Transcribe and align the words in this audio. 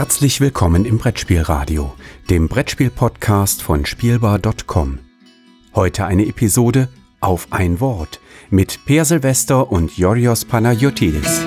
Herzlich 0.00 0.40
willkommen 0.40 0.86
im 0.86 0.96
Brettspielradio, 0.96 1.92
dem 2.30 2.48
Brettspiel-Podcast 2.48 3.60
von 3.60 3.84
Spielbar.com. 3.84 4.98
Heute 5.74 6.06
eine 6.06 6.24
Episode 6.24 6.88
auf 7.20 7.48
ein 7.50 7.80
Wort 7.80 8.18
mit 8.48 8.86
Per 8.86 9.04
Silvester 9.04 9.70
und 9.70 9.98
Yorios 9.98 10.46
Panayotidis. 10.46 11.42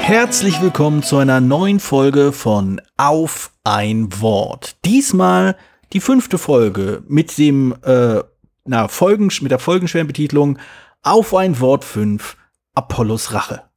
Herzlich 0.00 0.60
willkommen 0.60 1.04
zu 1.04 1.18
einer 1.18 1.40
neuen 1.40 1.78
Folge 1.78 2.32
von 2.32 2.80
Auf 2.96 3.52
ein 3.62 4.08
Wort. 4.20 4.74
Diesmal 4.84 5.56
die 5.92 6.00
fünfte 6.00 6.38
Folge 6.38 7.04
mit 7.06 7.38
dem 7.38 7.76
äh, 7.84 8.24
na, 8.64 8.88
Folgen, 8.88 9.30
mit 9.40 9.52
der 9.52 9.60
folgenschweren 9.60 10.08
Betitlung 10.08 10.58
Auf 11.04 11.32
ein 11.32 11.60
Wort 11.60 11.84
5 11.84 12.36
Apollos 12.74 13.32
Rache. 13.32 13.67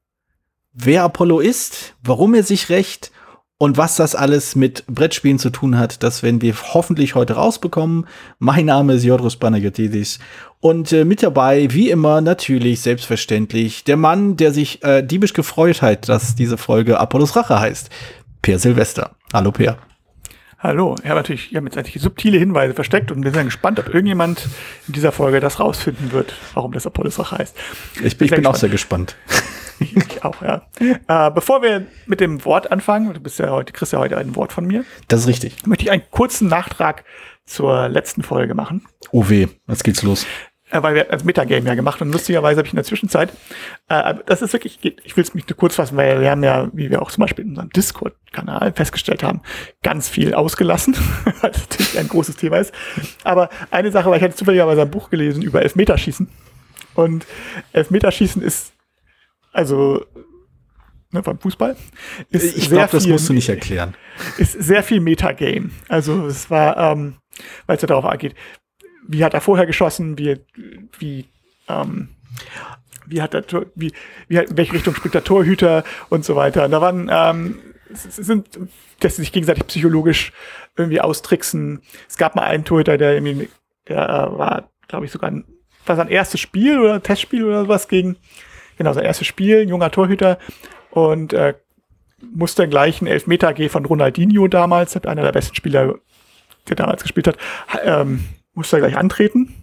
Wer 0.73 1.03
Apollo 1.03 1.41
ist, 1.41 1.95
warum 2.01 2.33
er 2.33 2.43
sich 2.43 2.69
rächt 2.69 3.11
und 3.57 3.75
was 3.75 3.97
das 3.97 4.15
alles 4.15 4.55
mit 4.55 4.85
Brettspielen 4.87 5.37
zu 5.37 5.49
tun 5.49 5.77
hat, 5.77 6.01
das 6.01 6.23
werden 6.23 6.41
wir 6.41 6.55
hoffentlich 6.55 7.13
heute 7.13 7.33
rausbekommen. 7.33 8.07
Mein 8.39 8.67
Name 8.67 8.93
ist 8.93 9.03
Jodros 9.03 9.35
Panagiotis 9.35 10.19
und 10.61 10.93
äh, 10.93 11.03
mit 11.03 11.23
dabei, 11.23 11.67
wie 11.71 11.89
immer, 11.89 12.21
natürlich, 12.21 12.79
selbstverständlich, 12.79 13.83
der 13.83 13.97
Mann, 13.97 14.37
der 14.37 14.53
sich 14.53 14.81
äh, 14.81 15.01
diebisch 15.01 15.33
gefreut 15.33 15.81
hat, 15.81 16.07
dass 16.07 16.35
diese 16.35 16.57
Folge 16.57 17.01
Apollos 17.01 17.35
Rache 17.35 17.59
heißt. 17.59 17.89
Per 18.41 18.57
Silvester. 18.57 19.11
Hallo, 19.33 19.51
Per. 19.51 19.77
Hallo, 20.57 20.95
ich 21.03 21.09
habe 21.09 21.19
natürlich, 21.19 21.51
ich 21.51 21.57
habe 21.57 21.65
jetzt 21.65 21.77
eigentlich 21.77 22.01
subtile 22.01 22.37
Hinweise 22.37 22.73
versteckt 22.73 23.11
und 23.11 23.19
bin 23.19 23.33
sehr 23.33 23.43
gespannt, 23.43 23.77
ob 23.79 23.87
irgendjemand 23.87 24.47
in 24.87 24.93
dieser 24.93 25.11
Folge 25.11 25.41
das 25.41 25.59
rausfinden 25.59 26.13
wird, 26.13 26.33
warum 26.53 26.71
das 26.71 26.87
Apollos 26.87 27.19
Rache 27.19 27.39
heißt. 27.39 27.57
Ich 28.05 28.17
bin, 28.17 28.27
ich 28.27 28.33
bin 28.33 28.45
auch 28.45 28.55
sehr 28.55 28.69
gespannt. 28.69 29.17
ich 29.95 30.23
auch, 30.23 30.41
ja. 30.41 30.61
Äh, 30.79 31.31
bevor 31.31 31.61
wir 31.61 31.87
mit 32.05 32.19
dem 32.19 32.43
Wort 32.45 32.71
anfangen, 32.71 33.13
du 33.13 33.19
bist 33.19 33.39
ja 33.39 33.49
heute, 33.49 33.73
kriegst 33.73 33.93
ja 33.93 33.99
heute 33.99 34.17
ein 34.17 34.35
Wort 34.35 34.53
von 34.53 34.65
mir. 34.65 34.85
Das 35.07 35.21
ist 35.21 35.27
richtig. 35.27 35.65
Möchte 35.65 35.85
ich 35.85 35.91
einen 35.91 36.03
kurzen 36.11 36.47
Nachtrag 36.47 37.03
zur 37.45 37.89
letzten 37.89 38.21
Folge 38.21 38.53
machen. 38.53 38.85
Oh 39.11 39.27
weh, 39.29 39.47
jetzt 39.67 39.83
geht's 39.83 40.03
los 40.03 40.25
äh, 40.69 40.81
weil 40.81 40.95
wir 40.95 41.11
als 41.11 41.25
Metagame 41.25 41.67
ja 41.67 41.75
gemacht 41.75 42.01
und 42.01 42.13
lustigerweise 42.13 42.59
habe 42.59 42.67
ich 42.67 42.73
in 42.73 42.77
der 42.77 42.85
Zwischenzeit, 42.85 43.33
äh, 43.89 44.15
das 44.25 44.41
ist 44.41 44.53
wirklich, 44.53 44.79
ich 45.03 45.17
will 45.17 45.23
es 45.23 45.33
mich 45.33 45.45
nur 45.49 45.57
kurz 45.57 45.75
fassen, 45.75 45.97
weil 45.97 46.21
wir 46.21 46.31
haben 46.31 46.43
ja, 46.43 46.69
wie 46.71 46.89
wir 46.89 47.01
auch 47.01 47.11
zum 47.11 47.21
Beispiel 47.21 47.43
in 47.43 47.51
unserem 47.51 47.69
Discord-Kanal 47.71 48.71
festgestellt 48.71 49.21
haben, 49.21 49.41
ganz 49.83 50.07
viel 50.07 50.33
ausgelassen, 50.33 50.95
was 51.41 51.59
natürlich 51.59 51.99
ein 51.99 52.07
großes 52.07 52.37
Thema 52.37 52.57
ist. 52.57 52.73
Aber 53.25 53.49
eine 53.69 53.91
Sache, 53.91 54.09
weil 54.09 54.17
ich 54.17 54.23
hatte 54.23 54.35
zufälligerweise 54.35 54.83
ein 54.83 54.91
Buch 54.91 55.09
gelesen 55.09 55.41
über 55.41 55.61
Elfmeterschießen 55.61 56.29
und 56.95 57.25
Elfmeterschießen 57.73 58.41
ist 58.41 58.71
also 59.51 60.05
ne, 61.11 61.21
beim 61.21 61.39
Fußball. 61.39 61.75
Ist 62.29 62.57
ich 62.57 62.69
glaube, 62.69 62.89
das 62.91 63.07
musst 63.07 63.29
du 63.29 63.33
nicht 63.33 63.49
erklären. 63.49 63.95
Ist 64.37 64.53
sehr 64.53 64.83
viel 64.83 64.99
Metagame. 64.99 65.69
Also 65.87 66.25
es 66.25 66.49
war, 66.49 66.77
ähm, 66.77 67.15
weil 67.65 67.75
es 67.75 67.81
ja 67.81 67.87
darauf 67.87 68.05
angeht, 68.05 68.35
wie 69.07 69.23
hat 69.23 69.33
er 69.33 69.41
vorher 69.41 69.65
geschossen, 69.65 70.17
wie, 70.17 70.39
wie, 70.99 71.25
ähm, 71.67 72.09
wie 73.05 73.21
hat 73.21 73.33
er, 73.33 73.43
wie, 73.75 73.91
wie, 74.27 74.37
in 74.37 74.57
welche 74.57 74.73
Richtung 74.73 74.95
spielt 74.95 75.13
der 75.13 75.23
Torhüter 75.23 75.83
und 76.09 76.23
so 76.23 76.35
weiter. 76.35 76.65
Und 76.65 76.71
da 76.71 76.81
waren, 76.81 77.09
ähm, 77.11 77.59
sind, 77.93 78.59
dass 78.99 79.15
sie 79.15 79.23
sich 79.23 79.31
gegenseitig 79.31 79.67
psychologisch 79.67 80.31
irgendwie 80.77 81.01
austricksen. 81.01 81.81
Es 82.07 82.17
gab 82.17 82.35
mal 82.35 82.43
einen 82.43 82.63
Torhüter, 82.63 82.97
der 82.97 83.13
irgendwie, 83.13 83.49
der 83.87 83.97
äh, 83.97 84.37
war, 84.37 84.69
glaube 84.87 85.05
ich, 85.05 85.11
sogar 85.11 85.31
ein, 85.31 85.45
war 85.85 85.95
sein 85.95 86.07
erstes 86.07 86.39
Spiel 86.39 86.79
oder 86.79 87.01
Testspiel 87.01 87.43
oder 87.43 87.63
sowas 87.63 87.87
gegen, 87.87 88.17
genau, 88.81 88.93
sein 88.93 89.05
erstes 89.05 89.27
Spiel, 89.27 89.61
ein 89.61 89.69
junger 89.69 89.91
Torhüter 89.91 90.39
und 90.89 91.33
äh, 91.33 91.53
musste 92.33 92.67
gleich 92.67 92.99
einen 92.99 93.07
Elfmeter 93.07 93.53
gehen 93.53 93.69
von 93.69 93.85
Ronaldinho 93.85 94.47
damals, 94.47 94.95
einer 94.97 95.21
der 95.21 95.31
besten 95.31 95.55
Spieler, 95.55 95.95
der 96.67 96.75
damals 96.75 97.03
gespielt 97.03 97.27
hat, 97.27 97.37
ähm, 97.83 98.25
musste 98.53 98.77
er 98.77 98.81
gleich 98.81 98.97
antreten. 98.97 99.55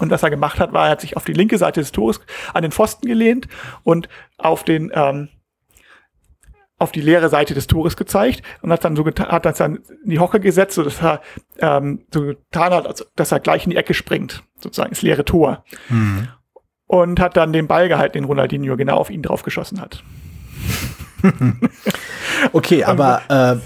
Und 0.00 0.10
was 0.10 0.22
er 0.22 0.30
gemacht 0.30 0.60
hat, 0.60 0.72
war, 0.72 0.86
er 0.86 0.92
hat 0.92 1.00
sich 1.00 1.16
auf 1.16 1.24
die 1.24 1.32
linke 1.32 1.58
Seite 1.58 1.80
des 1.80 1.92
Tores 1.92 2.20
an 2.54 2.62
den 2.62 2.72
Pfosten 2.72 3.06
gelehnt 3.06 3.48
und 3.82 4.08
auf 4.36 4.62
den 4.62 4.92
ähm, 4.94 5.28
auf 6.80 6.92
die 6.92 7.00
leere 7.00 7.28
Seite 7.28 7.54
des 7.54 7.66
Tores 7.66 7.96
gezeigt 7.96 8.42
und 8.62 8.70
hat 8.70 8.84
dann 8.84 8.94
so 8.94 9.02
getan, 9.02 9.28
hat 9.28 9.44
das 9.44 9.58
dann 9.58 9.80
in 10.04 10.10
die 10.10 10.20
Hocke 10.20 10.38
gesetzt, 10.38 10.74
so 10.74 10.84
dass 10.84 11.02
er 11.02 11.20
ähm, 11.58 12.04
so 12.14 12.22
getan 12.22 12.72
hat, 12.72 12.86
als, 12.86 13.04
dass 13.16 13.32
er 13.32 13.40
gleich 13.40 13.64
in 13.64 13.70
die 13.70 13.76
Ecke 13.76 13.94
springt, 13.94 14.44
sozusagen 14.56 14.90
ins 14.90 15.02
leere 15.02 15.24
Tor. 15.24 15.64
Mhm. 15.88 16.28
Und 16.88 17.20
hat 17.20 17.36
dann 17.36 17.52
den 17.52 17.68
Ball 17.68 17.88
gehalten, 17.88 18.14
den 18.14 18.24
Ronaldinho 18.24 18.76
genau 18.76 18.96
auf 18.96 19.10
ihn 19.10 19.22
drauf 19.22 19.42
geschossen 19.42 19.80
hat. 19.80 20.02
okay, 22.52 22.84
aber 22.84 23.22
äh, 23.28 23.56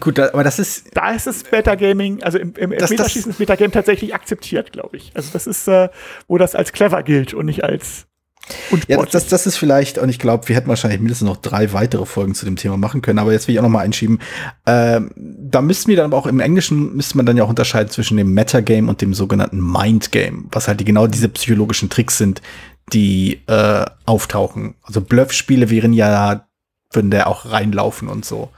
Gut, 0.00 0.16
da, 0.16 0.28
aber 0.28 0.42
das 0.42 0.58
ist. 0.58 0.96
Da 0.96 1.12
ist 1.12 1.26
das 1.26 1.50
Metagaming, 1.50 2.22
also 2.22 2.38
im, 2.38 2.54
im 2.54 2.70
Metaschießen 2.70 3.30
ist 3.30 3.38
Metagame 3.38 3.70
tatsächlich 3.70 4.14
akzeptiert, 4.14 4.72
glaube 4.72 4.96
ich. 4.96 5.12
Also 5.14 5.30
das 5.32 5.46
ist, 5.46 5.68
äh, 5.68 5.90
wo 6.28 6.38
das 6.38 6.54
als 6.54 6.72
clever 6.72 7.02
gilt 7.02 7.34
und 7.34 7.44
nicht 7.44 7.62
als 7.62 8.06
ja, 8.88 9.00
das, 9.04 9.28
das 9.28 9.46
ist 9.46 9.56
vielleicht, 9.56 9.98
und 9.98 10.08
ich 10.08 10.18
glaube, 10.18 10.48
wir 10.48 10.56
hätten 10.56 10.68
wahrscheinlich 10.68 11.00
mindestens 11.00 11.28
noch 11.28 11.36
drei 11.36 11.72
weitere 11.72 12.04
Folgen 12.06 12.34
zu 12.34 12.44
dem 12.44 12.56
Thema 12.56 12.76
machen 12.76 13.00
können, 13.00 13.18
aber 13.18 13.32
jetzt 13.32 13.46
will 13.46 13.54
ich 13.54 13.60
auch 13.60 13.64
noch 13.64 13.70
mal 13.70 13.80
einschieben. 13.80 14.18
Ähm, 14.66 15.12
da 15.16 15.62
müssten 15.62 15.88
wir 15.88 15.96
dann 15.96 16.06
aber 16.06 16.16
auch 16.16 16.26
im 16.26 16.40
Englischen, 16.40 16.94
müsste 16.94 17.16
man 17.16 17.24
dann 17.24 17.36
ja 17.36 17.44
auch 17.44 17.48
unterscheiden 17.48 17.90
zwischen 17.90 18.16
dem 18.16 18.34
Metagame 18.34 18.88
und 18.90 19.00
dem 19.00 19.14
sogenannten 19.14 19.60
Mindgame, 19.60 20.44
was 20.50 20.66
halt 20.66 20.80
die, 20.80 20.84
genau 20.84 21.06
diese 21.06 21.28
psychologischen 21.28 21.88
Tricks 21.88 22.18
sind, 22.18 22.42
die 22.92 23.40
äh, 23.46 23.84
auftauchen. 24.06 24.74
Also 24.82 25.00
Bluffspiele 25.00 25.70
wären 25.70 25.92
ja, 25.92 26.46
würden 26.92 27.10
da 27.10 27.26
auch 27.26 27.50
reinlaufen 27.50 28.08
und 28.08 28.24
so. 28.24 28.50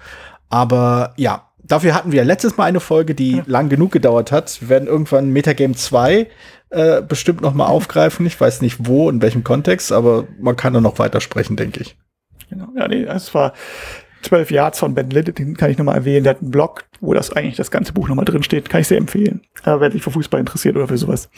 Aber 0.49 1.13
ja, 1.17 1.49
dafür 1.63 1.95
hatten 1.95 2.13
wir 2.13 2.25
letztes 2.25 2.57
Mal 2.57 2.65
eine 2.65 2.81
Folge, 2.81 3.15
die 3.15 3.37
ja. 3.39 3.43
lang 3.47 3.69
genug 3.69 3.93
gedauert 3.93 4.33
hat. 4.33 4.61
Wir 4.61 4.69
werden 4.69 4.89
irgendwann 4.89 5.31
Metagame 5.31 5.75
2 5.75 6.27
äh, 6.71 7.03
bestimmt 7.03 7.41
noch 7.41 7.55
mal 7.55 7.67
aufgreifen. 7.67 8.27
Ich 8.27 8.41
weiß 8.41 8.61
nicht 8.61 8.87
wo, 8.87 9.09
in 9.11 9.23
welchem 9.23 9.45
Kontext, 9.45 9.93
aber 9.93 10.27
man 10.41 10.57
kann 10.57 10.73
da 10.73 10.81
noch 10.81 10.99
weitersprechen, 10.99 11.57
denke 11.57 11.81
ich. 11.81 11.97
Genau. 12.51 12.69
Ja, 12.77 12.89
nee, 12.89 13.05
es 13.05 13.35
war 13.35 13.53
12 14.25 14.51
Yards 14.51 14.79
von 14.79 14.95
Ben 14.95 15.11
Litt, 15.11 15.39
den 15.39 15.57
kann 15.57 15.71
ich 15.71 15.79
noch 15.79 15.85
mal 15.85 15.95
erwähnen. 15.95 16.25
Der 16.25 16.35
hat 16.35 16.43
einen 16.43 16.51
Blog, 16.51 16.85
wo 17.01 17.15
das 17.15 17.33
eigentlich 17.33 17.57
das 17.57 17.71
ganze 17.71 17.93
Buch 17.93 18.09
noch 18.09 18.17
mal 18.17 18.25
drin 18.25 18.43
steht. 18.43 18.69
Kann 18.69 18.81
ich 18.81 18.89
sehr 18.89 18.99
empfehlen, 18.99 19.43
äh, 19.65 19.79
wer 19.79 19.91
sich 19.91 20.03
für 20.03 20.11
Fußball 20.11 20.41
interessiert 20.41 20.77
oder 20.77 20.89
für 20.89 20.99
sowas. 20.99 21.29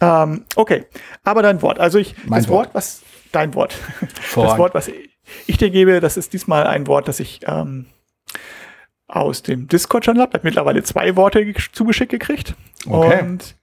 Ähm, 0.00 0.44
okay, 0.56 0.86
aber 1.24 1.42
dein 1.42 1.60
Wort. 1.62 1.78
Also 1.78 1.98
ich, 1.98 2.14
mein 2.26 2.40
das 2.40 2.48
Wort. 2.48 2.66
Wort, 2.66 2.74
was, 2.74 3.02
dein 3.32 3.54
Wort. 3.54 3.76
Das 4.34 4.58
Wort, 4.58 4.74
was 4.74 4.90
ich 5.46 5.56
dir 5.58 5.70
gebe, 5.70 6.00
das 6.00 6.16
ist 6.16 6.32
diesmal 6.32 6.66
ein 6.66 6.86
Wort, 6.86 7.08
das 7.08 7.20
ich 7.20 7.40
ähm, 7.46 7.86
aus 9.06 9.42
dem 9.42 9.68
Discord-Channel 9.68 10.22
habe. 10.22 10.34
Hat 10.34 10.44
mittlerweile 10.44 10.82
zwei 10.82 11.16
Worte 11.16 11.52
zugeschickt 11.72 12.10
gekriegt. 12.10 12.54
Okay. 12.86 13.22
Und 13.22 13.56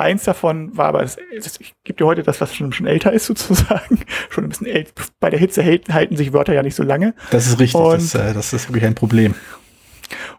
eins 0.00 0.24
davon 0.24 0.76
war 0.76 0.86
aber, 0.86 1.04
ich 1.04 1.74
gebe 1.84 1.98
dir 1.98 2.06
heute 2.06 2.22
das, 2.22 2.40
was 2.40 2.54
schon, 2.54 2.72
schon 2.72 2.86
älter 2.86 3.12
ist 3.12 3.26
sozusagen. 3.26 4.00
Schon 4.30 4.44
ein 4.44 4.50
bisschen 4.50 4.66
älter. 4.66 4.92
Bei 5.18 5.30
der 5.30 5.38
Hitze 5.38 5.64
halten, 5.64 5.92
halten 5.94 6.16
sich 6.16 6.32
Wörter 6.32 6.54
ja 6.54 6.62
nicht 6.62 6.74
so 6.74 6.82
lange. 6.82 7.14
Das 7.30 7.46
ist 7.46 7.58
richtig. 7.58 7.80
Und, 7.80 7.94
das, 7.94 8.14
äh, 8.14 8.34
das 8.34 8.52
ist 8.52 8.68
wirklich 8.68 8.84
ein 8.84 8.94
Problem. 8.94 9.34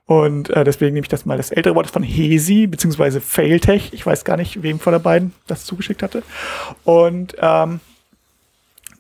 Und 0.06 0.50
äh, 0.50 0.64
deswegen 0.64 0.94
nehme 0.94 1.06
ich 1.06 1.10
das 1.10 1.26
mal. 1.26 1.38
Das 1.38 1.52
ältere 1.52 1.76
Wort 1.76 1.86
ist 1.86 1.94
von 1.94 2.04
Hesi, 2.04 2.68
beziehungsweise 2.68 3.22
Failtech. 3.22 3.94
Ich 3.94 4.06
weiß 4.06 4.26
gar 4.26 4.38
nicht, 4.38 4.62
wem 4.64 4.80
von 4.80 4.94
der 4.94 5.00
beiden 5.00 5.34
das 5.48 5.66
zugeschickt 5.66 6.04
hatte. 6.04 6.24
Und 6.84 7.36
ähm, 7.40 7.80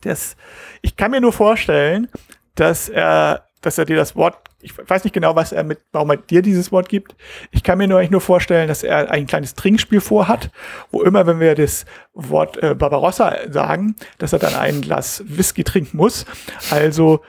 das, 0.01 0.35
ich 0.81 0.95
kann 0.95 1.11
mir 1.11 1.21
nur 1.21 1.33
vorstellen, 1.33 2.07
dass 2.55 2.89
er, 2.89 3.45
dass 3.61 3.77
er 3.77 3.85
dir 3.85 3.95
das 3.95 4.15
Wort 4.15 4.51
ich 4.61 4.73
weiß 4.77 5.03
nicht 5.03 5.13
genau, 5.13 5.35
was 5.35 5.51
er 5.51 5.63
mit, 5.63 5.79
warum 5.91 6.11
er 6.11 6.17
dir 6.17 6.41
dieses 6.41 6.71
Wort 6.71 6.89
gibt. 6.89 7.15
Ich 7.51 7.63
kann 7.63 7.77
mir 7.77 7.87
nur 7.87 7.99
eigentlich 7.99 8.11
nur 8.11 8.21
vorstellen, 8.21 8.67
dass 8.67 8.83
er 8.83 9.11
ein 9.11 9.25
kleines 9.25 9.55
Trinkspiel 9.55 10.01
vorhat, 10.01 10.51
wo 10.91 11.01
immer, 11.01 11.25
wenn 11.25 11.39
wir 11.39 11.55
das 11.55 11.85
Wort 12.13 12.61
äh, 12.61 12.75
Barbarossa 12.75 13.35
sagen, 13.49 13.95
dass 14.17 14.33
er 14.33 14.39
dann 14.39 14.55
ein 14.55 14.81
Glas 14.81 15.23
Whisky 15.27 15.63
trinken 15.63 15.97
muss. 15.97 16.25
Also 16.69 17.21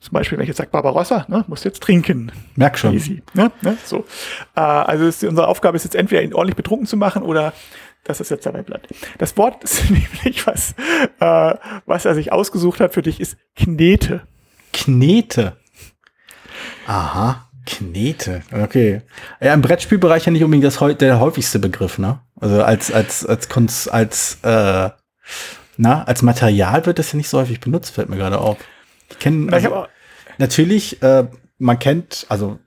zum 0.00 0.12
Beispiel, 0.12 0.38
wenn 0.38 0.44
ich 0.44 0.48
jetzt 0.48 0.58
sage 0.58 0.70
Barbarossa, 0.70 1.24
ne, 1.28 1.44
muss 1.48 1.64
jetzt 1.64 1.82
trinken. 1.82 2.30
Merk 2.54 2.78
schon. 2.78 2.92
Easy, 2.92 3.22
ne, 3.34 3.50
ne, 3.62 3.76
so. 3.84 4.04
Äh, 4.54 4.60
also 4.60 5.06
ist, 5.06 5.24
unsere 5.24 5.48
Aufgabe 5.48 5.76
ist 5.76 5.84
jetzt 5.84 5.96
entweder 5.96 6.22
ihn 6.22 6.34
ordentlich 6.34 6.56
betrunken 6.56 6.86
zu 6.86 6.96
machen 6.96 7.22
oder 7.22 7.52
dass 8.04 8.20
es 8.20 8.28
jetzt 8.28 8.46
dabei 8.46 8.62
bleibt. 8.62 8.94
Das 9.18 9.36
Wort 9.36 9.64
ist 9.64 9.84
nämlich 9.90 10.46
was, 10.46 10.74
äh, 11.18 11.54
was 11.86 12.04
er 12.04 12.14
sich 12.14 12.32
ausgesucht 12.32 12.80
hat 12.80 12.94
für 12.94 13.02
dich, 13.02 13.20
ist 13.20 13.36
Knete. 13.56 14.22
Knete. 14.72 15.56
Aha, 16.86 17.48
Knete. 17.66 18.42
Okay. 18.52 19.02
Ja, 19.40 19.52
im 19.52 19.62
Brettspielbereich 19.62 20.24
ja 20.26 20.32
nicht 20.32 20.44
unbedingt 20.44 20.64
das, 20.64 20.78
der 20.98 21.20
häufigste 21.20 21.58
Begriff, 21.58 21.98
ne? 21.98 22.20
Also 22.40 22.62
als, 22.62 22.92
als, 22.92 23.26
als, 23.26 23.48
als, 23.50 23.88
als, 23.88 24.38
äh, 24.42 24.90
na, 25.76 26.04
als 26.04 26.22
Material 26.22 26.86
wird 26.86 26.98
das 26.98 27.12
ja 27.12 27.16
nicht 27.16 27.28
so 27.28 27.38
häufig 27.38 27.60
benutzt, 27.60 27.94
fällt 27.94 28.08
mir 28.08 28.16
gerade 28.16 28.38
auf. 28.38 28.56
Ich 29.10 29.18
kenne, 29.18 29.52
also, 29.52 29.86
natürlich, 30.38 31.02
äh, 31.02 31.26
man 31.58 31.78
kennt, 31.78 32.26
also 32.28 32.58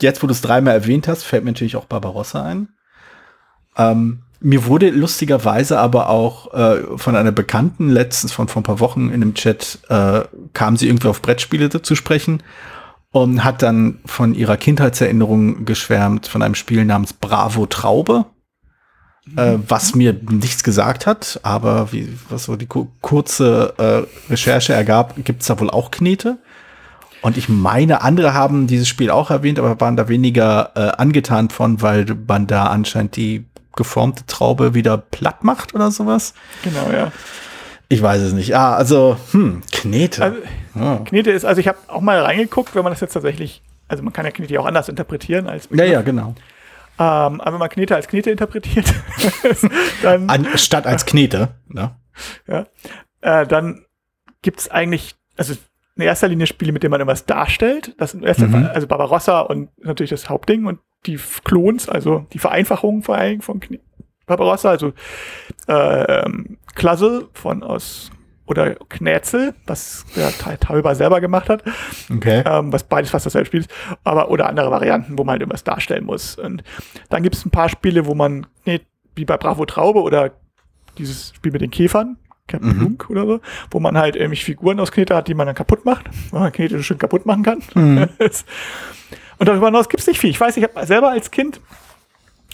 jetzt, 0.00 0.22
wo 0.22 0.26
du 0.26 0.32
es 0.32 0.42
dreimal 0.42 0.74
erwähnt 0.74 1.08
hast, 1.08 1.24
fällt 1.24 1.44
mir 1.44 1.52
natürlich 1.52 1.76
auch 1.76 1.86
Barbarossa 1.86 2.42
ein. 2.42 2.68
Ähm, 3.76 4.24
Mir 4.40 4.66
wurde 4.66 4.90
lustigerweise 4.90 5.78
aber 5.78 6.10
auch 6.10 6.52
äh, 6.52 6.98
von 6.98 7.16
einer 7.16 7.32
Bekannten 7.32 7.88
letztens 7.88 8.32
von 8.32 8.48
vor 8.48 8.60
ein 8.60 8.64
paar 8.64 8.80
Wochen 8.80 9.08
in 9.08 9.22
einem 9.22 9.34
Chat 9.34 9.78
äh, 9.88 10.22
kam 10.52 10.76
sie 10.76 10.88
irgendwie 10.88 11.08
auf 11.08 11.22
Brettspiele 11.22 11.70
zu 11.70 11.94
sprechen 11.94 12.42
und 13.12 13.44
hat 13.44 13.62
dann 13.62 14.00
von 14.06 14.34
ihrer 14.34 14.56
Kindheitserinnerung 14.56 15.64
geschwärmt 15.64 16.26
von 16.26 16.42
einem 16.42 16.54
Spiel 16.54 16.84
namens 16.84 17.12
Bravo 17.12 17.66
Traube, 17.66 18.24
äh, 19.36 19.58
was 19.68 19.94
mir 19.94 20.14
nichts 20.30 20.64
gesagt 20.64 21.06
hat, 21.06 21.38
aber 21.42 21.92
wie 21.92 22.08
was 22.30 22.44
so 22.44 22.56
die 22.56 22.66
ku 22.66 22.88
kurze 23.02 23.74
äh, 23.78 24.32
Recherche 24.32 24.72
ergab, 24.72 25.14
gibt 25.24 25.42
es 25.42 25.48
da 25.48 25.60
wohl 25.60 25.70
auch 25.70 25.90
Knete. 25.90 26.38
Und 27.20 27.36
ich 27.36 27.48
meine, 27.48 28.02
andere 28.02 28.34
haben 28.34 28.66
dieses 28.66 28.88
Spiel 28.88 29.10
auch 29.10 29.30
erwähnt, 29.30 29.60
aber 29.60 29.80
waren 29.80 29.96
da 29.96 30.08
weniger 30.08 30.72
äh, 30.74 31.00
angetan 31.00 31.50
von, 31.50 31.80
weil 31.80 32.06
man 32.26 32.48
da 32.48 32.66
anscheinend 32.66 33.14
die 33.14 33.44
geformte 33.76 34.26
Traube 34.26 34.74
wieder 34.74 34.98
platt 34.98 35.44
macht 35.44 35.74
oder 35.74 35.90
sowas. 35.90 36.34
Genau, 36.64 36.90
ja. 36.90 37.12
Ich 37.92 38.00
weiß 38.00 38.22
es 38.22 38.32
nicht. 38.32 38.56
Ah, 38.56 38.74
also, 38.74 39.18
hm, 39.32 39.60
Knete. 39.70 40.22
Also, 40.22 40.38
oh. 40.80 41.04
Knete 41.04 41.30
ist, 41.30 41.44
also 41.44 41.60
ich 41.60 41.68
habe 41.68 41.76
auch 41.88 42.00
mal 42.00 42.22
reingeguckt, 42.22 42.74
wenn 42.74 42.82
man 42.84 42.90
das 42.90 43.00
jetzt 43.02 43.12
tatsächlich, 43.12 43.60
also 43.86 44.02
man 44.02 44.14
kann 44.14 44.24
ja 44.24 44.30
Knete 44.30 44.54
ja 44.54 44.60
auch 44.60 44.64
anders 44.64 44.88
interpretieren 44.88 45.46
als 45.46 45.68
Ja, 45.70 45.84
ja, 45.84 46.00
genau. 46.00 46.28
Ähm, 46.98 47.42
aber 47.42 47.52
wenn 47.52 47.58
man 47.58 47.68
Knete 47.68 47.94
als 47.94 48.08
Knete 48.08 48.30
interpretiert, 48.30 48.86
dann, 50.02 50.30
An, 50.30 50.46
statt 50.54 50.86
als 50.86 51.04
Knete. 51.04 51.50
Ne? 51.68 51.94
ja, 52.48 52.66
äh, 53.20 53.46
dann 53.46 53.84
gibt's 54.40 54.70
eigentlich, 54.70 55.14
also 55.36 55.52
in 55.96 56.02
erster 56.04 56.28
Linie 56.28 56.46
Spiele, 56.46 56.72
mit 56.72 56.82
denen 56.82 56.92
man 56.92 57.00
irgendwas 57.00 57.26
darstellt. 57.26 57.94
Das 57.98 58.12
sind 58.12 58.24
erster 58.24 58.46
Mhm. 58.46 58.52
Fall, 58.52 58.70
also 58.70 58.86
Barbarossa 58.86 59.40
und 59.40 59.68
natürlich 59.84 60.08
das 60.08 60.30
Hauptding 60.30 60.64
und 60.64 60.78
die 61.04 61.18
Klons, 61.44 61.90
also 61.90 62.24
die 62.32 62.38
Vereinfachung 62.38 63.02
vor 63.02 63.16
allem 63.16 63.42
von 63.42 63.60
Knie 63.60 63.80
Barbarossa, 64.36 64.70
also 64.70 64.92
ähm, 65.68 66.58
Klasse 66.74 67.28
von 67.32 67.62
aus 67.62 68.10
oder 68.46 68.74
Knäzel, 68.74 69.54
was 69.66 70.04
der 70.16 70.58
Tauber 70.60 70.94
selber 70.94 71.20
gemacht 71.20 71.48
hat, 71.48 71.62
Okay. 72.12 72.42
ähm, 72.44 72.72
was 72.72 72.82
beides 72.84 73.10
fast 73.10 73.24
dasselbe 73.24 73.46
Spiel 73.46 73.60
ist, 73.60 73.70
aber 74.04 74.30
oder 74.30 74.48
andere 74.48 74.70
Varianten, 74.70 75.16
wo 75.16 75.24
man 75.24 75.32
halt 75.34 75.42
irgendwas 75.42 75.64
darstellen 75.64 76.04
muss. 76.04 76.36
Und 76.36 76.62
dann 77.08 77.22
gibt 77.22 77.36
es 77.36 77.46
ein 77.46 77.50
paar 77.50 77.68
Spiele, 77.68 78.04
wo 78.06 78.14
man, 78.14 78.46
nee, 78.66 78.80
wie 79.14 79.24
bei 79.24 79.36
Bravo 79.36 79.64
Traube 79.64 80.02
oder 80.02 80.32
dieses 80.98 81.32
Spiel 81.34 81.52
mit 81.52 81.60
den 81.62 81.70
Käfern, 81.70 82.16
Captain 82.48 82.76
Mhm. 82.76 82.82
Lunk 82.82 83.06
oder 83.08 83.24
so, 83.26 83.40
wo 83.70 83.78
man 83.80 83.96
halt 83.96 84.16
irgendwie 84.16 84.40
Figuren 84.40 84.80
aus 84.80 84.90
Knete 84.90 85.14
hat, 85.14 85.28
die 85.28 85.34
man 85.34 85.46
dann 85.46 85.54
kaputt 85.54 85.84
macht, 85.84 86.10
weil 86.32 86.40
man 86.40 86.52
Knete 86.52 86.82
schön 86.82 86.98
kaputt 86.98 87.24
machen 87.24 87.44
kann. 87.44 87.62
Mhm. 87.74 88.08
Und 89.38 89.48
darüber 89.48 89.66
hinaus 89.66 89.88
gibt 89.88 90.00
es 90.00 90.06
nicht 90.06 90.20
viel. 90.20 90.30
Ich 90.30 90.40
weiß, 90.40 90.56
ich 90.56 90.64
habe 90.64 90.84
selber 90.86 91.10
als 91.10 91.30
Kind 91.30 91.60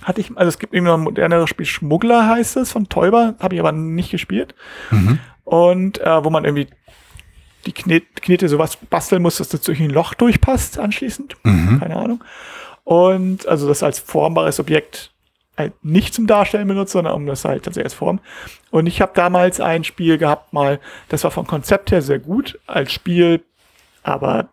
hatte 0.03 0.21
ich, 0.21 0.37
also 0.37 0.49
es 0.49 0.59
gibt 0.59 0.75
irgendwie 0.75 0.91
noch 0.91 0.99
ein 0.99 1.05
moderneres 1.05 1.51
Spiel, 1.51 1.67
Schmuggler 1.67 2.29
heißt 2.29 2.57
es, 2.57 2.73
von 2.73 2.89
Teuber, 2.89 3.35
habe 3.41 3.55
ich 3.55 3.61
aber 3.61 3.73
nicht 3.73 4.11
gespielt. 4.11 4.55
Mhm. 4.91 5.19
Und 5.45 6.01
äh, 6.01 6.25
wo 6.25 6.31
man 6.31 6.45
irgendwie 6.45 6.69
die 7.67 7.73
Knet 7.73 8.23
Knete 8.23 8.49
sowas 8.49 8.77
basteln 8.77 9.23
muss, 9.23 9.39
dass 9.39 9.49
das 9.49 9.63
durch 9.63 9.81
ein 9.81 9.91
Loch 9.91 10.15
durchpasst 10.15 10.79
anschließend. 10.79 11.37
Mhm. 11.43 11.81
Keine 11.81 11.97
Ahnung. 11.97 12.25
Und 12.85 13.47
also 13.47 13.69
das 13.69 13.83
als 13.83 13.99
formbares 13.99 14.61
Objekt 14.61 15.13
halt 15.57 15.73
nicht 15.85 16.15
zum 16.15 16.27
Darstellen 16.27 16.69
benutzt, 16.69 16.93
sondern 16.93 17.15
um 17.15 17.27
das 17.27 17.45
halt 17.45 17.65
tatsächlich 17.65 17.87
als 17.87 17.95
Form. 17.95 18.21
Und 18.71 18.87
ich 18.87 19.01
habe 19.01 19.13
damals 19.15 19.61
ein 19.61 19.85
Spiel 19.85 20.17
gehabt, 20.17 20.53
mal, 20.53 20.81
das 21.09 21.25
war 21.25 21.31
vom 21.31 21.47
Konzept 21.47 21.91
her 21.91 22.01
sehr 22.01 22.21
gut, 22.21 22.59
als 22.67 22.93
Spiel, 22.93 23.45
aber 24.03 24.49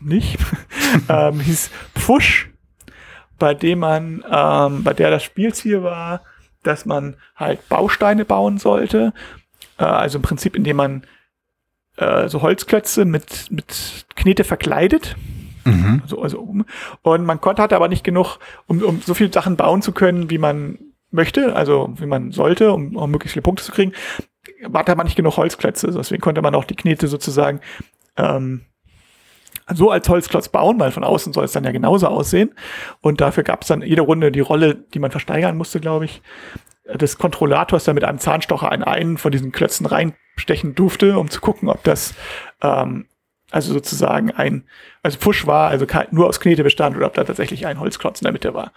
nicht. 0.00 0.38
ähm, 1.08 1.40
hieß 1.40 1.70
Pfusch, 1.94 2.49
bei 3.40 3.54
dem 3.54 3.80
man, 3.80 4.22
ähm, 4.30 4.84
bei 4.84 4.92
der 4.92 5.10
das 5.10 5.24
Spielziel 5.24 5.82
war, 5.82 6.20
dass 6.62 6.86
man 6.86 7.16
halt 7.34 7.68
Bausteine 7.68 8.24
bauen 8.24 8.58
sollte. 8.58 9.12
Äh, 9.78 9.84
also 9.84 10.18
im 10.18 10.22
Prinzip, 10.22 10.54
indem 10.54 10.76
man 10.76 11.02
äh, 11.96 12.28
so 12.28 12.42
Holzklötze 12.42 13.04
mit, 13.04 13.50
mit 13.50 14.06
Knete 14.14 14.44
verkleidet. 14.44 15.16
Mhm. 15.64 16.02
Also, 16.04 16.22
also 16.22 16.40
um. 16.40 16.64
Und 17.02 17.24
man 17.24 17.40
konnte, 17.40 17.62
hatte 17.62 17.74
aber 17.76 17.88
nicht 17.88 18.04
genug, 18.04 18.38
um, 18.66 18.80
um 18.82 19.00
so 19.00 19.14
viele 19.14 19.32
Sachen 19.32 19.56
bauen 19.56 19.82
zu 19.82 19.92
können, 19.92 20.30
wie 20.30 20.38
man 20.38 20.78
möchte, 21.10 21.56
also 21.56 21.92
wie 21.96 22.06
man 22.06 22.30
sollte, 22.30 22.72
um, 22.72 22.94
um 22.94 23.10
möglichst 23.10 23.32
viele 23.32 23.42
Punkte 23.42 23.64
zu 23.64 23.72
kriegen, 23.72 23.92
hatte 24.72 24.94
man 24.94 25.06
nicht 25.06 25.16
genug 25.16 25.36
Holzklötze. 25.36 25.90
Deswegen 25.90 26.20
konnte 26.20 26.42
man 26.42 26.54
auch 26.54 26.64
die 26.64 26.76
Knete 26.76 27.08
sozusagen 27.08 27.60
ähm, 28.16 28.62
so 29.74 29.90
als 29.90 30.08
Holzklotz 30.08 30.48
bauen, 30.48 30.78
weil 30.78 30.90
von 30.90 31.04
außen 31.04 31.32
soll 31.32 31.44
es 31.44 31.52
dann 31.52 31.64
ja 31.64 31.72
genauso 31.72 32.06
aussehen. 32.08 32.54
Und 33.00 33.20
dafür 33.20 33.42
gab 33.42 33.62
es 33.62 33.68
dann 33.68 33.82
jede 33.82 34.02
Runde 34.02 34.32
die 34.32 34.40
Rolle, 34.40 34.74
die 34.74 34.98
man 34.98 35.10
versteigern 35.10 35.56
musste, 35.56 35.80
glaube 35.80 36.04
ich, 36.04 36.22
des 36.94 37.18
Kontrollators, 37.18 37.84
der 37.84 37.94
mit 37.94 38.04
einem 38.04 38.18
Zahnstocher 38.18 38.72
an 38.72 38.82
einen 38.82 39.18
von 39.18 39.30
diesen 39.32 39.52
Klötzen 39.52 39.86
reinstechen 39.86 40.74
durfte, 40.74 41.18
um 41.18 41.30
zu 41.30 41.40
gucken, 41.40 41.68
ob 41.68 41.84
das 41.84 42.14
ähm, 42.62 43.06
also 43.50 43.72
sozusagen 43.72 44.30
ein, 44.30 44.64
also 45.02 45.18
Push 45.18 45.46
war, 45.46 45.70
also 45.70 45.86
nur 46.10 46.28
aus 46.28 46.40
Knete 46.40 46.62
bestand 46.62 46.96
oder 46.96 47.06
ob 47.06 47.14
da 47.14 47.24
tatsächlich 47.24 47.66
ein 47.66 47.80
Holzklotz 47.80 48.20
in 48.20 48.24
der 48.24 48.32
Mitte 48.32 48.54
war. 48.54 48.72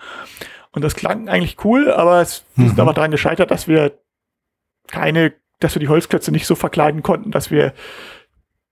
Und 0.72 0.84
das 0.84 0.96
klang 0.96 1.30
eigentlich 1.30 1.64
cool, 1.64 1.92
aber 1.92 2.22
es 2.22 2.44
Mhm. 2.56 2.74
aber 2.78 2.94
daran 2.94 3.12
gescheitert, 3.12 3.52
dass 3.52 3.68
wir 3.68 3.92
keine, 4.88 5.34
dass 5.60 5.76
wir 5.76 5.80
die 5.80 5.90
Holzklötze 5.90 6.32
nicht 6.32 6.48
so 6.48 6.56
verkleiden 6.56 7.04
konnten, 7.04 7.32
dass 7.32 7.52
wir 7.52 7.74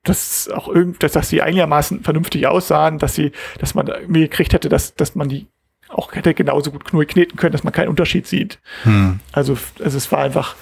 das 0.03 0.49
auch 0.49 0.67
irgend, 0.67 1.03
dass, 1.03 1.11
dass 1.13 1.29
sie 1.29 1.41
einigermaßen 1.41 2.03
vernünftig 2.03 2.47
aussahen, 2.47 2.97
dass 2.97 3.13
sie, 3.15 3.31
dass 3.59 3.75
man 3.75 3.87
irgendwie 3.87 4.21
gekriegt 4.21 4.53
hätte, 4.53 4.69
dass, 4.69 4.95
dass 4.95 5.15
man 5.15 5.29
die 5.29 5.47
auch 5.89 6.13
hätte 6.13 6.33
genauso 6.33 6.71
gut 6.71 6.91
nur 6.93 7.05
kneten 7.05 7.35
können, 7.37 7.51
dass 7.51 7.63
man 7.63 7.73
keinen 7.73 7.89
Unterschied 7.89 8.25
sieht. 8.25 8.59
Hm. 8.83 9.19
Also, 9.31 9.57
also 9.83 9.97
es 9.97 10.11
war 10.11 10.19
einfach 10.19 10.55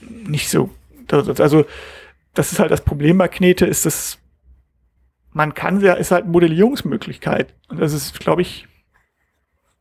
nicht 0.00 0.48
so. 0.50 0.70
das- 1.06 1.40
Also, 1.40 1.64
das 2.34 2.52
ist 2.52 2.58
halt 2.58 2.70
das 2.70 2.80
Problem 2.82 3.18
bei 3.18 3.28
Knete, 3.28 3.66
ist 3.66 3.86
dass 3.86 4.18
man 5.32 5.54
kann 5.54 5.80
ja, 5.80 5.94
ist 5.94 6.10
halt 6.10 6.26
Modellierungsmöglichkeit. 6.26 7.54
Und 7.68 7.80
das 7.80 7.92
ist, 7.92 8.18
glaube 8.20 8.42
ich, 8.42 8.66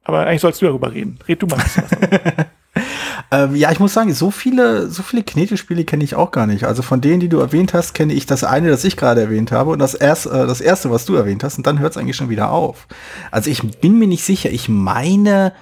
aber 0.04 0.26
eigentlich 0.26 0.42
sollst 0.42 0.62
du 0.62 0.66
darüber 0.66 0.94
reden. 0.94 1.20
Red 1.28 1.42
du 1.42 1.48
mal. 1.48 1.58
ein 1.58 1.64
bisschen 1.64 1.84
was 1.84 1.90
darüber. 1.92 2.46
Ähm, 3.34 3.56
ja, 3.56 3.72
ich 3.72 3.80
muss 3.80 3.94
sagen, 3.94 4.14
so 4.14 4.30
viele, 4.30 4.90
so 4.90 5.04
viele 5.04 5.24
Knete-Spiele 5.24 5.86
kenne 5.86 6.04
ich 6.04 6.16
auch 6.16 6.32
gar 6.32 6.48
nicht. 6.48 6.66
Also 6.66 6.82
von 6.82 7.00
denen, 7.00 7.22
die 7.22 7.30
du 7.30 7.40
erwähnt 7.40 7.74
hast, 7.74 7.94
kenne 7.94 8.12
ich 8.12 8.26
das 8.26 8.44
eine, 8.44 8.70
das 8.70 8.84
ich 8.84 8.98
gerade 8.98 9.22
erwähnt 9.22 9.54
habe 9.54 9.72
und 9.72 9.80
das 9.80 9.94
erste, 9.94 10.30
äh, 10.30 10.48
das 10.48 10.60
erste, 10.60 10.92
was 10.92 11.06
du 11.06 11.16
erwähnt 11.16 11.44
hast, 11.44 11.58
und 11.58 11.66
dann 11.66 11.80
hört 11.80 11.92
es 11.92 11.98
eigentlich 11.98 12.18
schon 12.18 12.30
wieder 12.30 12.52
auf. 12.52 12.88
Also 13.32 13.50
ich 13.50 13.62
bin 13.80 13.98
mir 13.98 14.08
nicht 14.08 14.26
sicher. 14.26 14.50
Ich 14.50 14.68
meine, 14.68 15.54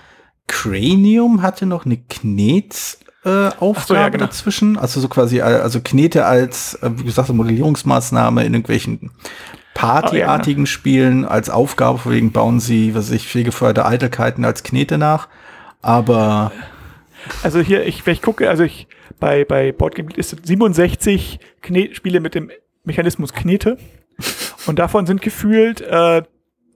Cranium 0.48 1.44
hatte 1.44 1.68
noch 1.68 1.86
eine 1.86 1.98
Knet. 1.98 2.98
Äh, 3.24 3.50
Aufgabe 3.60 4.00
ja, 4.00 4.10
genau. 4.10 4.25
dazwischen, 4.25 4.77
also 4.77 5.01
so 5.01 5.10
quasi, 5.10 5.39
äh, 5.39 5.41
also 5.41 5.82
Knete 5.84 6.25
als, 6.25 6.75
äh, 6.75 6.89
wie 6.96 7.03
gesagt, 7.03 7.29
Modellierungsmaßnahme 7.29 8.46
in 8.46 8.53
irgendwelchen 8.53 9.12
Partyartigen 9.74 10.65
Spielen 10.65 11.25
als 11.25 11.50
Aufgabe, 11.50 12.00
wegen 12.05 12.32
bauen 12.32 12.60
sie, 12.60 12.96
was 12.96 13.10
weiß 13.10 13.15
ich, 13.15 13.27
pflegefeuerte 13.27 13.86
Eitelkeiten 13.86 14.43
als 14.43 14.63
Knete 14.63 14.98
nach. 14.98 15.27
Aber 15.82 16.51
Also 17.43 17.59
hier, 17.59 17.85
ich, 17.85 18.05
wenn 18.05 18.13
ich 18.13 18.21
gucke, 18.21 18.49
also 18.49 18.63
ich, 18.63 18.88
bei, 19.19 19.45
bei 19.45 19.71
Boardgame 19.71 20.09
ist 20.15 20.33
es 20.33 20.39
67 20.43 21.39
Kne 21.61 21.93
Spiele 21.93 22.19
mit 22.19 22.35
dem 22.35 22.51
Mechanismus 22.83 23.33
Knete. 23.33 23.77
Und 24.67 24.79
davon 24.79 25.05
sind 25.05 25.21
gefühlt 25.21 25.81
äh, 25.81 26.23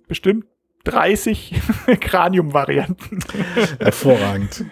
bestimmt 0.08 0.46
30 0.86 1.62
Cranium-Varianten. 2.02 3.20
Hervorragend. 3.80 4.66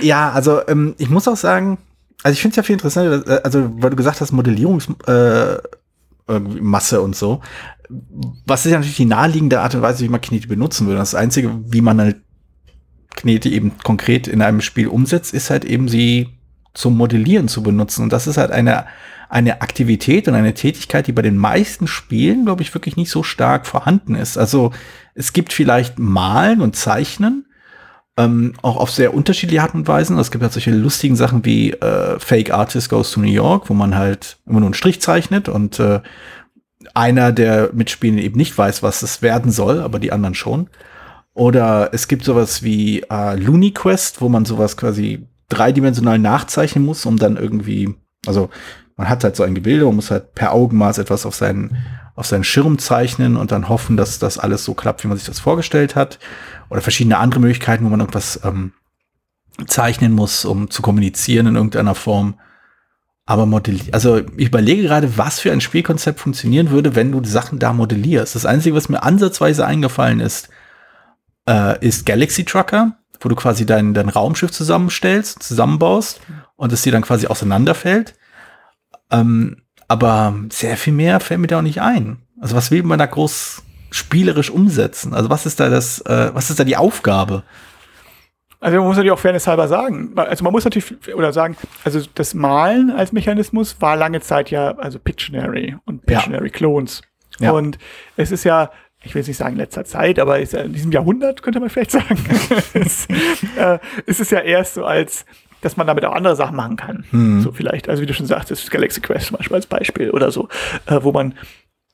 ja, 0.00 0.30
also 0.30 0.66
ähm, 0.68 0.94
ich 0.98 1.10
muss 1.10 1.28
auch 1.28 1.36
sagen, 1.36 1.78
also 2.22 2.32
ich 2.32 2.40
finde 2.40 2.52
es 2.52 2.56
ja 2.56 2.62
viel 2.62 2.74
interessanter, 2.74 3.18
dass, 3.18 3.38
äh, 3.38 3.42
also 3.42 3.70
weil 3.82 3.90
du 3.90 3.96
gesagt 3.96 4.20
hast, 4.20 4.32
Modellierungsmasse 4.32 5.62
äh, 6.28 6.38
Masse 6.38 7.00
und 7.02 7.16
so. 7.16 7.40
Was 8.46 8.64
ist 8.64 8.72
ja 8.72 8.78
natürlich 8.78 8.96
die 8.96 9.04
naheliegende 9.04 9.60
Art 9.60 9.74
und 9.74 9.82
Weise, 9.82 10.04
wie 10.04 10.08
man 10.08 10.20
Knete 10.20 10.46
benutzen 10.46 10.86
würde. 10.86 10.98
Das 10.98 11.14
Einzige, 11.14 11.60
wie 11.66 11.80
man 11.80 12.00
halt 12.00 12.20
Knete 13.16 13.48
eben 13.48 13.78
konkret 13.82 14.28
in 14.28 14.42
einem 14.42 14.60
Spiel 14.60 14.88
umsetzt, 14.88 15.34
ist 15.34 15.50
halt 15.50 15.64
eben 15.64 15.88
sie 15.88 16.28
zum 16.74 16.96
Modellieren 16.96 17.48
zu 17.48 17.62
benutzen. 17.62 18.02
Und 18.02 18.12
das 18.12 18.26
ist 18.26 18.36
halt 18.36 18.50
eine, 18.50 18.86
eine 19.28 19.60
Aktivität 19.60 20.28
und 20.28 20.34
eine 20.34 20.54
Tätigkeit, 20.54 21.06
die 21.06 21.12
bei 21.12 21.22
den 21.22 21.36
meisten 21.36 21.86
Spielen, 21.86 22.44
glaube 22.44 22.62
ich, 22.62 22.72
wirklich 22.74 22.96
nicht 22.96 23.10
so 23.10 23.22
stark 23.22 23.66
vorhanden 23.66 24.14
ist. 24.14 24.38
Also 24.38 24.72
es 25.14 25.32
gibt 25.32 25.52
vielleicht 25.52 25.98
Malen 25.98 26.60
und 26.60 26.76
Zeichnen, 26.76 27.46
ähm, 28.16 28.54
auch 28.62 28.76
auf 28.76 28.90
sehr 28.90 29.14
unterschiedliche 29.14 29.62
Art 29.62 29.74
und 29.74 29.88
Weisen. 29.88 30.18
Es 30.18 30.30
gibt 30.30 30.42
halt 30.42 30.52
solche 30.52 30.72
lustigen 30.72 31.16
Sachen 31.16 31.44
wie 31.44 31.72
äh, 31.72 32.18
Fake 32.18 32.52
Artist 32.52 32.88
Goes 32.90 33.12
to 33.12 33.20
New 33.20 33.28
York, 33.28 33.68
wo 33.68 33.74
man 33.74 33.96
halt 33.96 34.38
immer 34.46 34.60
nur 34.60 34.68
einen 34.68 34.74
Strich 34.74 35.00
zeichnet 35.00 35.48
und 35.48 35.78
äh, 35.80 36.00
einer 36.94 37.32
der 37.32 37.70
Mitspielenden 37.72 38.24
eben 38.24 38.36
nicht 38.36 38.56
weiß, 38.56 38.82
was 38.82 39.02
es 39.02 39.22
werden 39.22 39.50
soll, 39.50 39.80
aber 39.80 39.98
die 39.98 40.12
anderen 40.12 40.34
schon. 40.34 40.68
Oder 41.34 41.90
es 41.92 42.08
gibt 42.08 42.24
sowas 42.24 42.62
wie 42.62 43.02
äh, 43.10 43.36
Looney 43.36 43.72
Quest, 43.72 44.20
wo 44.20 44.28
man 44.28 44.44
sowas 44.44 44.76
quasi 44.76 45.26
dreidimensional 45.48 46.18
nachzeichnen 46.18 46.84
muss, 46.84 47.06
um 47.06 47.18
dann 47.18 47.36
irgendwie, 47.36 47.94
also 48.26 48.50
man 48.96 49.08
hat 49.08 49.24
halt 49.24 49.36
so 49.36 49.42
ein 49.42 49.54
Gebilde 49.54 49.86
und 49.86 49.96
muss 49.96 50.10
halt 50.10 50.34
per 50.34 50.52
Augenmaß 50.52 50.98
etwas 50.98 51.26
auf 51.26 51.34
seinen, 51.34 51.76
auf 52.16 52.26
seinen 52.26 52.44
Schirm 52.44 52.78
zeichnen 52.78 53.36
und 53.36 53.52
dann 53.52 53.68
hoffen, 53.68 53.96
dass 53.96 54.18
das 54.18 54.38
alles 54.38 54.64
so 54.64 54.74
klappt, 54.74 55.04
wie 55.04 55.08
man 55.08 55.16
sich 55.16 55.26
das 55.26 55.40
vorgestellt 55.40 55.96
hat. 55.96 56.18
Oder 56.68 56.80
verschiedene 56.80 57.18
andere 57.18 57.40
Möglichkeiten, 57.40 57.84
wo 57.84 57.88
man 57.88 58.00
irgendwas 58.00 58.40
ähm, 58.44 58.72
zeichnen 59.66 60.12
muss, 60.12 60.44
um 60.44 60.70
zu 60.70 60.82
kommunizieren 60.82 61.46
in 61.46 61.56
irgendeiner 61.56 61.94
Form. 61.94 62.34
Aber 63.26 63.46
modellieren, 63.46 63.94
also 63.94 64.18
ich 64.36 64.48
überlege 64.48 64.82
gerade, 64.82 65.16
was 65.16 65.38
für 65.38 65.52
ein 65.52 65.60
Spielkonzept 65.60 66.18
funktionieren 66.18 66.70
würde, 66.70 66.96
wenn 66.96 67.12
du 67.12 67.20
die 67.20 67.28
Sachen 67.28 67.58
da 67.58 67.72
modellierst. 67.72 68.34
Das 68.34 68.44
Einzige, 68.44 68.74
was 68.74 68.88
mir 68.88 69.02
ansatzweise 69.02 69.64
eingefallen 69.64 70.20
ist, 70.20 70.48
äh, 71.48 71.84
ist 71.86 72.06
Galaxy 72.06 72.44
Trucker, 72.44 72.96
wo 73.20 73.28
du 73.28 73.34
quasi 73.34 73.66
dein, 73.66 73.94
dein 73.94 74.08
Raumschiff 74.08 74.50
zusammenstellst, 74.50 75.42
zusammenbaust 75.42 76.20
und 76.56 76.72
es 76.72 76.82
dir 76.82 76.92
dann 76.92 77.02
quasi 77.02 77.26
auseinanderfällt. 77.26 78.14
Ähm, 79.10 79.62
aber 79.88 80.34
sehr 80.50 80.76
viel 80.76 80.92
mehr 80.92 81.20
fällt 81.20 81.40
mir 81.40 81.48
da 81.48 81.58
auch 81.58 81.62
nicht 81.62 81.82
ein. 81.82 82.18
Also 82.40 82.54
was 82.54 82.70
will 82.70 82.82
man 82.82 82.98
da 82.98 83.06
groß 83.06 83.62
spielerisch 83.90 84.50
umsetzen? 84.50 85.14
Also 85.14 85.30
was 85.30 85.46
ist 85.46 85.60
da 85.60 85.68
das, 85.68 86.00
äh, 86.02 86.30
was 86.32 86.50
ist 86.50 86.60
da 86.60 86.64
die 86.64 86.76
Aufgabe? 86.76 87.42
Also 88.60 88.76
man 88.76 88.86
muss 88.86 88.96
natürlich 88.96 89.12
auch 89.12 89.18
Fairness 89.18 89.46
halber 89.46 89.68
sagen. 89.68 90.12
Also 90.16 90.44
man 90.44 90.52
muss 90.52 90.64
natürlich 90.64 91.14
oder 91.14 91.32
sagen, 91.32 91.56
also 91.82 92.00
das 92.14 92.34
Malen 92.34 92.90
als 92.90 93.10
Mechanismus 93.10 93.80
war 93.80 93.96
lange 93.96 94.20
Zeit 94.20 94.50
ja 94.50 94.76
also 94.76 94.98
Pictionary 94.98 95.76
und 95.86 96.04
Pictionary 96.04 96.48
ja. 96.48 96.52
Clones. 96.52 97.02
Ja. 97.38 97.52
Und 97.52 97.78
es 98.16 98.30
ist 98.30 98.44
ja, 98.44 98.70
ich 99.02 99.14
will 99.14 99.20
jetzt 99.20 99.28
nicht 99.28 99.36
sagen 99.36 99.52
in 99.52 99.60
letzter 99.60 99.84
Zeit, 99.84 100.18
aber 100.18 100.38
in 100.38 100.72
diesem 100.72 100.92
Jahrhundert 100.92 101.42
könnte 101.42 101.60
man 101.60 101.70
vielleicht 101.70 101.92
sagen, 101.92 102.16
ist, 102.74 103.08
äh, 103.56 103.78
ist 104.06 104.20
es 104.20 104.30
ja 104.30 104.40
erst 104.40 104.74
so 104.74 104.84
als 104.84 105.24
dass 105.60 105.76
man 105.76 105.86
damit 105.86 106.04
auch 106.04 106.14
andere 106.14 106.36
Sachen 106.36 106.56
machen 106.56 106.76
kann. 106.76 107.04
Hm. 107.10 107.40
So 107.42 107.52
vielleicht, 107.52 107.88
also 107.88 108.02
wie 108.02 108.06
du 108.06 108.14
schon 108.14 108.26
sagst, 108.26 108.70
Galaxy 108.70 109.00
Quest 109.00 109.26
zum 109.26 109.36
Beispiel 109.36 109.56
als 109.56 109.66
Beispiel 109.66 110.10
oder 110.10 110.30
so, 110.30 110.48
äh, 110.86 110.98
wo 111.02 111.12
man 111.12 111.34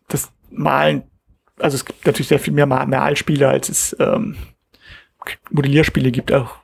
das 0.09 0.31
Malen, 0.51 1.03
also 1.59 1.75
es 1.75 1.85
gibt 1.85 2.07
natürlich 2.07 2.29
sehr 2.29 2.39
viel 2.39 2.53
mehr 2.53 2.67
Malspiele, 2.67 3.49
als 3.49 3.69
es 3.69 3.97
ähm, 3.99 4.37
Modellierspiele 5.51 6.13
gibt 6.13 6.33
auch. 6.33 6.57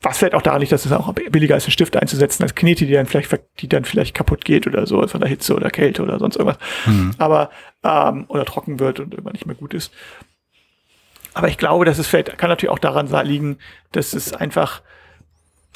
Was 0.00 0.18
vielleicht 0.18 0.34
auch 0.34 0.42
daran 0.42 0.60
liegt, 0.60 0.72
dass 0.72 0.86
es 0.86 0.92
auch 0.92 1.12
billiger 1.12 1.56
ist, 1.56 1.64
einen 1.64 1.72
Stift 1.72 1.96
einzusetzen 1.96 2.44
als 2.44 2.54
Knete, 2.54 2.86
die 2.86 2.92
dann 2.92 3.06
vielleicht, 3.06 3.40
die 3.58 3.68
dann 3.68 3.84
vielleicht 3.84 4.14
kaputt 4.14 4.44
geht 4.44 4.66
oder 4.66 4.86
so 4.86 5.06
von 5.08 5.20
der 5.20 5.28
Hitze 5.28 5.54
oder 5.54 5.68
Kälte 5.70 6.02
oder 6.02 6.18
sonst 6.18 6.36
irgendwas. 6.36 6.58
Mhm. 6.86 7.10
Aber, 7.18 7.50
ähm, 7.86 8.24
oder 8.28 8.44
trocken 8.44 8.80
wird 8.80 9.00
und 9.00 9.12
irgendwann 9.12 9.32
nicht 9.32 9.46
mehr 9.46 9.54
gut 9.54 9.74
ist. 9.74 9.92
Aber 11.34 11.48
ich 11.48 11.58
glaube, 11.58 11.84
dass 11.84 11.98
es 11.98 12.06
vielleicht, 12.06 12.38
kann 12.38 12.48
natürlich 12.48 12.70
auch 12.70 12.78
daran 12.78 13.08
liegen, 13.26 13.58
dass 13.92 14.14
es 14.14 14.32
einfach, 14.32 14.82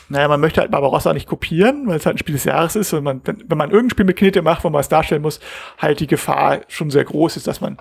naja, 0.09 0.27
man 0.27 0.41
möchte 0.41 0.61
halt 0.61 0.71
Barbarossa 0.71 1.13
nicht 1.13 1.29
kopieren, 1.29 1.87
weil 1.87 1.99
es 1.99 2.07
halt 2.07 2.17
ein 2.17 2.19
Spiel 2.19 2.35
des 2.35 2.45
Jahres 2.45 2.77
ist 2.77 2.93
und 2.93 3.05
man, 3.05 3.21
wenn, 3.25 3.45
wenn 3.47 3.59
man 3.59 3.71
irgendein 3.71 3.91
Spiel 3.91 4.07
mit 4.07 4.17
Knete 4.17 4.43
macht, 4.43 4.65
wo 4.65 4.71
man 4.71 4.81
es 4.81 4.89
darstellen 4.89 5.23
muss, 5.23 5.39
halt 5.79 6.01
die 6.01 6.07
Gefahr 6.07 6.63
schon 6.69 6.91
sehr 6.91 7.05
groß 7.05 7.37
ist, 7.37 7.47
dass 7.47 7.61
man 7.61 7.77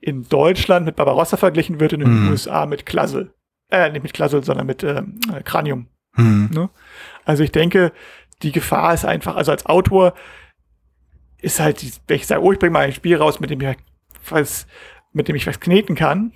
in 0.00 0.28
Deutschland 0.28 0.86
mit 0.86 0.96
Barbarossa 0.96 1.36
verglichen 1.36 1.78
wird, 1.78 1.92
in 1.92 2.00
den 2.00 2.24
mhm. 2.24 2.30
USA 2.30 2.66
mit 2.66 2.84
Klasse. 2.84 3.32
Äh, 3.70 3.90
nicht 3.90 4.02
mit 4.02 4.12
Klasse, 4.12 4.42
sondern 4.42 4.66
mit 4.66 4.82
ähm, 4.82 5.20
Cranium. 5.44 5.86
Mhm. 6.16 6.50
Ne? 6.52 6.70
Also 7.24 7.44
ich 7.44 7.52
denke, 7.52 7.92
die 8.42 8.50
Gefahr 8.52 8.92
ist 8.94 9.04
einfach, 9.04 9.36
also 9.36 9.52
als 9.52 9.66
Autor 9.66 10.14
ist 11.42 11.60
halt, 11.60 11.84
wenn 12.06 12.16
ich 12.16 12.26
sage, 12.26 12.42
oh, 12.42 12.52
ich 12.52 12.58
bringe 12.58 12.72
mal 12.72 12.86
ein 12.86 12.92
Spiel 12.92 13.16
raus, 13.16 13.40
mit 13.40 13.50
dem 13.50 13.60
ich 13.60 13.76
was, 14.28 14.66
mit 15.12 15.28
dem 15.28 15.36
ich 15.36 15.46
was 15.46 15.60
kneten 15.60 15.94
kann, 15.94 16.32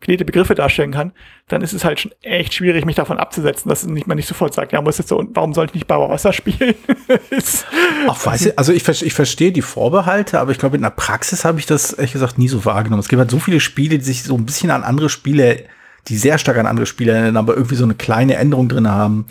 knete 0.00 0.24
Begriffe 0.24 0.54
darstellen 0.54 0.92
kann, 0.92 1.12
dann 1.48 1.62
ist 1.62 1.72
es 1.72 1.84
halt 1.84 2.00
schon 2.00 2.12
echt 2.22 2.54
schwierig, 2.54 2.84
mich 2.84 2.96
davon 2.96 3.18
abzusetzen, 3.18 3.68
dass 3.68 3.84
nicht, 3.86 4.06
man 4.06 4.16
nicht 4.16 4.28
sofort 4.28 4.52
sagt, 4.52 4.72
ja, 4.72 4.82
muss 4.82 4.98
jetzt 4.98 5.08
so, 5.08 5.24
warum 5.32 5.54
soll 5.54 5.66
ich 5.66 5.74
nicht 5.74 5.86
Barbarossa 5.86 6.32
spielen? 6.32 6.74
Ach, 8.08 8.26
weiß 8.26 8.46
ich, 8.46 8.58
also 8.58 8.72
ich, 8.72 8.86
ich 8.86 9.14
verstehe 9.14 9.52
die 9.52 9.62
Vorbehalte, 9.62 10.38
aber 10.38 10.52
ich 10.52 10.58
glaube, 10.58 10.76
in 10.76 10.82
der 10.82 10.90
Praxis 10.90 11.44
habe 11.44 11.58
ich 11.58 11.66
das 11.66 11.94
ehrlich 11.94 12.12
gesagt 12.12 12.38
nie 12.38 12.48
so 12.48 12.64
wahrgenommen. 12.64 13.00
Es 13.00 13.08
gibt 13.08 13.20
halt 13.20 13.30
so 13.30 13.38
viele 13.38 13.60
Spiele, 13.60 13.98
die 13.98 14.04
sich 14.04 14.22
so 14.22 14.36
ein 14.36 14.44
bisschen 14.44 14.70
an 14.70 14.84
andere 14.84 15.08
Spiele, 15.08 15.64
die 16.08 16.18
sehr 16.18 16.38
stark 16.38 16.58
an 16.58 16.66
andere 16.66 16.86
Spiele 16.86 17.12
erinnern, 17.12 17.38
aber 17.38 17.54
irgendwie 17.54 17.76
so 17.76 17.84
eine 17.84 17.94
kleine 17.94 18.36
Änderung 18.36 18.68
drin 18.68 18.88
haben, 18.90 19.26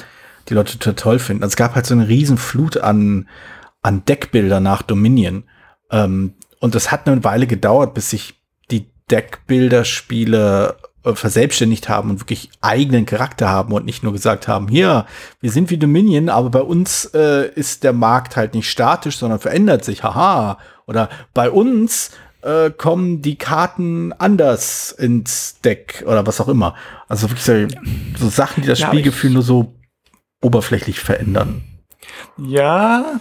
die 0.49 0.55
Leute 0.55 0.77
total 0.77 0.95
toll 0.95 1.19
finden. 1.19 1.43
Also 1.43 1.53
es 1.53 1.57
gab 1.57 1.75
halt 1.75 1.85
so 1.85 1.93
eine 1.93 2.07
riesen 2.07 2.37
Flut 2.37 2.77
an, 2.77 3.27
an 3.85 4.03
Deckbilder 4.05 4.59
nach 4.59 4.81
Dominion. 4.81 5.43
Ähm, 5.91 6.33
und 6.59 6.73
das 6.73 6.91
hat 6.91 7.07
eine 7.07 7.23
Weile 7.23 7.47
gedauert, 7.47 7.93
bis 7.93 8.09
sich 8.09 8.35
Deckbilderspiele 9.11 10.77
äh, 11.03 11.13
verselbstständigt 11.13 11.89
haben 11.89 12.09
und 12.09 12.21
wirklich 12.21 12.49
eigenen 12.61 13.05
Charakter 13.05 13.49
haben 13.49 13.73
und 13.73 13.85
nicht 13.85 14.03
nur 14.03 14.13
gesagt 14.13 14.47
haben, 14.47 14.67
hier, 14.67 15.05
wir 15.41 15.51
sind 15.51 15.69
wie 15.69 15.77
Dominion, 15.77 16.29
aber 16.29 16.49
bei 16.49 16.61
uns 16.61 17.05
äh, 17.13 17.49
ist 17.53 17.83
der 17.83 17.93
Markt 17.93 18.35
halt 18.35 18.55
nicht 18.55 18.69
statisch, 18.69 19.17
sondern 19.17 19.39
verändert 19.39 19.85
sich, 19.85 20.03
haha. 20.03 20.57
Oder 20.87 21.09
bei 21.33 21.49
uns 21.49 22.11
äh, 22.41 22.71
kommen 22.71 23.21
die 23.21 23.37
Karten 23.37 24.13
anders 24.13 24.91
ins 24.91 25.59
Deck 25.61 26.03
oder 26.07 26.25
was 26.25 26.41
auch 26.41 26.47
immer. 26.47 26.75
Also 27.07 27.29
wirklich 27.29 27.43
so, 27.43 27.67
so 28.17 28.29
Sachen, 28.29 28.63
die 28.63 28.67
das 28.67 28.79
ja, 28.79 28.87
Spielgefühl 28.87 29.31
nur 29.31 29.43
so 29.43 29.75
oberflächlich 30.41 30.99
verändern. 30.99 31.63
Ja, 32.37 33.19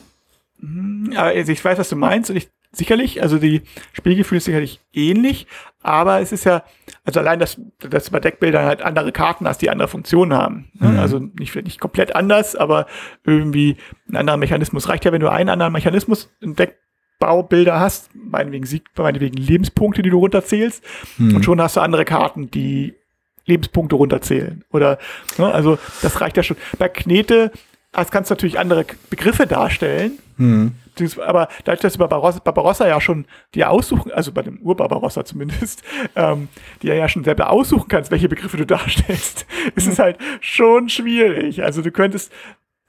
also 1.16 1.52
ich 1.52 1.64
weiß, 1.64 1.78
was 1.78 1.88
du 1.88 1.96
meinst 1.96 2.30
und 2.30 2.36
ich 2.36 2.48
sicherlich, 2.76 3.22
also 3.22 3.38
die 3.38 3.62
Spielgefühl 3.92 4.38
ist 4.38 4.44
sicherlich 4.44 4.80
ähnlich, 4.92 5.46
aber 5.82 6.20
es 6.20 6.32
ist 6.32 6.44
ja, 6.44 6.64
also 7.04 7.20
allein, 7.20 7.38
dass, 7.38 7.60
dass 7.78 8.06
du 8.06 8.12
bei 8.12 8.20
Deckbildern 8.20 8.64
halt 8.64 8.82
andere 8.82 9.12
Karten 9.12 9.46
hast, 9.46 9.62
die 9.62 9.70
andere 9.70 9.88
Funktionen 9.88 10.34
haben. 10.34 10.70
Ne? 10.74 10.88
Mhm. 10.88 10.98
Also 10.98 11.18
nicht, 11.18 11.54
nicht 11.56 11.80
komplett 11.80 12.14
anders, 12.16 12.56
aber 12.56 12.86
irgendwie 13.24 13.76
ein 14.08 14.16
anderer 14.16 14.36
Mechanismus. 14.36 14.88
Reicht 14.88 15.04
ja, 15.04 15.12
wenn 15.12 15.20
du 15.20 15.30
einen 15.30 15.50
anderen 15.50 15.72
Mechanismus 15.72 16.30
im 16.40 16.56
Deckbaubilder 16.56 17.78
hast, 17.78 18.10
meinetwegen 18.14 18.66
Sieg, 18.66 18.84
meinetwegen 18.96 19.36
Lebenspunkte, 19.36 20.02
die 20.02 20.10
du 20.10 20.18
runterzählst, 20.18 20.82
mhm. 21.18 21.36
und 21.36 21.44
schon 21.44 21.60
hast 21.60 21.76
du 21.76 21.80
andere 21.80 22.04
Karten, 22.04 22.50
die 22.50 22.94
Lebenspunkte 23.46 23.96
runterzählen. 23.96 24.64
Oder, 24.70 24.98
ne, 25.38 25.52
also 25.52 25.78
das 26.02 26.20
reicht 26.20 26.36
ja 26.36 26.42
schon. 26.42 26.56
Bei 26.78 26.88
Knete 26.88 27.52
das 28.02 28.10
kannst 28.10 28.30
du 28.30 28.34
natürlich 28.34 28.58
andere 28.58 28.84
Begriffe 29.10 29.46
darstellen. 29.46 30.18
Mhm. 30.36 30.72
Aber 31.26 31.48
dadurch, 31.64 31.80
dass 31.80 31.94
du 31.94 31.98
bei 31.98 32.06
Barbarossa, 32.06 32.86
ja 32.86 33.00
schon 33.00 33.26
dir 33.54 33.70
aussuchen, 33.70 34.12
also 34.12 34.32
bei 34.32 34.42
dem 34.42 34.60
Ur-Barbarossa 34.60 35.24
zumindest, 35.24 35.82
ähm, 36.16 36.48
die 36.82 36.88
ja 36.88 37.08
schon 37.08 37.24
selber 37.24 37.50
aussuchen 37.50 37.88
kannst, 37.88 38.10
welche 38.10 38.28
Begriffe 38.28 38.56
du 38.56 38.66
darstellst, 38.66 39.46
ist 39.74 39.86
es 39.86 39.98
halt 39.98 40.18
schon 40.40 40.88
schwierig. 40.88 41.62
Also 41.62 41.82
du 41.82 41.90
könntest 41.90 42.32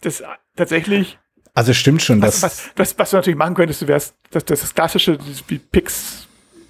das 0.01 0.23
tatsächlich. 0.55 1.17
Also 1.53 1.73
stimmt 1.73 2.01
schon, 2.01 2.21
was, 2.21 2.43
was, 2.43 2.71
was, 2.75 2.99
was, 2.99 3.09
du 3.11 3.15
natürlich 3.15 3.37
machen 3.37 3.55
könntest, 3.55 3.81
du 3.81 3.87
wärst, 3.87 4.15
das, 4.29 4.43
das, 4.43 4.61
das 4.61 4.75
klassische, 4.75 5.17
wie 5.47 5.57
Pix, 5.57 6.27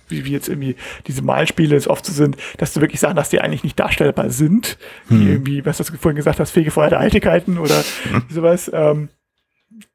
wie, 0.07 0.25
wie 0.25 0.31
jetzt 0.31 0.49
irgendwie 0.49 0.75
diese 1.07 1.21
Malspiele 1.21 1.75
es 1.75 1.87
oft 1.87 2.05
so 2.05 2.13
sind, 2.13 2.37
dass 2.57 2.73
du 2.73 2.81
wirklich 2.81 2.99
Sachen 2.99 3.17
hast, 3.17 3.31
die 3.31 3.41
eigentlich 3.41 3.63
nicht 3.63 3.79
darstellbar 3.79 4.29
sind, 4.29 4.77
hm. 5.07 5.19
die 5.19 5.29
irgendwie, 5.29 5.65
was 5.65 5.77
du 5.77 5.83
vorhin 5.83 6.15
gesagt 6.15 6.39
hast, 6.39 6.51
fegefeuerte 6.51 6.97
Altigkeiten 6.97 7.57
oder 7.57 7.83
sowas. 8.29 8.69
Ähm, 8.73 9.09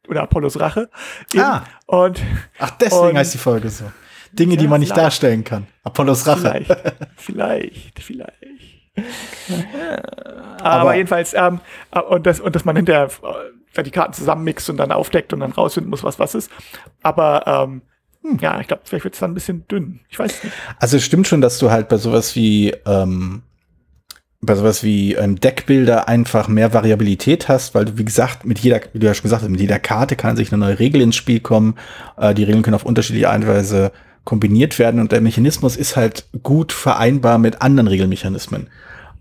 oder 0.09 0.23
Apollos 0.23 0.59
Rache. 0.59 0.90
Eben. 1.33 1.43
Ah. 1.43 1.64
Und, 1.87 2.21
Ach, 2.59 2.71
deswegen 2.73 3.11
und, 3.11 3.17
heißt 3.17 3.35
die 3.35 3.38
Folge 3.38 3.71
so. 3.71 3.90
Dinge, 4.33 4.55
ja, 4.55 4.61
die 4.61 4.69
man 4.69 4.81
nicht 4.81 4.97
darstellen 4.97 5.45
kann. 5.45 5.67
Apollos 5.83 6.26
Rache. 6.26 6.40
Vielleicht, 6.40 6.76
vielleicht, 7.17 8.00
vielleicht. 8.00 8.37
Aber, 10.59 10.64
Aber, 10.64 10.95
jedenfalls, 10.95 11.35
ähm, 11.35 11.61
äh, 11.93 12.00
und, 12.00 12.26
das, 12.26 12.40
und 12.40 12.55
dass 12.55 12.64
man 12.64 12.76
hinterher 12.76 13.09
äh, 13.76 13.83
die 13.83 13.90
Karten 13.90 14.12
zusammenmixt 14.12 14.69
und 14.69 14.76
dann 14.76 14.93
aufdeckt 14.93 15.33
und 15.33 15.40
dann 15.40 15.52
rausfinden 15.52 15.90
muss, 15.90 16.05
was 16.05 16.19
was 16.19 16.35
ist. 16.35 16.50
Aber 17.02 17.45
ähm, 17.47 17.83
hm, 18.23 18.39
ja, 18.41 18.61
ich 18.61 18.69
glaube, 18.69 18.83
vielleicht 18.85 19.05
wird 19.05 19.15
es 19.15 19.21
dann 19.21 19.31
ein 19.31 19.35
bisschen 19.35 19.67
dünn. 19.69 20.00
Ich 20.09 20.19
weiß 20.19 20.45
nicht. 20.45 20.55
Also 20.79 20.97
es 20.99 21.05
stimmt 21.05 21.27
schon, 21.27 21.41
dass 21.41 21.59
du 21.59 21.71
halt 21.71 21.89
bei 21.89 21.97
sowas 21.97 22.37
wie 22.37 22.71
ähm, 22.87 23.43
bei 24.43 24.55
sowas 24.55 24.83
wie 24.83 25.15
ähm, 25.15 25.39
Deckbilder 25.39 26.09
einfach 26.09 26.49
mehr 26.49 26.73
Variabilität 26.73 27.49
hast, 27.49 27.75
weil 27.75 27.85
du, 27.85 27.99
wie 27.99 28.05
gesagt, 28.05 28.47
mit 28.47 28.59
jeder, 28.59 28.81
wie 28.93 28.99
du 28.99 29.07
ja 29.07 29.12
schon 29.12 29.25
gesagt 29.25 29.43
hast, 29.43 29.50
mit 29.50 29.61
jeder 29.61 29.79
Karte 29.79 30.17
kann 30.17 30.37
sich 30.37 30.50
eine 30.50 30.65
neue 30.65 30.79
Regel 30.79 31.03
ins 31.03 31.17
Spiel 31.17 31.41
kommen. 31.41 31.75
Äh, 32.17 32.35
die 32.35 32.45
Regeln 32.45 32.62
können 32.62 32.75
auf 32.75 32.87
unterschiedliche 32.87 33.29
Art 33.29 33.43
und 33.43 33.49
Weise 33.49 33.93
kombiniert 34.25 34.79
werden 34.79 35.00
und 35.00 35.12
der 35.12 35.21
Mechanismus 35.21 35.77
ist 35.77 35.97
halt 35.97 36.27
gut 36.43 36.73
vereinbar 36.73 37.39
mit 37.39 37.62
anderen 37.62 37.89
Regelmechanismen. 37.89 38.69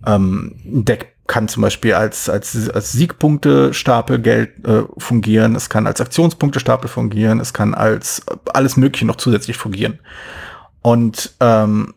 Ähm, 0.06 0.56
Deck 0.63 1.15
kann 1.29 1.48
zum 1.48 1.62
Beispiel 1.62 1.93
als, 1.93 2.27
als, 2.27 2.69
als 2.69 2.91
Siegpunktestapel 2.91 4.19
Geld 4.19 4.65
äh, 4.65 4.81
fungieren, 4.98 5.55
es 5.55 5.69
kann 5.69 5.88
als 5.88 6.01
Aktionspunktestapel 6.01 6.89
fungieren, 6.89 7.39
es 7.39 7.53
kann 7.53 7.74
als 7.75 8.24
äh, 8.27 8.36
alles 8.51 8.75
Mögliche 8.75 9.05
noch 9.05 9.15
zusätzlich 9.15 9.55
fungieren. 9.55 10.00
Und 10.81 11.36
ähm, 11.39 11.93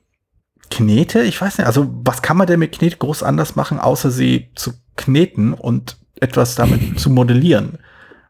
Knete, 0.70 1.22
ich 1.22 1.40
weiß 1.40 1.58
nicht, 1.58 1.66
also 1.66 1.90
was 2.04 2.22
kann 2.22 2.36
man 2.36 2.46
denn 2.46 2.60
mit 2.60 2.72
Knete 2.72 2.98
groß 2.98 3.22
anders 3.22 3.56
machen, 3.56 3.80
außer 3.80 4.10
sie 4.10 4.50
zu 4.54 4.74
kneten 4.96 5.54
und 5.54 5.96
etwas 6.20 6.54
damit 6.54 7.00
zu 7.00 7.10
modellieren? 7.10 7.78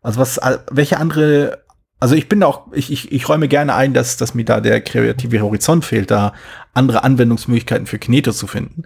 Also 0.02 0.20
was, 0.20 0.40
welche 0.70 0.98
andere, 0.98 1.64
also 1.98 2.14
ich 2.14 2.28
bin 2.28 2.40
da 2.40 2.46
auch, 2.46 2.72
ich, 2.72 2.92
ich, 2.92 3.10
ich 3.10 3.28
räume 3.28 3.48
gerne 3.48 3.74
ein, 3.74 3.92
dass, 3.92 4.16
dass 4.16 4.34
mir 4.34 4.44
da 4.44 4.60
der 4.60 4.80
kreative 4.80 5.40
Horizont 5.40 5.84
fehlt, 5.84 6.12
da 6.12 6.32
andere 6.74 7.02
Anwendungsmöglichkeiten 7.02 7.86
für 7.86 7.98
Knete 7.98 8.32
zu 8.32 8.46
finden. 8.46 8.84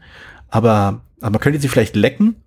Aber, 0.49 1.03
aber 1.21 1.33
man 1.33 1.41
könnte 1.41 1.61
sie 1.61 1.69
vielleicht 1.69 1.97
lecken, 1.97 2.45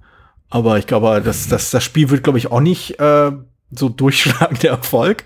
aber 0.49 0.77
ich 0.77 0.87
glaube, 0.87 1.21
das, 1.23 1.47
das, 1.47 1.69
das 1.69 1.83
Spiel 1.83 2.09
wird, 2.09 2.23
glaube 2.23 2.37
ich, 2.37 2.51
auch 2.51 2.61
nicht 2.61 2.99
äh, 2.99 3.31
so 3.71 3.89
durchschlagender 3.89 4.69
Erfolg. 4.69 5.23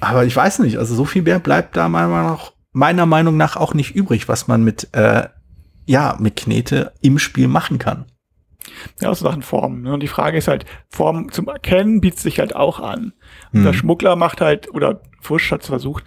Aber 0.00 0.24
ich 0.24 0.34
weiß 0.34 0.60
nicht, 0.60 0.78
also 0.78 0.94
so 0.94 1.04
viel 1.04 1.22
mehr 1.22 1.38
bleibt 1.40 1.76
da 1.76 1.88
meiner 1.88 2.08
Meinung 2.08 2.30
nach 2.32 2.52
meiner 2.72 3.06
Meinung 3.06 3.36
nach 3.36 3.56
auch 3.56 3.74
nicht 3.74 3.94
übrig, 3.96 4.28
was 4.28 4.46
man 4.46 4.62
mit, 4.62 4.94
äh, 4.94 5.28
ja, 5.86 6.16
mit 6.20 6.36
Knete 6.36 6.92
im 7.00 7.18
Spiel 7.18 7.48
machen 7.48 7.78
kann. 7.78 8.04
Ja, 9.00 9.12
so 9.14 9.24
Sachen 9.24 9.42
Formen. 9.42 9.82
Ne? 9.82 9.94
Und 9.94 10.00
die 10.00 10.08
Frage 10.08 10.38
ist 10.38 10.46
halt, 10.46 10.64
Form 10.88 11.32
zum 11.32 11.48
Erkennen 11.48 12.00
bietet 12.00 12.20
sich 12.20 12.38
halt 12.38 12.54
auch 12.54 12.78
an. 12.78 13.14
Und 13.52 13.64
der 13.64 13.72
Hm. 13.72 13.78
Schmuggler 13.78 14.14
macht 14.14 14.40
halt, 14.40 14.72
oder 14.72 15.00
Fusch 15.20 15.50
hat 15.50 15.64
versucht, 15.64 16.04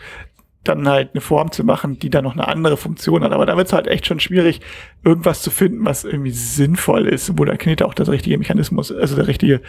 dann 0.63 0.87
halt 0.87 1.11
eine 1.13 1.21
Form 1.21 1.51
zu 1.51 1.63
machen, 1.63 1.97
die 1.97 2.09
dann 2.09 2.23
noch 2.23 2.33
eine 2.33 2.47
andere 2.47 2.77
Funktion 2.77 3.23
hat. 3.23 3.31
Aber 3.31 3.45
da 3.45 3.57
wird 3.57 3.67
es 3.67 3.73
halt 3.73 3.87
echt 3.87 4.05
schon 4.05 4.19
schwierig, 4.19 4.61
irgendwas 5.03 5.41
zu 5.41 5.49
finden, 5.49 5.85
was 5.85 6.03
irgendwie 6.03 6.31
sinnvoll 6.31 7.07
ist, 7.07 7.37
wo 7.37 7.45
der 7.45 7.57
Knete 7.57 7.85
auch 7.85 7.95
das 7.95 8.09
richtige 8.09 8.37
Mechanismus, 8.37 8.91
also 8.91 9.15
der 9.15 9.27
richtige, 9.27 9.61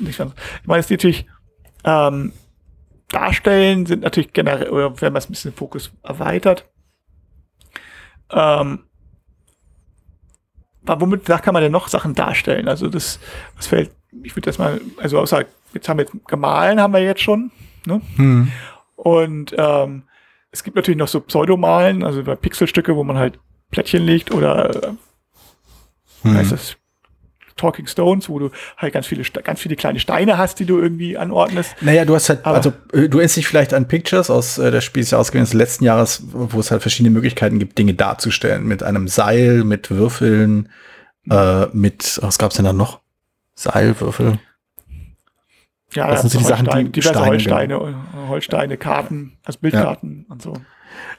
ich 0.00 0.18
meine, 0.18 0.80
es 0.80 0.90
natürlich, 0.90 1.26
ähm, 1.84 2.32
Darstellen 3.08 3.86
sind 3.86 4.02
natürlich 4.02 4.32
generell, 4.32 4.68
oder 4.68 5.00
wenn 5.00 5.12
man 5.12 5.18
es 5.18 5.28
ein 5.28 5.32
bisschen 5.32 5.52
den 5.52 5.56
Fokus 5.56 5.92
erweitert, 6.02 6.68
ähm, 8.30 8.80
womit 10.82 11.28
da 11.28 11.38
kann 11.38 11.54
man 11.54 11.62
denn 11.62 11.72
noch 11.72 11.88
Sachen 11.88 12.14
darstellen? 12.14 12.68
Also 12.68 12.88
das, 12.88 13.18
das 13.56 13.66
fällt, 13.66 13.90
ich 14.22 14.34
würde 14.36 14.46
das 14.46 14.58
mal, 14.58 14.80
also 14.98 15.18
außer, 15.18 15.44
jetzt 15.74 15.88
haben 15.88 15.98
wir 15.98 16.06
gemahlen, 16.26 16.80
haben 16.80 16.92
wir 16.92 17.02
jetzt 17.02 17.22
schon, 17.22 17.50
ne? 17.86 18.00
Hm. 18.16 18.52
Und 18.96 19.54
ähm, 19.56 20.04
es 20.50 20.64
gibt 20.64 20.76
natürlich 20.76 20.98
noch 20.98 21.08
so 21.08 21.20
Pseudomalen, 21.20 22.02
also 22.02 22.22
bei 22.24 22.34
Pixelstücke, 22.34 22.96
wo 22.96 23.04
man 23.04 23.16
halt 23.18 23.38
Plättchen 23.70 24.04
legt 24.04 24.32
oder 24.32 24.84
äh, 24.84 24.90
Hm. 26.22 26.34
heißt 26.34 26.52
das 26.52 26.76
Talking 27.56 27.86
Stones, 27.86 28.28
wo 28.28 28.38
du 28.38 28.50
halt 28.76 28.92
ganz 28.92 29.06
viele, 29.06 29.22
ganz 29.22 29.60
viele 29.60 29.76
kleine 29.76 29.98
Steine 29.98 30.36
hast, 30.38 30.58
die 30.60 30.66
du 30.66 30.78
irgendwie 30.78 31.16
anordnest. 31.16 31.74
Naja, 31.80 32.04
du 32.04 32.14
hast 32.14 32.28
halt, 32.28 32.44
Aber- 32.44 32.56
also 32.56 32.70
äh, 32.92 33.08
du 33.08 33.18
erinnerst 33.18 33.36
dich 33.36 33.46
vielleicht 33.46 33.72
an 33.74 33.88
Pictures 33.88 34.28
aus 34.30 34.58
äh, 34.58 34.70
das 34.70 34.84
Spiel 34.84 35.02
ist 35.02 35.12
ja 35.12 35.18
ausgewählt 35.18 35.46
des 35.46 35.54
letzten 35.54 35.84
Jahres, 35.84 36.22
wo 36.32 36.58
es 36.60 36.70
halt 36.70 36.82
verschiedene 36.82 37.10
Möglichkeiten 37.14 37.58
gibt, 37.58 37.78
Dinge 37.78 37.94
darzustellen. 37.94 38.66
Mit 38.66 38.82
einem 38.82 39.08
Seil, 39.08 39.64
mit 39.64 39.90
Würfeln, 39.90 40.68
äh, 41.30 41.66
mit, 41.72 42.18
was 42.22 42.38
gab's 42.38 42.56
denn 42.56 42.64
da 42.66 42.72
noch? 42.74 43.00
Seil, 43.54 43.98
Würfel. 44.00 44.38
Ja, 45.96 46.08
Das 46.08 46.20
sind 46.20 46.30
so 46.30 46.38
die 46.38 46.44
Sachen, 46.44 46.66
die 46.66 46.92
diverse 46.92 47.14
Steine, 47.14 47.26
Holsteine, 47.30 47.74
äh, 47.74 48.28
Holsteine, 48.28 48.76
Karten, 48.76 49.38
also 49.44 49.58
Bildkarten 49.60 50.26
und 50.28 50.42
so. 50.42 50.54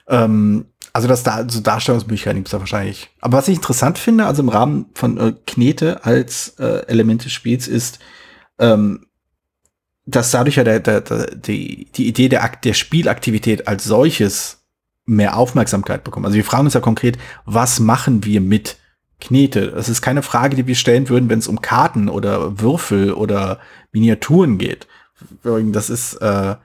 Ähm, 0.08 0.66
also 0.94 1.08
das 1.08 1.24
da, 1.24 1.48
so 1.48 1.60
Darstellungsmöglichkeiten 1.60 2.38
gibt's 2.38 2.52
da 2.52 2.60
wahrscheinlich. 2.60 3.10
Aber 3.22 3.38
was 3.38 3.48
ich 3.48 3.58
interessant 3.58 3.98
finde, 3.98 4.26
also 4.26 4.42
im 4.42 4.50
Rahmen 4.50 4.88
von 4.94 5.18
äh, 5.18 5.34
Knete 5.46 6.06
als 6.06 6.56
äh, 6.60 6.86
Element 6.88 7.26
des 7.26 7.32
Spiels 7.32 7.68
ist, 7.68 8.00
ähm, 8.60 9.06
dass 10.06 10.32
dadurch 10.32 10.56
ja 10.56 10.64
der, 10.64 10.80
der, 10.80 11.02
der, 11.02 11.36
die, 11.36 11.92
die 11.94 12.08
Idee 12.08 12.30
der, 12.30 12.44
Akt, 12.44 12.66
der 12.66 12.74
Spielaktivität 12.74 13.68
als 13.68 13.84
solches 13.84 14.64
mehr 15.06 15.38
Aufmerksamkeit 15.38 16.04
bekommt. 16.04 16.26
Also 16.26 16.36
wir 16.36 16.46
fragen 16.46 16.66
uns 16.66 16.74
ja 16.74 16.80
konkret, 16.80 17.18
was 17.46 17.80
machen 17.80 18.24
wir 18.24 18.42
mit 18.42 18.78
Knete? 19.20 19.72
Das 19.72 19.90
ist 19.90 20.02
keine 20.02 20.22
Frage, 20.22 20.56
die 20.56 20.68
wir 20.68 20.76
stellen 20.76 21.10
würden, 21.10 21.30
wenn 21.30 21.40
es 21.40 21.48
um 21.48 21.62
Karten 21.62 22.10
oder 22.10 22.60
Würfel 22.60 23.14
oder 23.14 23.60
Miniaturen 23.92 24.58
geht. 24.58 24.88
Das 25.44 25.90
ist 25.90 26.16
äh, 26.16 26.56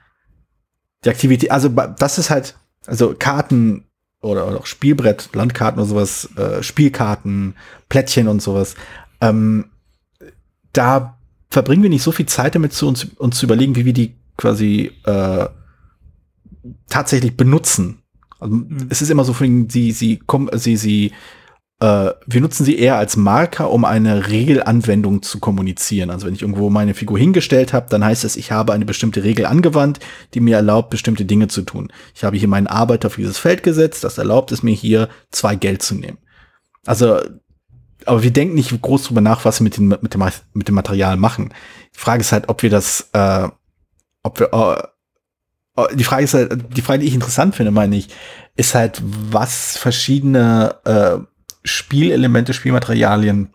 die 1.03 1.09
Aktivität, 1.09 1.51
also 1.51 1.69
das 1.69 2.17
ist 2.17 2.29
halt, 2.29 2.55
also 2.85 3.15
Karten 3.17 3.85
oder, 4.21 4.47
oder 4.47 4.59
auch 4.59 4.65
Spielbrett, 4.65 5.29
Landkarten 5.33 5.79
oder 5.79 5.89
sowas, 5.89 6.29
äh, 6.37 6.61
Spielkarten, 6.61 7.55
Plättchen 7.89 8.27
und 8.27 8.41
sowas. 8.41 8.75
Ähm, 9.19 9.65
da 10.71 11.17
verbringen 11.49 11.83
wir 11.83 11.89
nicht 11.89 12.03
so 12.03 12.11
viel 12.11 12.25
Zeit 12.25 12.55
damit, 12.55 12.73
zu 12.73 12.87
uns, 12.87 13.05
uns 13.17 13.37
zu 13.37 13.45
überlegen, 13.45 13.75
wie 13.75 13.85
wir 13.85 13.93
die 13.93 14.15
quasi 14.37 14.91
äh, 15.05 15.47
tatsächlich 16.89 17.35
benutzen. 17.35 17.99
Also, 18.39 18.55
Mhm. 18.55 18.87
Es 18.89 19.01
ist 19.01 19.09
immer 19.09 19.23
so, 19.23 19.33
sie, 19.33 19.91
sie, 19.91 20.17
kommen, 20.17 20.49
sie, 20.57 20.77
sie, 20.77 21.07
äh, 21.07 21.11
wir 21.79 22.39
nutzen 22.39 22.63
sie 22.63 22.77
eher 22.77 22.95
als 22.95 23.17
Marker, 23.17 23.69
um 23.69 23.83
eine 23.83 24.29
Regelanwendung 24.29 25.21
zu 25.21 25.39
kommunizieren. 25.39 26.11
Also 26.11 26.25
wenn 26.25 26.33
ich 26.33 26.41
irgendwo 26.41 26.69
meine 26.69 26.93
Figur 26.93 27.19
hingestellt 27.19 27.73
habe, 27.73 27.89
dann 27.89 28.05
heißt 28.05 28.23
es, 28.23 28.37
ich 28.37 28.53
habe 28.53 28.71
eine 28.71 28.85
bestimmte 28.85 29.25
Regel 29.25 29.45
angewandt, 29.45 29.99
die 30.33 30.39
mir 30.39 30.55
erlaubt, 30.55 30.91
bestimmte 30.91 31.25
Dinge 31.25 31.49
zu 31.49 31.63
tun. 31.63 31.91
Ich 32.15 32.23
habe 32.23 32.37
hier 32.37 32.47
meinen 32.47 32.67
Arbeiter 32.67 33.07
auf 33.07 33.17
dieses 33.17 33.37
Feld 33.37 33.63
gesetzt, 33.63 34.05
das 34.05 34.17
erlaubt 34.17 34.53
es 34.53 34.63
mir 34.63 34.73
hier, 34.73 35.09
zwei 35.29 35.55
Geld 35.55 35.81
zu 35.81 35.95
nehmen. 35.95 36.19
Also, 36.85 37.19
aber 38.05 38.23
wir 38.23 38.31
denken 38.31 38.55
nicht 38.55 38.81
groß 38.81 39.03
drüber 39.05 39.21
nach, 39.21 39.43
was 39.45 39.59
wir 39.59 39.65
mit, 39.65 39.77
den, 39.77 39.87
mit, 39.87 40.13
dem, 40.13 40.23
mit 40.53 40.67
dem 40.67 40.75
Material 40.75 41.17
machen. 41.17 41.53
Die 41.95 41.99
Frage 41.99 42.21
ist 42.21 42.31
halt, 42.31 42.49
ob 42.49 42.63
wir 42.63 42.69
das, 42.69 43.09
äh, 43.13 43.47
ob 44.23 44.39
wir, 44.39 44.53
äh, 44.53 45.81
äh, 45.81 45.95
die 45.95 46.03
Frage 46.03 46.23
ist 46.23 46.33
halt, 46.33 46.77
die 46.77 46.81
Frage, 46.81 46.99
die 46.99 47.07
ich 47.07 47.13
interessant 47.13 47.55
finde, 47.55 47.71
meine 47.71 47.95
ich, 47.95 48.09
ist 48.55 48.75
halt, 48.75 49.01
was 49.03 49.77
verschiedene 49.77 50.75
äh, 50.85 51.32
Spielelemente, 51.63 52.53
Spielmaterialien 52.53 53.53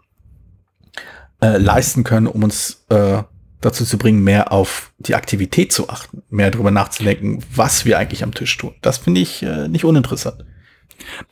äh, 1.40 1.58
leisten 1.58 2.04
können, 2.04 2.26
um 2.26 2.42
uns 2.42 2.84
äh, 2.88 3.22
dazu 3.60 3.84
zu 3.84 3.98
bringen, 3.98 4.22
mehr 4.22 4.52
auf 4.52 4.92
die 4.98 5.14
Aktivität 5.14 5.72
zu 5.72 5.88
achten, 5.88 6.22
mehr 6.30 6.50
darüber 6.50 6.70
nachzudenken, 6.70 7.42
was 7.54 7.84
wir 7.84 7.98
eigentlich 7.98 8.22
am 8.22 8.34
Tisch 8.34 8.56
tun. 8.56 8.74
Das 8.82 8.98
finde 8.98 9.20
ich 9.20 9.42
äh, 9.42 9.68
nicht 9.68 9.84
uninteressant. 9.84 10.44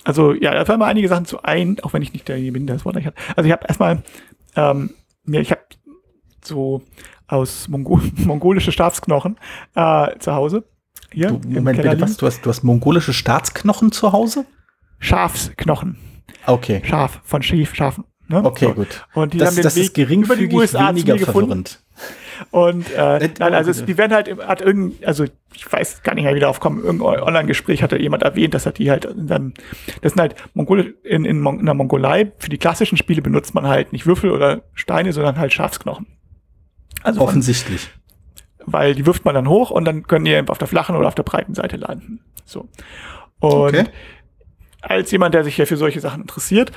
Also 0.04 0.32
ja, 0.32 0.52
da 0.54 0.64
fallen 0.64 0.78
mir 0.78 0.86
einige 0.86 1.08
Sachen 1.08 1.26
zu 1.26 1.42
ein, 1.42 1.78
auch 1.80 1.92
wenn 1.92 2.02
ich 2.02 2.12
nicht 2.12 2.28
derjenige 2.28 2.52
bin, 2.52 2.66
der 2.66 2.76
das 2.76 2.84
Wort 2.84 2.96
nicht 2.96 3.06
hat. 3.06 3.14
Also 3.36 3.46
ich 3.46 3.52
habe 3.52 3.66
erstmal, 3.66 4.02
ähm, 4.54 4.90
mir, 5.24 5.40
ich 5.40 5.50
habe 5.50 5.62
so 6.44 6.82
aus 7.26 7.68
Mongo 7.68 8.00
mongolische 8.16 8.72
Staatsknochen 8.72 9.38
äh, 9.74 10.18
zu 10.18 10.34
Hause. 10.34 10.64
Hier, 11.12 11.28
Du, 11.28 11.48
Moment, 11.48 11.82
bitte, 11.82 12.00
was? 12.00 12.16
Du 12.16 12.26
hast, 12.26 12.44
du 12.44 12.50
hast 12.50 12.62
mongolische 12.62 13.12
Staatsknochen 13.12 13.92
zu 13.92 14.12
Hause? 14.12 14.44
Schafsknochen. 14.98 15.98
Okay. 16.46 16.82
Schaf, 16.84 17.20
von 17.24 17.42
Schief, 17.42 17.74
Schafen. 17.74 18.04
Ne? 18.28 18.44
Okay, 18.44 18.66
So. 18.66 18.74
gut. 18.74 19.06
Und 19.14 19.34
die 19.34 19.38
Das, 19.38 19.48
haben 19.50 19.56
den 19.56 19.62
das 19.62 19.76
Weg 19.76 19.84
ist 19.84 19.94
geringfügig 19.94 20.42
über 20.42 20.50
die 20.50 20.56
USA 20.56 20.88
weniger 20.90 21.16
verwirrend. 21.18 21.80
Und 22.50 22.90
äh, 22.92 23.18
Äh, 23.18 23.30
nein, 23.38 23.54
also 23.54 23.70
es, 23.70 23.78
bitte. 23.78 23.92
die 23.92 23.98
werden 23.98 24.12
halt, 24.12 24.38
hat 24.46 24.60
irgend, 24.60 25.04
also 25.06 25.24
ich 25.54 25.72
weiß 25.72 26.02
gar 26.02 26.14
nicht 26.14 26.24
mehr, 26.24 26.34
wie 26.34 26.40
darauf 26.40 26.58
kommen, 26.60 26.82
irgendein 26.84 27.22
Online-Gespräch 27.22 27.82
hatte 27.82 27.98
jemand 27.98 28.24
erwähnt, 28.24 28.52
dass 28.52 28.66
er 28.66 28.72
die 28.72 28.90
halt 28.90 29.04
in 29.06 29.28
seinem, 29.28 29.54
das 30.02 30.12
sind 30.12 30.20
halt 30.20 30.34
Mongol, 30.54 30.96
in, 31.04 31.24
in, 31.24 31.40
Mon 31.40 31.60
in 31.60 31.66
der 31.66 31.74
Mongolei, 31.74 32.32
für 32.38 32.50
die 32.50 32.58
klassischen 32.58 32.98
Spiele 32.98 33.22
benutzt 33.22 33.54
man 33.54 33.66
halt 33.66 33.92
nicht 33.92 34.06
Würfel 34.06 34.30
oder 34.32 34.62
Steine, 34.74 35.12
sondern 35.12 35.38
halt 35.38 35.52
Schafsknochen. 35.54 36.06
Also 37.02 37.20
von, 37.20 37.28
Offensichtlich. 37.28 37.88
weil 38.66 38.94
die 38.96 39.06
wirft 39.06 39.24
man 39.24 39.34
dann 39.34 39.48
hoch 39.48 39.70
und 39.70 39.84
dann 39.84 40.02
können 40.06 40.24
die 40.24 40.36
auf 40.48 40.58
der 40.58 40.68
flachen 40.68 40.96
oder 40.96 41.06
auf 41.08 41.14
der 41.14 41.22
breiten 41.22 41.54
Seite 41.54 41.76
landen. 41.76 42.20
So. 42.44 42.68
Und 43.38 43.50
Okay. 43.68 43.84
Als 44.90 45.10
jemand, 45.10 45.34
der 45.34 45.44
sich 45.44 45.56
ja 45.58 45.66
für 45.66 45.76
solche 45.76 46.00
Sachen 46.00 46.22
interessiert, 46.22 46.72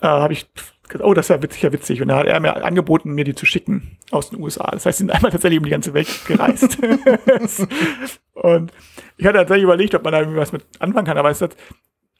äh, 0.00 0.06
habe 0.06 0.32
ich 0.32 0.46
gesagt, 0.90 1.04
oh, 1.04 1.14
das 1.14 1.26
ist 1.26 1.30
ja 1.30 1.42
witzig, 1.42 1.62
ja 1.62 1.72
witzig. 1.72 2.02
Und 2.02 2.08
da 2.08 2.18
hat 2.18 2.26
er 2.26 2.40
mir 2.40 2.64
angeboten, 2.64 3.12
mir 3.12 3.24
die 3.24 3.34
zu 3.34 3.46
schicken 3.46 3.98
aus 4.10 4.30
den 4.30 4.40
USA. 4.40 4.70
Das 4.70 4.86
heißt, 4.86 4.98
sie 4.98 5.02
sind 5.02 5.10
einmal 5.14 5.30
tatsächlich 5.30 5.58
um 5.58 5.64
die 5.64 5.70
ganze 5.70 5.94
Welt 5.94 6.08
gereist. 6.26 6.78
und 8.34 8.72
ich 9.16 9.26
hatte 9.26 9.38
tatsächlich 9.38 9.64
überlegt, 9.64 9.94
ob 9.94 10.04
man 10.04 10.12
da 10.12 10.20
irgendwie 10.20 10.38
was 10.38 10.52
mit 10.52 10.64
anfangen 10.78 11.06
kann, 11.06 11.18
aber 11.18 11.30
es 11.30 11.40
hat, 11.40 11.56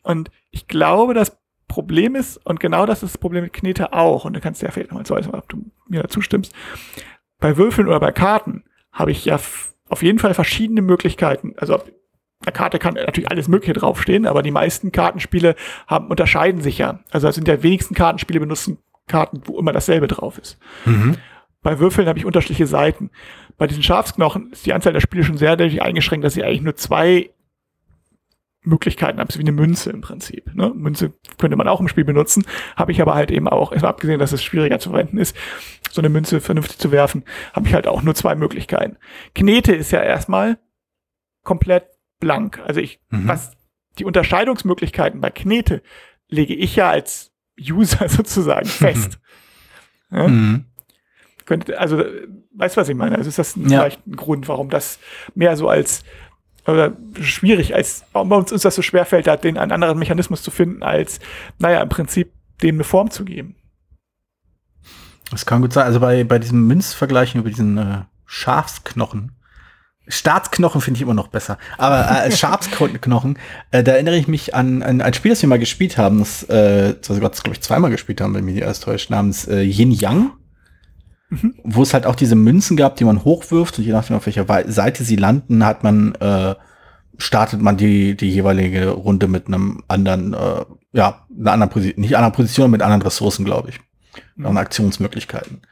und 0.02 0.30
ich 0.50 0.68
glaube, 0.68 1.14
das 1.14 1.38
Problem 1.68 2.16
ist, 2.16 2.44
und 2.46 2.58
genau 2.58 2.86
das 2.86 3.02
ist 3.02 3.14
das 3.14 3.20
Problem 3.20 3.44
mit 3.44 3.52
Knete 3.52 3.92
auch, 3.92 4.24
und 4.24 4.34
da 4.34 4.40
kannst 4.40 4.60
du 4.60 4.66
ja 4.66 4.72
vielleicht 4.72 4.90
nochmal 4.90 5.06
sagen, 5.06 5.34
ob 5.34 5.48
du 5.48 5.70
mir 5.88 6.02
dazu 6.02 6.20
stimmst, 6.20 6.52
bei 7.38 7.56
Würfeln 7.56 7.88
oder 7.88 8.00
bei 8.00 8.12
Karten 8.12 8.64
habe 8.92 9.12
ich 9.12 9.24
ja 9.24 9.38
auf 9.88 10.02
jeden 10.02 10.18
Fall 10.18 10.34
verschiedene 10.34 10.82
Möglichkeiten. 10.82 11.54
Also 11.56 11.80
der 12.44 12.52
Karte 12.52 12.78
kann 12.78 12.94
natürlich 12.94 13.30
alles 13.30 13.48
Mögliche 13.48 13.74
draufstehen, 13.74 14.26
aber 14.26 14.42
die 14.42 14.50
meisten 14.50 14.92
Kartenspiele 14.92 15.56
haben, 15.86 16.08
unterscheiden 16.08 16.62
sich 16.62 16.78
ja. 16.78 17.00
Also 17.10 17.28
es 17.28 17.34
sind 17.34 17.48
ja 17.48 17.62
wenigsten 17.62 17.94
Kartenspiele 17.94 18.40
benutzen 18.40 18.78
Karten, 19.06 19.42
wo 19.44 19.58
immer 19.58 19.72
dasselbe 19.72 20.06
drauf 20.06 20.38
ist. 20.38 20.58
Mhm. 20.86 21.16
Bei 21.62 21.78
Würfeln 21.78 22.08
habe 22.08 22.18
ich 22.18 22.24
unterschiedliche 22.24 22.66
Seiten. 22.66 23.10
Bei 23.58 23.66
diesen 23.66 23.82
Schafsknochen 23.82 24.50
ist 24.52 24.64
die 24.64 24.72
Anzahl 24.72 24.94
der 24.94 25.00
Spiele 25.00 25.24
schon 25.24 25.36
sehr 25.36 25.56
dadurch 25.56 25.82
eingeschränkt, 25.82 26.24
dass 26.24 26.36
ich 26.36 26.44
eigentlich 26.44 26.62
nur 26.62 26.76
zwei 26.76 27.30
Möglichkeiten 28.62 29.18
habe, 29.20 29.32
so 29.32 29.38
wie 29.38 29.42
eine 29.42 29.52
Münze 29.52 29.90
im 29.90 30.00
Prinzip. 30.00 30.54
Ne? 30.54 30.72
Münze 30.74 31.12
könnte 31.38 31.56
man 31.56 31.68
auch 31.68 31.80
im 31.80 31.88
Spiel 31.88 32.04
benutzen, 32.04 32.46
habe 32.76 32.92
ich 32.92 33.02
aber 33.02 33.14
halt 33.14 33.30
eben 33.30 33.48
auch, 33.48 33.72
erstmal 33.72 33.90
abgesehen, 33.90 34.18
dass 34.18 34.32
es 34.32 34.42
schwieriger 34.42 34.78
zu 34.78 34.90
verwenden 34.90 35.18
ist, 35.18 35.36
so 35.90 36.00
eine 36.00 36.08
Münze 36.08 36.40
vernünftig 36.40 36.78
zu 36.78 36.92
werfen, 36.92 37.24
habe 37.52 37.68
ich 37.68 37.74
halt 37.74 37.86
auch 37.86 38.02
nur 38.02 38.14
zwei 38.14 38.34
Möglichkeiten. 38.34 38.96
Knete 39.34 39.74
ist 39.74 39.92
ja 39.92 40.02
erstmal 40.02 40.58
komplett 41.42 41.88
blank. 42.20 42.58
Also 42.64 42.80
ich, 42.80 43.00
Mhm. 43.10 43.26
was 43.28 43.52
die 43.98 44.04
Unterscheidungsmöglichkeiten 44.04 45.20
bei 45.20 45.30
Knete 45.30 45.82
lege 46.28 46.54
ich 46.54 46.76
ja 46.76 46.88
als 46.90 47.32
User 47.60 48.08
sozusagen 48.08 48.66
fest. 48.66 49.18
Ja? 50.12 50.26
Mhm. 50.26 50.64
könnte, 51.44 51.78
also, 51.78 51.98
weißt 52.54 52.76
du, 52.76 52.80
was 52.80 52.88
ich 52.88 52.96
meine? 52.96 53.16
Also 53.16 53.28
ist 53.28 53.38
das 53.38 53.54
Ja. 53.54 53.62
vielleicht 53.80 54.04
ein 54.08 54.16
Grund, 54.16 54.48
warum 54.48 54.68
das 54.70 54.98
mehr 55.36 55.56
so 55.56 55.68
als 55.68 56.02
oder 56.66 56.96
schwierig 57.20 57.74
als, 57.76 58.04
warum 58.12 58.30
uns 58.32 58.50
uns 58.52 58.62
das 58.62 58.74
so 58.74 58.82
schwerfällt, 58.82 59.26
da 59.28 59.36
den 59.36 59.56
einen 59.56 59.70
anderen 59.72 59.98
Mechanismus 60.00 60.42
zu 60.42 60.50
finden, 60.50 60.82
als, 60.82 61.20
naja, 61.58 61.80
im 61.80 61.88
Prinzip 61.88 62.32
dem 62.60 62.74
eine 62.76 62.84
Form 62.84 63.10
zu 63.12 63.24
geben. 63.24 63.54
Das 65.30 65.46
kann 65.46 65.62
gut 65.62 65.72
sein. 65.72 65.84
Also 65.86 66.00
bei, 66.00 66.24
bei 66.24 66.38
diesem 66.38 66.66
Münzvergleichen 66.66 67.40
über 67.40 67.50
diesen 67.50 67.78
äh, 67.78 68.02
Schafsknochen 68.26 69.32
Staatsknochen 70.10 70.80
finde 70.80 70.98
ich 70.98 71.02
immer 71.02 71.14
noch 71.14 71.28
besser. 71.28 71.58
Aber 71.78 72.24
äh, 72.24 72.30
Schafsknochen, 72.36 73.38
äh, 73.70 73.82
da 73.82 73.92
erinnere 73.92 74.16
ich 74.16 74.28
mich 74.28 74.54
an, 74.54 74.82
an 74.82 75.00
ein 75.00 75.14
Spiel, 75.14 75.30
das 75.30 75.42
wir 75.42 75.48
mal 75.48 75.58
gespielt 75.58 75.96
haben, 75.96 76.18
das, 76.18 76.42
äh, 76.44 76.94
das 77.00 77.08
wir, 77.08 77.20
glaube 77.20 77.52
ich, 77.52 77.60
zweimal 77.60 77.90
gespielt 77.90 78.20
haben, 78.20 78.34
wenn 78.34 78.44
mich 78.44 78.54
nicht 78.54 78.64
alles 78.64 78.80
täuscht, 78.80 79.10
namens 79.10 79.46
äh, 79.48 79.62
Yin 79.62 79.92
Yang. 79.92 80.32
Mhm. 81.30 81.54
Wo 81.62 81.82
es 81.82 81.94
halt 81.94 82.06
auch 82.06 82.16
diese 82.16 82.34
Münzen 82.34 82.76
gab, 82.76 82.96
die 82.96 83.04
man 83.04 83.24
hochwirft 83.24 83.78
und 83.78 83.84
je 83.84 83.92
nachdem, 83.92 84.16
auf 84.16 84.26
welcher 84.26 84.46
Seite 84.70 85.04
sie 85.04 85.16
landen, 85.16 85.64
hat 85.64 85.84
man, 85.84 86.14
äh, 86.16 86.56
startet 87.18 87.62
man 87.62 87.76
die, 87.76 88.16
die 88.16 88.30
jeweilige 88.30 88.88
Runde 88.88 89.28
mit 89.28 89.46
einem 89.46 89.84
anderen, 89.86 90.34
äh, 90.34 90.64
ja, 90.92 91.26
einer 91.38 91.52
anderen 91.52 91.70
Position, 91.70 92.00
nicht 92.00 92.16
einer 92.16 92.30
Position, 92.32 92.70
mit 92.70 92.82
anderen 92.82 93.02
Ressourcen, 93.02 93.44
glaube 93.44 93.70
ich. 93.70 93.80
Mhm. 94.34 94.46
Und 94.46 94.56
Aktionsmöglichkeiten. 94.56 95.62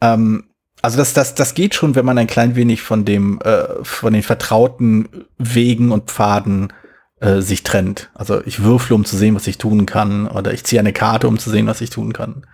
Ähm, 0.00 0.47
also 0.82 0.98
das, 0.98 1.12
das, 1.12 1.34
das 1.34 1.54
geht 1.54 1.74
schon, 1.74 1.94
wenn 1.94 2.04
man 2.04 2.18
ein 2.18 2.26
klein 2.26 2.56
wenig 2.56 2.82
von 2.82 3.04
dem, 3.04 3.40
äh, 3.40 3.82
von 3.82 4.12
den 4.12 4.22
vertrauten 4.22 5.08
Wegen 5.38 5.90
und 5.90 6.10
Pfaden 6.10 6.72
äh, 7.20 7.40
sich 7.40 7.62
trennt. 7.62 8.10
Also 8.14 8.44
ich 8.44 8.62
würfle, 8.62 8.94
um 8.94 9.04
zu 9.04 9.16
sehen, 9.16 9.34
was 9.34 9.46
ich 9.46 9.58
tun 9.58 9.86
kann, 9.86 10.28
oder 10.28 10.52
ich 10.52 10.64
ziehe 10.64 10.80
eine 10.80 10.92
Karte, 10.92 11.28
um 11.28 11.38
zu 11.38 11.50
sehen, 11.50 11.66
was 11.66 11.80
ich 11.80 11.90
tun 11.90 12.12
kann. 12.12 12.46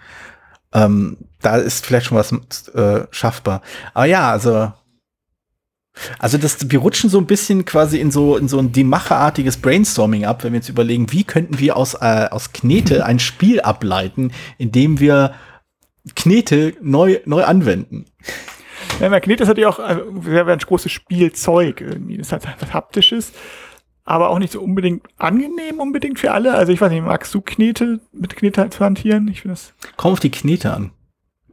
Ähm, 0.72 1.18
da 1.40 1.56
ist 1.56 1.84
vielleicht 1.84 2.06
schon 2.06 2.18
was 2.18 2.32
äh, 2.68 3.06
schaffbar. 3.10 3.62
Aber 3.92 4.06
ja, 4.06 4.30
also 4.30 4.72
also 6.18 6.38
das, 6.38 6.70
wir 6.70 6.80
rutschen 6.80 7.08
so 7.08 7.18
ein 7.18 7.26
bisschen 7.26 7.64
quasi 7.64 8.00
in 8.00 8.10
so 8.10 8.36
in 8.36 8.48
so 8.48 8.58
ein 8.58 8.72
Demacherartiges 8.72 9.58
Brainstorming 9.58 10.24
ab, 10.24 10.42
wenn 10.42 10.52
wir 10.52 10.58
jetzt 10.58 10.68
überlegen, 10.68 11.12
wie 11.12 11.22
könnten 11.22 11.60
wir 11.60 11.76
aus 11.76 11.94
äh, 11.94 12.28
aus 12.30 12.52
Knete 12.52 13.06
ein 13.06 13.20
Spiel 13.20 13.60
ableiten, 13.60 14.32
in 14.58 14.72
dem 14.72 14.98
wir 14.98 15.34
Knete 16.14 16.74
neu, 16.80 17.20
neu 17.24 17.44
anwenden. 17.44 18.06
Ja, 19.00 19.08
na, 19.08 19.20
Knete 19.20 19.42
ist 19.42 19.48
natürlich 19.48 19.66
auch 19.66 19.78
also, 19.78 20.02
sehr, 20.22 20.46
ein 20.46 20.58
großes 20.58 20.92
Spielzeug 20.92 21.80
irgendwie. 21.80 22.18
Das 22.18 22.32
hat 22.32 22.46
was 22.60 22.74
Haptisches, 22.74 23.32
aber 24.04 24.28
auch 24.28 24.38
nicht 24.38 24.52
so 24.52 24.60
unbedingt 24.60 25.06
angenehm 25.16 25.80
unbedingt 25.80 26.18
für 26.18 26.32
alle. 26.32 26.54
Also 26.54 26.72
ich 26.72 26.80
weiß 26.80 26.90
nicht, 26.90 27.04
magst 27.04 27.34
du 27.34 27.40
Knete 27.40 28.00
mit 28.12 28.36
Knete 28.36 28.68
zu 28.70 28.84
hantieren? 28.84 29.28
Ich 29.28 29.42
finde 29.42 29.54
das. 29.54 29.74
Komm 29.96 30.12
auf 30.12 30.20
die 30.20 30.30
Knete 30.30 30.72
an. 30.72 30.90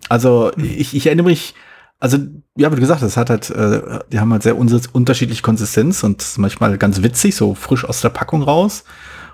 Also 0.09 0.51
hm. 0.53 0.63
ich, 0.63 0.95
ich 0.95 1.07
erinnere 1.07 1.27
mich, 1.27 1.55
also 1.99 2.17
ja, 2.57 2.71
wie 2.71 2.75
du 2.75 2.81
gesagt 2.81 3.01
das 3.01 3.15
hat 3.15 3.29
halt, 3.29 3.49
äh, 3.49 3.99
die 4.11 4.19
haben 4.19 4.31
halt 4.33 4.43
sehr 4.43 4.57
unterschiedliche 4.57 5.41
Konsistenz 5.41 6.03
und 6.03 6.37
manchmal 6.37 6.77
ganz 6.77 7.01
witzig, 7.01 7.35
so 7.35 7.55
frisch 7.55 7.85
aus 7.85 8.01
der 8.01 8.09
Packung 8.09 8.43
raus. 8.43 8.83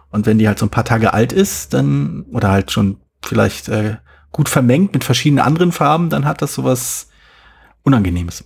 Und 0.09 0.25
wenn 0.25 0.37
die 0.37 0.47
halt 0.47 0.59
so 0.59 0.65
ein 0.65 0.71
paar 0.71 0.85
Tage 0.85 1.13
alt 1.13 1.33
ist, 1.33 1.73
dann, 1.73 2.25
oder 2.31 2.51
halt 2.51 2.71
schon 2.71 2.97
vielleicht 3.21 3.67
äh, 3.67 3.97
gut 4.37 4.49
vermengt 4.49 4.93
mit 4.93 5.03
verschiedenen 5.03 5.43
anderen 5.43 5.71
Farben, 5.71 6.11
dann 6.11 6.25
hat 6.25 6.43
das 6.43 6.53
sowas 6.53 7.09
Unangenehmes. 7.81 8.45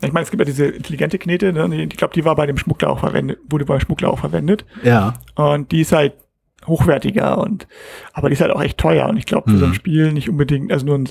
Ich 0.00 0.12
meine, 0.12 0.22
es 0.22 0.30
gibt 0.30 0.40
ja 0.40 0.44
diese 0.44 0.66
intelligente 0.66 1.18
Knete, 1.18 1.52
ne? 1.52 1.82
ich 1.82 1.96
glaube, 1.96 2.14
die 2.14 2.24
war 2.24 2.36
bei 2.36 2.46
dem 2.46 2.56
Schmuggler 2.56 2.90
auch 2.90 3.00
verwendet, 3.00 3.40
wurde 3.50 3.64
bei 3.64 3.80
Schmuggler 3.80 4.08
auch 4.08 4.20
verwendet. 4.20 4.64
Ja. 4.84 5.14
Und 5.34 5.72
die 5.72 5.80
ist 5.80 5.90
halt 5.90 6.14
hochwertiger 6.64 7.38
und 7.38 7.66
aber 8.12 8.28
die 8.28 8.34
ist 8.34 8.40
halt 8.40 8.52
auch 8.52 8.62
echt 8.62 8.78
teuer 8.78 9.08
und 9.08 9.16
ich 9.16 9.26
glaube 9.26 9.50
für 9.50 9.56
mhm. 9.56 9.58
so 9.58 9.64
ein 9.64 9.70
mhm. 9.70 9.74
Spiel 9.74 10.12
nicht 10.12 10.28
unbedingt, 10.28 10.70
also 10.70 10.86
nur 10.86 11.02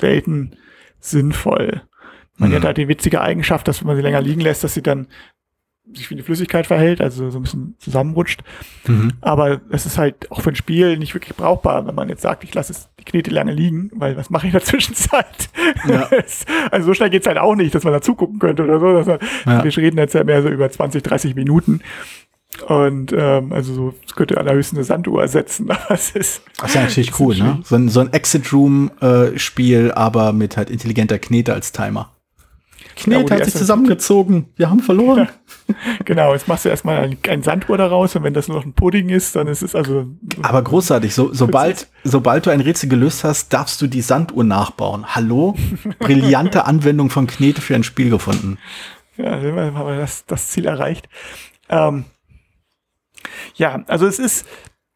selten 0.00 0.52
sinnvoll. 1.00 1.82
Man 2.36 2.50
mhm. 2.50 2.54
hat 2.54 2.64
halt 2.64 2.76
die 2.76 2.88
witzige 2.88 3.22
Eigenschaft, 3.22 3.66
dass 3.66 3.80
wenn 3.80 3.88
man 3.88 3.96
sie 3.96 4.02
länger 4.02 4.20
liegen 4.20 4.40
lässt, 4.40 4.62
dass 4.62 4.74
sie 4.74 4.82
dann 4.82 5.08
sich 5.92 6.10
wie 6.10 6.14
eine 6.14 6.22
Flüssigkeit 6.22 6.66
verhält, 6.66 7.00
also 7.00 7.30
so 7.30 7.38
ein 7.38 7.42
bisschen 7.42 7.74
zusammenrutscht. 7.78 8.42
Mhm. 8.86 9.14
Aber 9.20 9.60
es 9.70 9.84
ist 9.84 9.98
halt 9.98 10.30
auch 10.30 10.42
für 10.42 10.50
ein 10.50 10.56
Spiel 10.56 10.96
nicht 10.96 11.14
wirklich 11.14 11.36
brauchbar, 11.36 11.86
wenn 11.86 11.94
man 11.94 12.08
jetzt 12.08 12.22
sagt, 12.22 12.44
ich 12.44 12.54
lasse 12.54 12.74
die 12.95 12.95
Knete 13.06 13.30
lange 13.30 13.52
liegen, 13.52 13.90
weil 13.94 14.16
was 14.16 14.28
mache 14.30 14.46
ich 14.46 14.52
in 14.52 14.58
der 14.58 14.64
Zwischenzeit? 14.64 15.48
Ja. 15.88 16.08
also 16.70 16.86
so 16.86 16.94
schnell 16.94 17.10
geht's 17.10 17.26
halt 17.26 17.38
auch 17.38 17.54
nicht, 17.54 17.74
dass 17.74 17.84
man 17.84 17.92
da 17.92 18.00
zugucken 18.00 18.38
könnte 18.38 18.64
oder 18.64 18.78
so. 18.78 18.92
Dass 18.92 19.06
man, 19.06 19.18
ja. 19.46 19.64
Wir 19.64 19.76
reden 19.76 19.98
jetzt 19.98 20.14
ja 20.14 20.24
mehr 20.24 20.42
so 20.42 20.48
über 20.48 20.70
20, 20.70 21.02
30 21.02 21.34
Minuten. 21.34 21.80
Und 22.66 23.12
ähm, 23.12 23.52
also 23.52 23.74
so, 23.74 23.94
es 24.06 24.14
könnte 24.14 24.38
allerhöchstens 24.38 24.78
eine 24.78 24.84
Sanduhr 24.84 25.22
ersetzen, 25.22 25.70
aber 25.70 25.90
es 25.90 26.10
ist. 26.10 26.42
Das 26.58 26.70
ist 26.70 26.74
ja 26.74 26.82
natürlich 26.82 27.20
cool, 27.20 27.36
ne? 27.36 27.60
So 27.64 27.76
ein, 27.76 27.88
so 27.88 28.00
ein 28.00 28.12
Exit-Room-Spiel, 28.12 29.88
äh, 29.88 29.92
aber 29.92 30.32
mit 30.32 30.56
halt 30.56 30.70
intelligenter 30.70 31.18
Knete 31.18 31.52
als 31.52 31.72
Timer. 31.72 32.15
Knete 32.96 33.34
ja, 33.34 33.40
hat 33.40 33.44
sich 33.44 33.54
zusammengezogen. 33.54 34.46
Wir 34.56 34.70
haben 34.70 34.80
verloren. 34.80 35.28
genau, 36.04 36.32
jetzt 36.32 36.48
machst 36.48 36.64
du 36.64 36.70
erstmal 36.70 36.96
ein, 36.96 37.18
ein 37.28 37.42
Sanduhr 37.42 37.76
daraus 37.76 38.16
und 38.16 38.24
wenn 38.24 38.32
das 38.32 38.48
nur 38.48 38.56
noch 38.56 38.64
ein 38.64 38.72
Pudding 38.72 39.10
ist, 39.10 39.36
dann 39.36 39.46
ist 39.48 39.62
es 39.62 39.74
also. 39.74 40.06
Aber 40.42 40.62
großartig. 40.62 41.14
So, 41.14 41.32
sobald, 41.32 41.88
sobald 42.04 42.46
du 42.46 42.50
ein 42.50 42.60
Rätsel 42.60 42.88
gelöst 42.88 43.22
hast, 43.22 43.52
darfst 43.52 43.82
du 43.82 43.86
die 43.86 44.00
Sanduhr 44.00 44.44
nachbauen. 44.44 45.14
Hallo? 45.14 45.54
Brillante 45.98 46.64
Anwendung 46.64 47.10
von 47.10 47.26
Knete 47.26 47.60
für 47.60 47.74
ein 47.74 47.84
Spiel 47.84 48.08
gefunden. 48.08 48.58
Ja, 49.18 49.32
haben 49.32 49.86
wir 49.86 49.98
das, 49.98 50.24
das 50.24 50.48
Ziel 50.48 50.64
erreicht. 50.64 51.08
Ähm, 51.68 52.06
ja, 53.54 53.84
also 53.88 54.06
es 54.06 54.18
ist, 54.18 54.46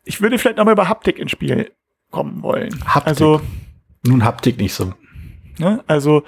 ich 0.04 0.22
würde 0.22 0.38
vielleicht 0.38 0.56
nochmal 0.56 0.72
über 0.72 0.88
Haptik 0.88 1.18
ins 1.18 1.30
Spiel 1.30 1.70
kommen 2.10 2.42
wollen. 2.42 2.82
Haptik. 2.86 3.08
Also, 3.08 3.42
Nun 4.06 4.24
Haptik 4.24 4.58
nicht 4.58 4.72
so. 4.72 4.94
Ne, 5.58 5.84
also 5.86 6.22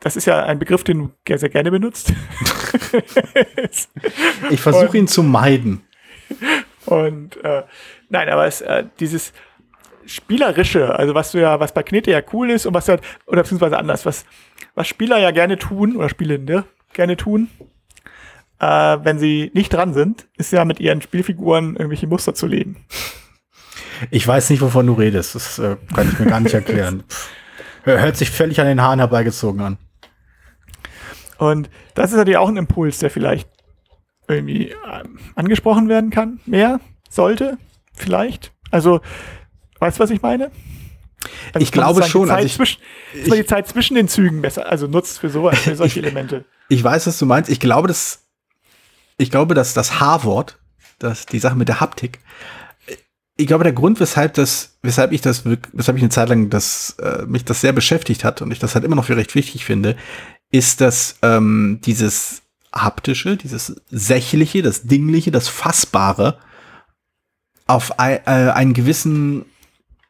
das 0.00 0.16
ist 0.16 0.26
ja 0.26 0.44
ein 0.44 0.58
Begriff, 0.58 0.84
den 0.84 0.98
du 0.98 1.36
sehr 1.36 1.48
gerne 1.48 1.70
benutzt. 1.70 2.12
ich 4.50 4.60
versuche 4.60 4.98
ihn 4.98 5.08
zu 5.08 5.22
meiden. 5.22 5.82
Und 6.86 7.42
äh, 7.42 7.62
nein, 8.08 8.28
aber 8.28 8.46
es, 8.46 8.60
äh, 8.60 8.84
dieses 9.00 9.32
spielerische, 10.06 10.98
also 10.98 11.14
was 11.14 11.32
du 11.32 11.40
ja, 11.40 11.60
was 11.60 11.72
bei 11.72 11.82
Knete 11.82 12.10
ja 12.10 12.20
cool 12.32 12.50
ist 12.50 12.66
und 12.66 12.74
was 12.74 12.86
ja, 12.86 12.98
oder 13.26 13.42
beziehungsweise 13.42 13.78
anders, 13.78 14.04
was, 14.04 14.26
was 14.74 14.86
Spieler 14.86 15.18
ja 15.18 15.30
gerne 15.30 15.56
tun 15.56 15.96
oder 15.96 16.08
Spielende 16.08 16.64
gerne 16.92 17.16
tun, 17.16 17.48
äh, 18.60 18.66
wenn 18.66 19.18
sie 19.18 19.50
nicht 19.54 19.72
dran 19.72 19.94
sind, 19.94 20.26
ist 20.36 20.52
ja 20.52 20.64
mit 20.64 20.80
ihren 20.80 21.00
Spielfiguren 21.00 21.76
irgendwelche 21.76 22.06
Muster 22.06 22.34
zu 22.34 22.46
legen. 22.46 22.84
Ich 24.10 24.26
weiß 24.26 24.50
nicht, 24.50 24.60
wovon 24.60 24.86
du 24.86 24.94
redest. 24.94 25.34
Das 25.34 25.58
äh, 25.58 25.76
kann 25.94 26.08
ich 26.10 26.18
mir 26.18 26.26
gar 26.26 26.40
nicht 26.40 26.54
erklären. 26.54 27.04
Hört 27.84 28.16
sich 28.16 28.30
völlig 28.30 28.60
an 28.60 28.66
den 28.66 28.80
Haaren 28.80 28.98
herbeigezogen 28.98 29.60
an. 29.60 29.78
Und 31.38 31.68
das 31.94 32.10
ist 32.10 32.16
natürlich 32.16 32.38
auch 32.38 32.48
ein 32.48 32.56
Impuls, 32.56 32.98
der 32.98 33.10
vielleicht 33.10 33.48
irgendwie 34.28 34.74
ähm, 34.90 35.18
angesprochen 35.34 35.88
werden 35.88 36.10
kann. 36.10 36.40
Mehr 36.46 36.80
sollte, 37.10 37.58
vielleicht. 37.92 38.52
Also, 38.70 39.00
weißt 39.80 39.98
du, 39.98 40.02
was 40.02 40.10
ich 40.10 40.22
meine? 40.22 40.50
Also 41.52 41.62
ich 41.62 41.72
glaube 41.72 42.02
schon. 42.02 42.30
also 42.30 42.44
ich, 42.44 42.54
zwischen, 42.54 42.80
dass 43.14 43.28
man 43.28 43.38
die 43.38 43.46
Zeit 43.46 43.68
zwischen 43.68 43.94
den 43.94 44.08
Zügen 44.08 44.42
besser, 44.42 44.68
also 44.68 44.86
nutzt 44.86 45.18
für 45.20 45.30
sowas, 45.30 45.58
für 45.58 45.76
solche 45.76 46.00
Elemente. 46.00 46.44
Ich 46.68 46.82
weiß, 46.82 47.06
was 47.06 47.18
du 47.18 47.26
meinst. 47.26 47.50
Ich 47.50 47.60
glaube, 47.60 47.88
dass, 47.88 48.26
ich 49.16 49.30
glaube, 49.30 49.54
dass 49.54 49.74
das 49.74 50.00
H-Wort, 50.00 50.58
das, 50.98 51.26
die 51.26 51.38
Sache 51.38 51.56
mit 51.56 51.68
der 51.68 51.80
Haptik, 51.80 52.20
ich 53.36 53.46
glaube, 53.46 53.64
der 53.64 53.72
Grund, 53.72 53.98
weshalb 53.98 54.34
das, 54.34 54.76
weshalb 54.82 55.12
ich 55.12 55.20
das, 55.20 55.44
weshalb 55.44 55.96
ich 55.96 56.02
eine 56.02 56.10
Zeit 56.10 56.28
lang 56.28 56.50
das, 56.50 56.96
äh, 57.00 57.24
mich 57.26 57.44
das 57.44 57.60
sehr 57.60 57.72
beschäftigt 57.72 58.22
hat 58.24 58.42
und 58.42 58.50
ich 58.52 58.58
das 58.58 58.74
halt 58.74 58.84
immer 58.84 58.96
noch 58.96 59.06
für 59.06 59.16
recht 59.16 59.34
wichtig 59.34 59.64
finde, 59.64 59.96
ist 60.50 60.80
das 60.80 61.16
ähm, 61.22 61.80
dieses 61.84 62.42
haptische, 62.72 63.36
dieses 63.36 63.74
sächliche, 63.90 64.62
das 64.62 64.82
dingliche, 64.82 65.32
das 65.32 65.48
fassbare 65.48 66.38
auf 67.66 67.98
ein, 67.98 68.18
äh, 68.26 68.52
einen 68.52 68.74
gewissen, 68.74 69.46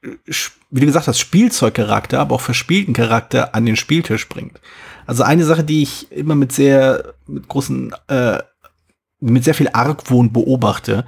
wie 0.03 0.81
du 0.81 0.87
gesagt 0.87 1.07
hast, 1.09 1.19
Spielzeugcharakter, 1.19 2.21
aber 2.21 2.35
auch 2.35 2.41
verspielten 2.41 2.93
Charakter 2.93 3.55
an 3.55 3.65
den 3.65 3.77
Spieltisch 3.77 4.29
bringt. 4.29 4.61
Also 5.07 5.23
eine 5.23 5.45
Sache, 5.45 5.65
die 5.65 5.83
ich 5.83 6.11
immer 6.13 6.35
mit 6.35 6.53
sehr 6.53 7.15
mit 7.27 7.49
großen, 7.49 7.95
äh, 8.09 8.39
mit 9.21 9.45
sehr 9.45 9.55
viel 9.55 9.71
Argwohn 9.73 10.33
beobachte, 10.33 11.07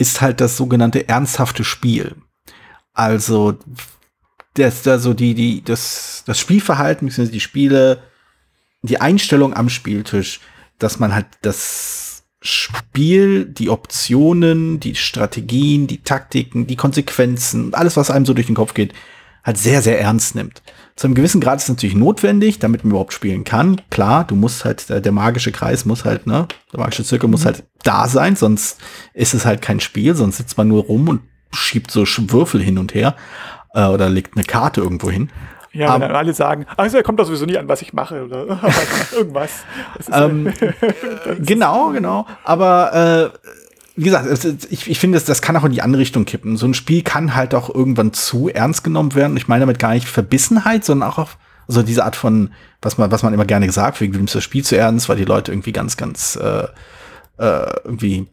ist 0.00 0.20
halt 0.20 0.40
das 0.40 0.56
sogenannte 0.56 1.08
ernsthafte 1.08 1.62
Spiel. 1.62 2.16
Also 2.94 3.58
das, 4.54 4.86
also 4.88 5.14
die, 5.14 5.34
die, 5.34 5.62
das, 5.62 6.24
das 6.26 6.38
Spielverhalten, 6.38 7.06
beziehungsweise 7.06 7.32
die 7.32 7.40
Spiele 7.40 8.02
die 8.82 9.00
Einstellung 9.00 9.54
am 9.54 9.68
Spieltisch, 9.68 10.40
dass 10.78 10.98
man 10.98 11.14
halt 11.14 11.26
das 11.42 12.24
Spiel, 12.40 13.44
die 13.44 13.68
Optionen, 13.68 14.80
die 14.80 14.94
Strategien, 14.94 15.86
die 15.86 16.02
Taktiken, 16.02 16.66
die 16.66 16.76
Konsequenzen, 16.76 17.74
alles, 17.74 17.98
was 17.98 18.10
einem 18.10 18.24
so 18.24 18.32
durch 18.32 18.46
den 18.46 18.56
Kopf 18.56 18.72
geht, 18.72 18.94
halt 19.44 19.58
sehr, 19.58 19.82
sehr 19.82 20.00
ernst 20.00 20.34
nimmt. 20.34 20.62
Zu 20.96 21.06
einem 21.06 21.14
gewissen 21.14 21.40
Grad 21.40 21.56
ist 21.56 21.64
es 21.64 21.68
natürlich 21.70 21.96
notwendig, 21.96 22.58
damit 22.58 22.84
man 22.84 22.90
überhaupt 22.90 23.12
spielen 23.12 23.44
kann. 23.44 23.80
Klar, 23.90 24.24
du 24.24 24.34
musst 24.34 24.64
halt, 24.64 24.88
der, 24.90 25.00
der 25.00 25.12
magische 25.12 25.52
Kreis 25.52 25.84
muss 25.84 26.04
halt, 26.04 26.26
ne, 26.26 26.46
der 26.72 26.80
magische 26.80 27.04
Zirkel 27.04 27.28
mhm. 27.28 27.32
muss 27.32 27.46
halt 27.46 27.64
da 27.82 28.06
sein, 28.06 28.36
sonst 28.36 28.78
ist 29.14 29.32
es 29.32 29.46
halt 29.46 29.62
kein 29.62 29.80
Spiel, 29.80 30.14
sonst 30.14 30.36
sitzt 30.36 30.58
man 30.58 30.68
nur 30.68 30.84
rum 30.84 31.08
und 31.08 31.20
schiebt 31.52 31.90
so 31.90 32.04
Würfel 32.04 32.62
hin 32.62 32.78
und 32.78 32.94
her 32.94 33.16
äh, 33.74 33.86
oder 33.86 34.08
legt 34.08 34.36
eine 34.36 34.44
Karte 34.44 34.80
irgendwo 34.80 35.10
hin. 35.10 35.30
Ja, 35.72 35.88
wenn 35.88 35.94
um, 35.94 36.00
dann 36.00 36.16
alle 36.16 36.34
sagen, 36.34 36.66
also 36.76 36.96
er 36.96 37.02
kommt 37.04 37.20
doch 37.20 37.26
sowieso 37.26 37.46
nie 37.46 37.56
an, 37.56 37.68
was 37.68 37.80
ich 37.80 37.92
mache 37.92 38.24
oder 38.24 38.46
irgendwas. 39.16 39.62
Ähm, 40.12 40.52
genau, 41.38 41.90
genau. 41.90 42.26
Aber 42.44 43.32
äh, 43.32 43.50
wie 43.96 44.04
gesagt, 44.04 44.26
ich, 44.70 44.88
ich 44.88 44.98
finde, 44.98 45.16
das, 45.16 45.24
das 45.24 45.42
kann 45.42 45.56
auch 45.56 45.64
in 45.64 45.72
die 45.72 45.82
andere 45.82 46.00
Richtung 46.00 46.24
kippen. 46.24 46.56
So 46.56 46.66
ein 46.66 46.74
Spiel 46.74 47.02
kann 47.02 47.34
halt 47.34 47.54
auch 47.54 47.74
irgendwann 47.74 48.12
zu 48.12 48.48
ernst 48.48 48.84
genommen 48.84 49.14
werden. 49.14 49.36
Ich 49.36 49.48
meine 49.48 49.60
damit 49.60 49.78
gar 49.78 49.92
nicht 49.92 50.08
Verbissenheit, 50.08 50.84
sondern 50.84 51.10
auch 51.10 51.18
auf, 51.18 51.38
Also 51.66 51.82
diese 51.82 52.04
Art 52.04 52.16
von, 52.16 52.50
was 52.82 52.98
man, 52.98 53.10
was 53.10 53.22
man 53.22 53.34
immer 53.34 53.44
gerne 53.44 53.66
gesagt, 53.66 54.00
wie 54.00 54.08
du 54.08 54.16
nimmst 54.16 54.34
das 54.34 54.44
Spiel 54.44 54.64
zu 54.64 54.76
ernst, 54.76 55.08
weil 55.08 55.16
die 55.16 55.24
Leute 55.24 55.52
irgendwie 55.52 55.72
ganz, 55.72 55.96
ganz 55.96 56.36
äh, 56.36 56.64
äh, 57.38 57.72
irgendwie 57.84 58.28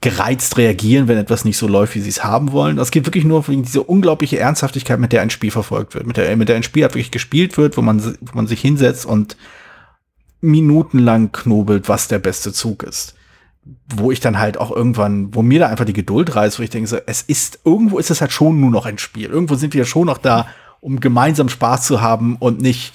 gereizt 0.00 0.56
reagieren, 0.56 1.08
wenn 1.08 1.18
etwas 1.18 1.44
nicht 1.44 1.58
so 1.58 1.68
läuft, 1.68 1.94
wie 1.94 2.00
sie 2.00 2.08
es 2.08 2.24
haben 2.24 2.52
wollen. 2.52 2.76
Das 2.76 2.90
geht 2.90 3.06
wirklich 3.06 3.24
nur 3.24 3.46
wegen 3.48 3.62
dieser 3.62 3.88
unglaubliche 3.88 4.38
Ernsthaftigkeit, 4.38 4.98
mit 4.98 5.12
der 5.12 5.22
ein 5.22 5.30
Spiel 5.30 5.50
verfolgt 5.50 5.94
wird, 5.94 6.06
mit 6.06 6.16
der, 6.16 6.34
mit 6.36 6.48
der 6.48 6.56
ein 6.56 6.62
Spiel 6.62 6.82
halt 6.84 6.94
wirklich 6.94 7.10
gespielt 7.10 7.58
wird, 7.58 7.76
wo 7.76 7.82
man, 7.82 8.02
wo 8.20 8.34
man 8.34 8.46
sich 8.46 8.60
hinsetzt 8.60 9.04
und 9.04 9.36
minutenlang 10.40 11.30
knobelt, 11.32 11.88
was 11.88 12.08
der 12.08 12.18
beste 12.18 12.52
Zug 12.52 12.82
ist. 12.82 13.14
Wo 13.94 14.10
ich 14.10 14.20
dann 14.20 14.38
halt 14.38 14.58
auch 14.58 14.70
irgendwann, 14.70 15.34
wo 15.34 15.42
mir 15.42 15.60
da 15.60 15.68
einfach 15.68 15.84
die 15.84 15.92
Geduld 15.92 16.34
reißt, 16.34 16.58
wo 16.58 16.62
ich 16.62 16.70
denke, 16.70 16.88
so, 16.88 16.98
es 17.06 17.22
ist, 17.22 17.60
irgendwo 17.64 17.98
ist 17.98 18.10
es 18.10 18.20
halt 18.20 18.32
schon 18.32 18.60
nur 18.60 18.70
noch 18.70 18.86
ein 18.86 18.98
Spiel. 18.98 19.30
Irgendwo 19.30 19.54
sind 19.54 19.72
wir 19.74 19.80
ja 19.80 19.84
schon 19.84 20.06
noch 20.06 20.18
da, 20.18 20.46
um 20.80 20.98
gemeinsam 20.98 21.48
Spaß 21.48 21.86
zu 21.86 22.00
haben 22.00 22.36
und 22.36 22.60
nicht 22.60 22.92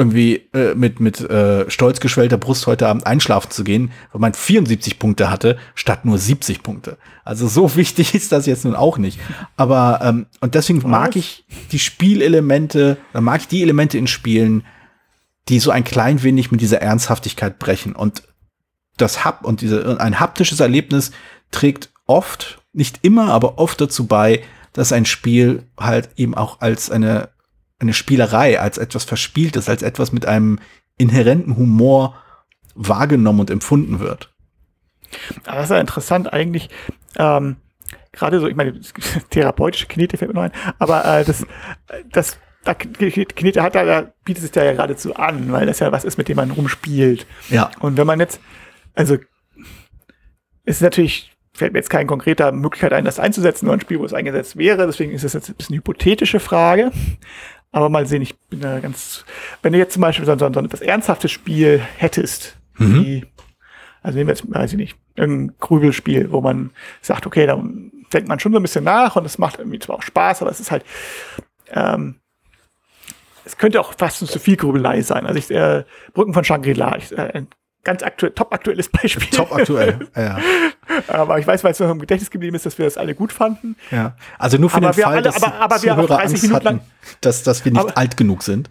irgendwie 0.00 0.36
äh, 0.54 0.74
mit, 0.74 0.98
mit 0.98 1.20
äh, 1.20 1.70
stolz 1.70 2.00
geschwellter 2.00 2.38
Brust 2.38 2.66
heute 2.66 2.88
Abend 2.88 3.06
einschlafen 3.06 3.50
zu 3.50 3.64
gehen, 3.64 3.92
weil 4.12 4.20
man 4.22 4.32
74 4.32 4.98
Punkte 4.98 5.30
hatte, 5.30 5.58
statt 5.74 6.06
nur 6.06 6.16
70 6.16 6.62
Punkte. 6.62 6.96
Also 7.22 7.46
so 7.48 7.76
wichtig 7.76 8.14
ist 8.14 8.32
das 8.32 8.46
jetzt 8.46 8.64
nun 8.64 8.74
auch 8.74 8.96
nicht. 8.96 9.20
Aber, 9.56 10.00
ähm, 10.02 10.26
und 10.40 10.54
deswegen 10.54 10.88
mag 10.88 11.16
ich 11.16 11.44
die 11.72 11.78
Spielelemente, 11.78 12.96
mag 13.12 13.42
ich 13.42 13.48
die 13.48 13.62
Elemente 13.62 13.98
in 13.98 14.06
Spielen, 14.06 14.64
die 15.48 15.58
so 15.58 15.70
ein 15.70 15.84
klein 15.84 16.22
wenig 16.22 16.50
mit 16.50 16.62
dieser 16.62 16.80
Ernsthaftigkeit 16.80 17.58
brechen. 17.58 17.94
Und 17.94 18.22
das 19.00 19.24
Hab 19.24 19.44
und 19.44 19.60
diese, 19.60 20.00
ein 20.00 20.20
haptisches 20.20 20.60
Erlebnis 20.60 21.12
trägt 21.50 21.90
oft, 22.06 22.62
nicht 22.72 23.00
immer, 23.02 23.32
aber 23.32 23.58
oft 23.58 23.80
dazu 23.80 24.06
bei, 24.06 24.42
dass 24.72 24.92
ein 24.92 25.04
Spiel 25.04 25.64
halt 25.78 26.10
eben 26.16 26.34
auch 26.34 26.60
als 26.60 26.90
eine 26.90 27.30
eine 27.80 27.94
Spielerei, 27.94 28.60
als 28.60 28.78
etwas 28.78 29.04
Verspieltes, 29.04 29.68
als 29.68 29.82
etwas 29.82 30.12
mit 30.12 30.26
einem 30.26 30.58
inhärenten 30.98 31.56
Humor 31.56 32.14
wahrgenommen 32.74 33.40
und 33.40 33.50
empfunden 33.50 34.00
wird. 34.00 34.32
Das 35.44 35.64
ist 35.64 35.70
ja 35.70 35.80
interessant 35.80 36.32
eigentlich. 36.32 36.68
Ähm, 37.16 37.56
Gerade 38.12 38.40
so, 38.40 38.46
ich 38.48 38.56
meine, 38.56 38.78
therapeutische 39.30 39.86
Knete 39.86 40.18
fällt 40.18 40.30
mir 40.30 40.34
noch 40.34 40.42
ein, 40.42 40.74
aber 40.78 41.04
äh, 41.04 41.24
das, 41.24 41.46
das 42.12 42.38
da, 42.64 42.74
Knete 42.74 43.62
hat 43.62 43.74
da, 43.74 43.84
da 43.84 44.12
bietet 44.24 44.44
es 44.44 44.54
ja 44.54 44.70
geradezu 44.72 45.16
an, 45.16 45.50
weil 45.50 45.64
das 45.64 45.78
ja 45.78 45.90
was 45.90 46.04
ist, 46.04 46.18
mit 46.18 46.28
dem 46.28 46.36
man 46.36 46.50
rumspielt. 46.50 47.26
Ja. 47.48 47.70
Und 47.80 47.96
wenn 47.96 48.06
man 48.06 48.20
jetzt, 48.20 48.40
also 49.00 49.16
ist 50.66 50.82
natürlich, 50.82 51.32
fällt 51.54 51.72
mir 51.72 51.78
jetzt 51.78 51.88
keine 51.88 52.06
konkrete 52.06 52.52
Möglichkeit 52.52 52.92
ein, 52.92 53.06
das 53.06 53.18
einzusetzen, 53.18 53.64
nur 53.64 53.74
ein 53.74 53.80
Spiel, 53.80 53.98
wo 53.98 54.04
es 54.04 54.12
eingesetzt 54.12 54.58
wäre, 54.58 54.86
deswegen 54.86 55.12
ist 55.12 55.24
es 55.24 55.32
jetzt 55.32 55.48
ein 55.48 55.54
bisschen 55.54 55.72
eine 55.74 55.78
hypothetische 55.78 56.38
Frage. 56.38 56.92
Aber 57.72 57.88
mal 57.88 58.06
sehen, 58.06 58.20
ich 58.20 58.38
bin 58.38 58.60
da 58.60 58.78
ganz. 58.80 59.24
Wenn 59.62 59.72
du 59.72 59.78
jetzt 59.78 59.94
zum 59.94 60.02
Beispiel 60.02 60.26
so, 60.26 60.36
so, 60.36 60.52
so 60.52 60.60
etwas 60.60 60.80
ernsthaftes 60.82 61.30
Spiel 61.30 61.80
hättest, 61.96 62.58
mhm. 62.76 62.94
wie, 62.94 63.26
also 64.02 64.18
nehmen 64.18 64.28
wir 64.28 64.34
jetzt, 64.34 64.52
weiß 64.52 64.72
ich 64.72 64.76
nicht, 64.76 64.98
irgendein 65.14 65.56
Grübelspiel, 65.60 66.30
wo 66.30 66.42
man 66.42 66.72
sagt, 67.00 67.26
okay, 67.26 67.46
da 67.46 67.54
denkt 68.12 68.28
man 68.28 68.38
schon 68.38 68.52
so 68.52 68.58
ein 68.58 68.62
bisschen 68.62 68.84
nach 68.84 69.16
und 69.16 69.24
es 69.24 69.38
macht 69.38 69.60
irgendwie 69.60 69.78
zwar 69.78 69.96
auch 69.96 70.02
Spaß, 70.02 70.42
aber 70.42 70.50
es 70.50 70.60
ist 70.60 70.70
halt, 70.70 70.84
ähm, 71.68 72.16
es 73.44 73.56
könnte 73.56 73.80
auch 73.80 73.94
fast 73.94 74.26
zu 74.26 74.38
viel 74.38 74.56
Grübelei 74.56 75.00
sein. 75.00 75.24
Also 75.24 75.38
ich, 75.38 75.50
äh, 75.50 75.84
Brücken 76.12 76.34
von 76.34 76.44
Shangri-La, 76.44 76.96
äh, 76.96 77.44
ganz 77.84 78.02
aktuell, 78.02 78.32
top 78.32 78.52
aktuelles 78.52 78.88
Beispiel. 78.88 79.28
Top 79.30 79.52
aktuell, 79.52 80.08
ja. 80.16 80.38
aber 81.08 81.38
ich 81.38 81.46
weiß, 81.46 81.64
weil 81.64 81.72
es 81.72 81.80
noch 81.80 81.90
im 81.90 81.98
Gedächtnis 81.98 82.30
geblieben 82.30 82.56
ist, 82.56 82.66
dass 82.66 82.78
wir 82.78 82.84
das 82.84 82.96
alle 82.96 83.14
gut 83.14 83.32
fanden. 83.32 83.76
Ja, 83.90 84.16
also 84.38 84.58
nur 84.58 84.70
für 84.70 84.76
aber 84.76 84.90
den 84.90 85.02
Fall, 85.02 85.12
alle, 85.14 85.22
dass 85.22 85.42
aber, 85.42 85.54
aber 85.54 85.82
wir 85.82 85.94
Zuhörer 85.94 86.20
Angst 86.20 86.42
Minuten 86.42 86.66
hatten, 86.66 86.80
dass, 87.20 87.42
dass 87.42 87.64
wir 87.64 87.72
nicht 87.72 87.80
aber, 87.80 87.96
alt 87.96 88.16
genug 88.16 88.42
sind. 88.42 88.68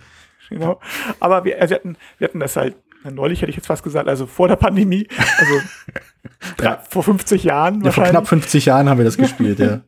Genau, 0.50 0.80
aber 1.20 1.46
wir, 1.46 1.58
wir, 1.60 1.76
hatten, 1.76 1.98
wir 2.18 2.28
hatten 2.28 2.40
das 2.40 2.56
halt, 2.56 2.76
neulich 3.04 3.42
hätte 3.42 3.52
ich 3.52 3.56
jetzt 3.56 3.68
fast 3.68 3.84
gesagt, 3.84 4.08
also 4.08 4.26
vor 4.26 4.48
der 4.48 4.56
Pandemie, 4.56 5.08
also 5.38 5.62
ja. 6.64 6.82
vor 6.90 7.04
50 7.04 7.44
Jahren 7.44 7.84
ja, 7.84 7.92
Vor 7.92 8.04
knapp 8.06 8.28
50 8.28 8.66
Jahren 8.66 8.90
haben 8.90 8.98
wir 8.98 9.06
das 9.06 9.18
gespielt, 9.18 9.60
ja. 9.60 9.82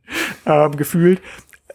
ähm, 0.45 0.77
gefühlt 0.77 1.21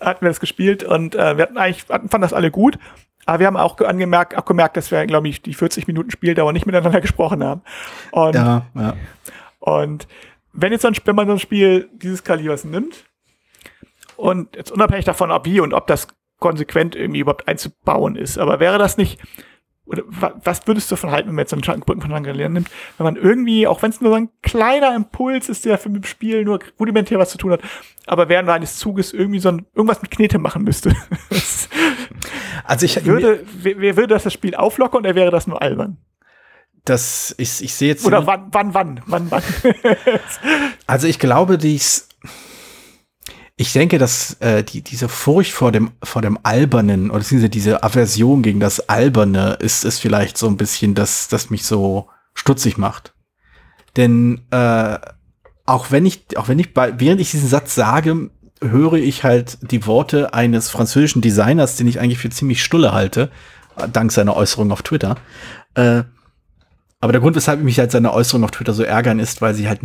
hatten 0.00 0.24
wir 0.24 0.28
das 0.28 0.40
gespielt 0.40 0.85
und 0.85 1.14
äh, 1.14 1.37
wir 1.37 1.42
hatten 1.42 1.59
eigentlich, 1.59 1.88
hatten, 1.88 2.09
fanden 2.09 2.22
das 2.22 2.32
alle 2.32 2.50
gut. 2.50 2.78
Aber 3.27 3.41
wir 3.41 3.47
haben 3.49 3.57
auch 3.57 3.79
angemerkt, 3.81 4.37
auch 4.37 4.45
gemerkt, 4.45 4.77
dass 4.77 4.91
wir, 4.91 5.05
glaube 5.07 5.29
ich, 5.29 5.43
die 5.43 5.53
40 5.53 5.87
Minuten 5.87 6.11
Spieldauer 6.11 6.53
nicht 6.53 6.65
miteinander 6.65 7.01
gesprochen 7.03 7.45
haben. 7.45 7.62
Und, 8.12 8.35
ja, 8.35 8.67
ja. 8.75 8.95
Und 9.59 10.07
wenn 10.53 10.73
jetzt 10.73 10.83
so 10.83 10.89
ein, 10.89 10.97
wenn 11.05 11.17
man 11.17 11.27
so 11.27 11.33
ein 11.33 11.39
Spiel 11.39 11.91
dieses 11.93 12.25
Kalibers 12.25 12.65
nimmt 12.65 13.05
und 14.17 14.55
jetzt 14.57 14.71
unabhängig 14.71 15.05
davon, 15.05 15.31
ob 15.31 15.45
wie 15.45 15.61
und 15.61 15.75
ob 15.75 15.87
das 15.89 16.09
konsequent 16.39 16.95
irgendwie 16.95 17.21
überhaupt 17.21 17.49
einzubauen 17.49 18.17
ist, 18.17 18.39
aber 18.39 18.61
wäre 18.61 18.79
das 18.79 18.97
nicht 18.97 19.21
oder 19.87 20.03
was 20.09 20.67
würdest 20.67 20.91
du 20.91 20.95
davon 20.95 21.12
halten, 21.12 21.29
wenn 21.29 21.37
man 21.37 21.45
jetzt 21.45 21.51
so 21.51 21.73
einen 21.73 21.81
Brücken 21.81 22.01
von 22.01 22.11
Shangri-La 22.11 22.49
nimmt, 22.49 22.69
wenn 22.99 23.05
man 23.05 23.15
irgendwie, 23.15 23.69
auch 23.69 23.83
wenn 23.83 23.91
es 23.91 24.01
nur 24.01 24.11
so 24.11 24.17
ein 24.17 24.31
kleiner 24.43 24.95
Impuls 24.97 25.49
ist, 25.49 25.65
der 25.65 25.79
für 25.79 25.89
mit 25.89 26.03
dem 26.03 26.09
Spiel 26.09 26.45
nur 26.45 26.59
rudimentär 26.79 27.21
was 27.21 27.31
zu 27.31 27.39
tun 27.39 27.53
hat, 27.53 27.61
aber 28.07 28.29
während 28.29 28.49
eines 28.49 28.79
Zuges 28.79 29.12
irgendwie 29.12 29.39
so 29.39 29.51
ein, 29.51 29.65
irgendwas 29.75 30.03
mit 30.03 30.11
Knete 30.11 30.39
machen 30.41 30.65
müsste. 30.65 30.91
also 32.64 32.87
ich 32.87 33.05
würde, 33.05 33.45
wer 33.62 33.97
würde 33.97 34.14
das 34.14 34.25
das 34.25 34.33
Spiel 34.33 34.55
auflockern 34.55 35.01
oder 35.01 35.14
wäre 35.14 35.31
das 35.31 35.47
nur 35.47 35.61
albern? 35.61 35.99
Das, 36.85 37.35
ich, 37.38 37.62
ich 37.62 37.75
sehe 37.75 37.88
jetzt. 37.88 38.07
Oder 38.07 38.27
wann, 38.27 38.47
wann, 38.53 38.73
wann, 38.73 39.01
wann, 39.07 39.31
wann? 39.31 39.42
also 40.87 41.09
ich 41.09 41.19
glaube, 41.19 41.59
dies, 41.59 42.09
ich 43.57 43.73
denke, 43.73 43.99
dass 43.99 44.35
äh, 44.40 44.62
die, 44.62 44.83
diese 44.83 45.09
Furcht 45.09 45.53
vor 45.53 45.73
dem, 45.73 45.92
vor 46.03 46.23
dem 46.23 46.38
Albernen 46.42 47.11
oder 47.11 47.25
diese, 47.25 47.49
diese 47.49 47.83
Aversion 47.83 48.42
gegen 48.42 48.61
das 48.61 48.88
Alberne 48.88 49.55
ist, 49.61 49.85
ist 49.85 49.99
vielleicht 49.99 50.37
so 50.37 50.47
ein 50.47 50.59
bisschen 50.59 50.95
das, 50.95 51.29
das 51.29 51.49
mich 51.51 51.64
so 51.64 52.09
stutzig 52.35 52.77
macht. 52.77 53.14
Denn 53.97 54.42
äh, 54.51 54.99
auch 55.64 55.90
wenn 55.90 56.05
ich, 56.05 56.37
auch 56.37 56.49
wenn 56.49 56.59
ich 56.59 56.75
bei, 56.75 57.01
während 57.01 57.21
ich 57.21 57.31
diesen 57.31 57.49
Satz 57.49 57.75
sage, 57.75 58.31
höre 58.62 58.95
ich 58.95 59.25
halt 59.25 59.59
die 59.71 59.87
Worte 59.87 60.35
eines 60.35 60.71
französischen 60.71 61.23
Designers, 61.23 61.77
den 61.77 61.88
ich 61.88 62.01
eigentlich 62.01 62.19
für 62.19 62.31
ziemlich 62.31 62.62
stulle 62.62 62.92
halte, 62.92 63.31
dank 63.92 64.12
seiner 64.12 64.37
Äußerung 64.37 64.73
auf 64.73 64.83
Twitter. 64.83 65.16
Äh, 65.75 66.05
aber 67.01 67.12
der 67.12 67.21
Grund, 67.21 67.37
weshalb 67.37 67.61
mich 67.61 67.79
halt 67.79 67.90
seine 67.90 68.12
Äußerung 68.12 68.45
auf 68.45 68.51
Twitter 68.51 68.73
so 68.73 68.83
ärgern, 68.83 69.19
ist, 69.19 69.42
weil 69.42 69.55
sie 69.55 69.69
halt 69.69 69.81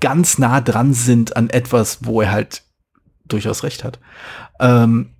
ganz 0.00 0.38
nah 0.38 0.60
dran 0.60 0.92
sind 0.92 1.36
an 1.36 1.48
etwas, 1.50 2.00
wo 2.02 2.20
er 2.20 2.30
halt 2.30 2.62
durchaus 3.26 3.62
recht 3.62 3.84
hat. 3.84 3.98
Ähm, 4.60 5.10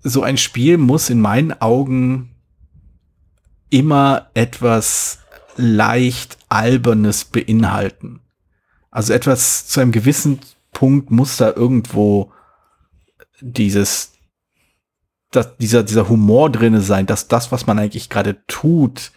so 0.00 0.22
ein 0.22 0.38
Spiel 0.38 0.78
muss 0.78 1.10
in 1.10 1.20
meinen 1.20 1.60
Augen 1.60 2.34
immer 3.70 4.30
etwas 4.34 5.18
leicht 5.56 6.38
Albernes 6.48 7.26
beinhalten. 7.26 8.20
Also 8.90 9.12
etwas 9.12 9.66
zu 9.66 9.80
einem 9.80 9.92
gewissen 9.92 10.40
Punkt 10.72 11.10
muss 11.10 11.36
da 11.36 11.52
irgendwo 11.54 12.32
dieses, 13.40 14.12
dass 15.30 15.56
dieser, 15.56 15.82
dieser 15.82 16.08
Humor 16.08 16.50
drinne 16.50 16.80
sein, 16.80 17.06
dass 17.06 17.28
das, 17.28 17.52
was 17.52 17.66
man 17.66 17.78
eigentlich 17.78 18.08
gerade 18.08 18.44
tut, 18.46 19.12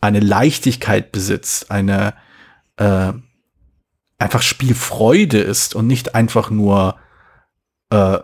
eine 0.00 0.20
Leichtigkeit 0.20 1.12
besitzt, 1.12 1.70
eine 1.70 2.14
äh, 2.76 3.12
einfach 4.18 4.42
Spielfreude 4.42 5.38
ist 5.38 5.74
und 5.74 5.86
nicht 5.86 6.14
einfach 6.14 6.50
nur 6.50 6.96
äh, 7.90 8.18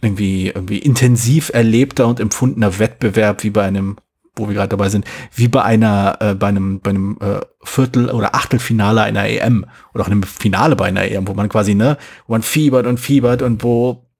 irgendwie, 0.00 0.48
irgendwie 0.48 0.78
intensiv 0.78 1.50
erlebter 1.52 2.06
und 2.06 2.20
empfundener 2.20 2.78
Wettbewerb 2.78 3.42
wie 3.42 3.50
bei 3.50 3.64
einem, 3.64 3.96
wo 4.36 4.48
wir 4.48 4.54
gerade 4.54 4.68
dabei 4.68 4.88
sind, 4.88 5.04
wie 5.34 5.48
bei 5.48 5.62
einer, 5.62 6.16
äh, 6.20 6.34
bei 6.34 6.48
einem, 6.48 6.80
bei 6.80 6.90
einem 6.90 7.16
äh, 7.20 7.40
Viertel- 7.62 8.10
oder 8.10 8.34
Achtelfinale 8.34 9.02
einer 9.02 9.28
EM 9.28 9.66
oder 9.92 10.04
auch 10.04 10.08
einem 10.08 10.22
Finale 10.22 10.76
bei 10.76 10.86
einer 10.86 11.04
EM, 11.04 11.28
wo 11.28 11.34
man 11.34 11.48
quasi, 11.48 11.74
ne, 11.74 11.98
wo 12.26 12.32
man 12.32 12.42
fiebert 12.42 12.86
und 12.86 12.98
fiebert 12.98 13.42
und 13.42 13.62
wo 13.62 14.10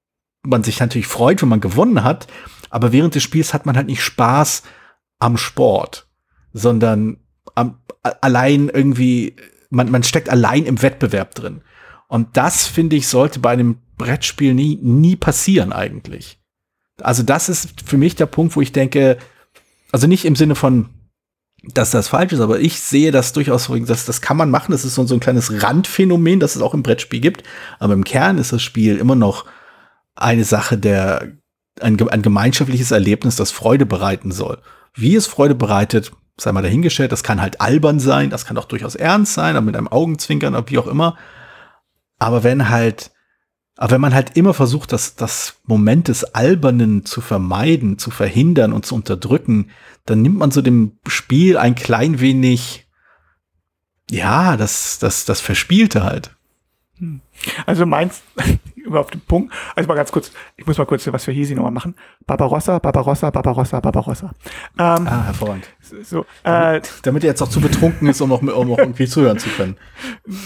man 0.43 0.63
sich 0.63 0.79
natürlich 0.79 1.07
freut, 1.07 1.41
wenn 1.41 1.49
man 1.49 1.59
gewonnen 1.59 2.03
hat, 2.03 2.27
aber 2.69 2.91
während 2.91 3.15
des 3.15 3.23
Spiels 3.23 3.53
hat 3.53 3.65
man 3.65 3.75
halt 3.75 3.87
nicht 3.87 4.03
Spaß 4.03 4.63
am 5.19 5.37
Sport, 5.37 6.07
sondern 6.53 7.17
am, 7.55 7.79
allein 8.21 8.69
irgendwie, 8.69 9.35
man, 9.69 9.89
man 9.91 10.03
steckt 10.03 10.29
allein 10.29 10.65
im 10.65 10.81
Wettbewerb 10.81 11.35
drin. 11.35 11.61
Und 12.07 12.37
das, 12.37 12.67
finde 12.67 12.95
ich, 12.95 13.07
sollte 13.07 13.39
bei 13.39 13.51
einem 13.51 13.79
Brettspiel 13.97 14.53
nie, 14.53 14.77
nie 14.81 15.15
passieren 15.15 15.73
eigentlich. 15.73 16.39
Also 17.01 17.23
das 17.23 17.49
ist 17.49 17.81
für 17.81 17.97
mich 17.97 18.15
der 18.15 18.27
Punkt, 18.27 18.55
wo 18.55 18.61
ich 18.61 18.71
denke, 18.71 19.17
also 19.95 20.07
nicht 20.07 20.25
im 20.25 20.35
Sinne 20.35 20.55
von, 20.55 20.89
dass 21.63 21.89
das 21.89 22.09
falsch 22.09 22.33
ist, 22.33 22.41
aber 22.41 22.59
ich 22.59 22.81
sehe 22.81 23.13
das 23.13 23.31
durchaus, 23.31 23.71
das, 23.85 24.03
das 24.03 24.19
kann 24.19 24.35
man 24.35 24.49
machen, 24.49 24.73
das 24.73 24.83
ist 24.83 24.95
so, 24.95 25.05
so 25.05 25.13
ein 25.13 25.21
kleines 25.21 25.63
Randphänomen, 25.63 26.41
das 26.41 26.57
es 26.57 26.61
auch 26.61 26.73
im 26.73 26.83
Brettspiel 26.83 27.21
gibt, 27.21 27.43
aber 27.79 27.93
im 27.93 28.03
Kern 28.03 28.37
ist 28.37 28.51
das 28.51 28.61
Spiel 28.61 28.97
immer 28.97 29.15
noch 29.15 29.45
eine 30.13 30.43
Sache 30.43 30.77
der, 30.77 31.37
ein, 31.79 32.09
ein 32.09 32.21
gemeinschaftliches 32.21 32.91
Erlebnis, 32.91 33.37
das 33.37 33.51
Freude 33.51 33.85
bereiten 33.85 34.33
soll. 34.33 34.57
Wie 34.93 35.15
es 35.15 35.27
Freude 35.27 35.55
bereitet, 35.55 36.11
sei 36.37 36.51
mal 36.51 36.61
dahingestellt, 36.61 37.13
das 37.13 37.23
kann 37.23 37.41
halt 37.41 37.61
albern 37.61 38.01
sein, 38.01 38.29
das 38.29 38.45
kann 38.45 38.57
auch 38.57 38.65
durchaus 38.65 38.95
ernst 38.95 39.33
sein, 39.33 39.55
aber 39.55 39.65
mit 39.65 39.77
einem 39.77 39.87
Augenzwinkern, 39.87 40.55
oder 40.55 40.69
wie 40.69 40.77
auch 40.77 40.87
immer. 40.87 41.15
Aber 42.19 42.43
wenn 42.43 42.67
halt 42.67 43.11
Aber 43.77 43.91
wenn 43.91 44.01
man 44.01 44.13
halt 44.13 44.37
immer 44.37 44.53
versucht, 44.53 44.93
das, 44.93 45.15
das 45.15 45.59
Moment 45.65 46.07
des 46.07 46.23
Albernen 46.23 47.05
zu 47.05 47.19
vermeiden, 47.19 47.97
zu 47.97 48.09
verhindern 48.09 48.71
und 48.71 48.85
zu 48.85 48.95
unterdrücken, 48.95 49.69
dann 50.05 50.21
nimmt 50.21 50.37
man 50.37 50.51
so 50.51 50.61
dem 50.61 50.93
Spiel 51.07 51.57
ein 51.57 51.75
klein 51.75 52.21
wenig, 52.21 52.87
ja, 54.09 54.55
das, 54.55 54.99
das, 54.99 55.25
das 55.25 55.41
Verspielte 55.41 56.03
halt. 56.03 56.35
Also 57.65 57.85
meins, 57.85 58.23
über 58.85 58.99
auf 58.99 59.11
den 59.11 59.21
Punkt, 59.21 59.53
also 59.75 59.87
mal 59.87 59.95
ganz 59.95 60.11
kurz, 60.11 60.31
ich 60.57 60.65
muss 60.65 60.77
mal 60.77 60.85
kurz 60.85 61.05
was 61.07 61.25
für 61.25 61.31
Hesi 61.31 61.55
nochmal 61.55 61.71
machen. 61.71 61.95
Barbarossa, 62.25 62.79
Barbarossa, 62.79 63.29
Barbarossa, 63.29 63.79
Barbarossa. 63.79 64.31
Ähm, 64.77 65.07
ah, 65.07 65.25
hervorragend. 65.25 65.67
So, 65.81 66.21
äh, 66.21 66.25
damit, 66.43 66.99
damit 67.03 67.23
er 67.23 67.29
jetzt 67.31 67.41
auch 67.41 67.49
zu 67.49 67.61
betrunken 67.61 68.07
ist, 68.07 68.21
um 68.21 68.31
auch, 68.31 68.41
um 68.41 68.49
auch 68.49 68.77
irgendwie 68.77 69.07
zuhören 69.07 69.39
zu 69.39 69.49
können. 69.49 69.77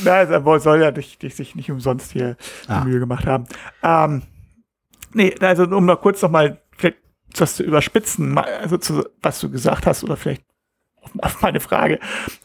Na, 0.04 0.14
also, 0.14 0.58
soll 0.58 0.82
ja 0.82 0.92
dich, 0.92 1.18
dich 1.18 1.36
sich 1.36 1.56
nicht 1.56 1.72
umsonst 1.72 2.12
hier 2.12 2.38
ah. 2.68 2.82
die 2.82 2.90
Mühe 2.90 3.00
gemacht 3.00 3.26
haben. 3.26 3.46
Ähm, 3.84 4.24
nee, 5.14 5.36
also 5.40 5.64
um 5.64 5.86
noch 5.86 6.02
kurz 6.02 6.22
nochmal 6.22 6.62
vielleicht 6.78 6.98
was 7.38 7.56
zu 7.56 7.64
überspitzen, 7.64 8.38
also 8.38 8.78
zu, 8.78 9.04
was 9.22 9.40
du 9.40 9.50
gesagt 9.50 9.86
hast, 9.86 10.04
oder 10.04 10.18
vielleicht 10.18 10.44
auf 11.20 11.42
meine 11.42 11.60
Frage. 11.60 12.00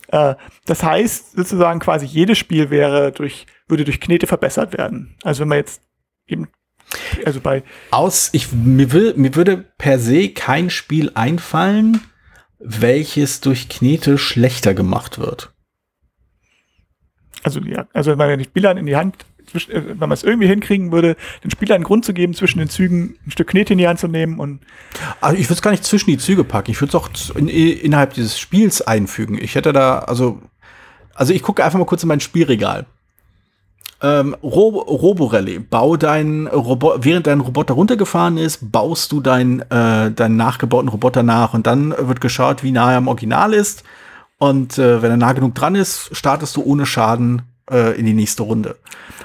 Äh, 0.08 0.34
das 0.66 0.82
heißt 0.82 1.36
sozusagen 1.36 1.80
quasi 1.80 2.06
jedes 2.06 2.38
Spiel 2.38 2.70
wäre 2.70 3.12
durch, 3.12 3.46
würde 3.68 3.84
durch 3.84 4.00
Knete 4.00 4.26
verbessert 4.26 4.76
werden. 4.76 5.16
Also 5.22 5.40
wenn 5.40 5.48
man 5.48 5.58
jetzt 5.58 5.82
eben, 6.26 6.48
also 7.24 7.40
bei. 7.40 7.62
Aus, 7.90 8.30
ich, 8.32 8.52
mir, 8.52 8.92
will, 8.92 9.14
mir 9.16 9.34
würde 9.34 9.64
per 9.78 9.98
se 9.98 10.28
kein 10.30 10.70
Spiel 10.70 11.10
einfallen, 11.14 12.00
welches 12.58 13.40
durch 13.40 13.68
Knete 13.68 14.18
schlechter 14.18 14.74
gemacht 14.74 15.18
wird. 15.18 15.52
Also 17.42 17.60
ja, 17.60 17.86
also 17.92 18.10
wenn 18.10 18.18
man 18.18 18.38
die 18.38 18.44
Spielern 18.44 18.78
in 18.78 18.86
die 18.86 18.96
Hand 18.96 19.26
äh, 19.54 19.82
wenn 19.88 19.98
man 19.98 20.12
es 20.12 20.22
irgendwie 20.22 20.48
hinkriegen 20.48 20.92
würde, 20.92 21.16
den 21.42 21.50
Spielern 21.50 21.76
einen 21.76 21.84
Grund 21.84 22.04
zu 22.04 22.12
geben, 22.12 22.34
zwischen 22.34 22.58
den 22.58 22.68
Zügen 22.68 23.16
ein 23.26 23.30
Stück 23.30 23.48
Knete 23.48 23.74
in 23.74 23.78
die 23.78 23.86
Hand 23.86 24.00
zu 24.00 24.08
nehmen 24.08 24.38
und. 24.38 24.60
Also 25.20 25.36
ich 25.36 25.46
würde 25.46 25.54
es 25.54 25.62
gar 25.62 25.70
nicht 25.70 25.84
zwischen 25.84 26.10
die 26.10 26.18
Züge 26.18 26.44
packen. 26.44 26.70
Ich 26.70 26.80
würde 26.80 26.90
es 26.90 26.94
auch 26.94 27.36
in, 27.36 27.48
innerhalb 27.48 28.14
dieses 28.14 28.38
Spiels 28.38 28.82
einfügen. 28.82 29.38
Ich 29.40 29.54
hätte 29.54 29.72
da, 29.72 30.00
also, 30.00 30.40
also 31.14 31.32
ich 31.32 31.42
gucke 31.42 31.64
einfach 31.64 31.78
mal 31.78 31.84
kurz 31.84 32.02
in 32.02 32.08
mein 32.08 32.20
Spielregal. 32.20 32.86
Ähm, 34.02 34.36
Robo 34.42 34.80
Roborally, 34.80 35.58
bau 35.58 35.96
dein 35.96 36.46
Roboter, 36.46 37.04
während 37.04 37.26
dein 37.26 37.40
Roboter 37.40 37.74
runtergefahren 37.74 38.36
ist, 38.36 38.72
baust 38.72 39.12
du 39.12 39.20
deinen 39.20 39.60
äh, 39.70 40.10
deinen 40.10 40.36
nachgebauten 40.36 40.88
Roboter 40.88 41.22
nach 41.22 41.54
und 41.54 41.66
dann 41.66 41.94
wird 41.96 42.20
geschaut, 42.20 42.62
wie 42.62 42.72
nah 42.72 42.90
er 42.92 42.98
am 42.98 43.08
Original 43.08 43.54
ist. 43.54 43.84
Und 44.38 44.78
äh, 44.78 45.00
wenn 45.00 45.10
er 45.10 45.16
nah 45.16 45.32
genug 45.32 45.54
dran 45.54 45.74
ist, 45.74 46.14
startest 46.14 46.56
du 46.56 46.62
ohne 46.62 46.86
Schaden 46.86 47.42
äh, 47.70 47.98
in 47.98 48.04
die 48.04 48.14
nächste 48.14 48.42
Runde. 48.42 48.76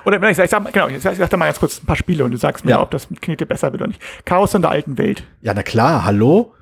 Oder 0.06 0.22
wenn 0.22 0.32
ich, 0.32 0.38
ich 0.38 0.50
sag, 0.50 0.72
genau, 0.72 0.88
ich 0.88 1.02
sag, 1.02 1.14
ich 1.14 1.20
sag 1.20 1.38
mal 1.38 1.46
ganz 1.46 1.60
kurz 1.60 1.82
ein 1.82 1.86
paar 1.86 1.96
Spiele 1.96 2.24
und 2.24 2.32
du 2.32 2.38
sagst 2.38 2.64
mir, 2.64 2.72
ja. 2.72 2.82
ob 2.82 2.92
das 2.92 3.10
mit 3.10 3.22
Knete 3.22 3.46
besser 3.46 3.72
wird 3.72 3.82
oder 3.82 3.90
nicht. 3.90 4.02
Chaos 4.26 4.54
in 4.54 4.62
der 4.62 4.72
alten 4.72 4.98
Welt. 4.98 5.24
Ja, 5.42 5.54
na 5.54 5.64
klar, 5.64 6.06
hallo? 6.06 6.54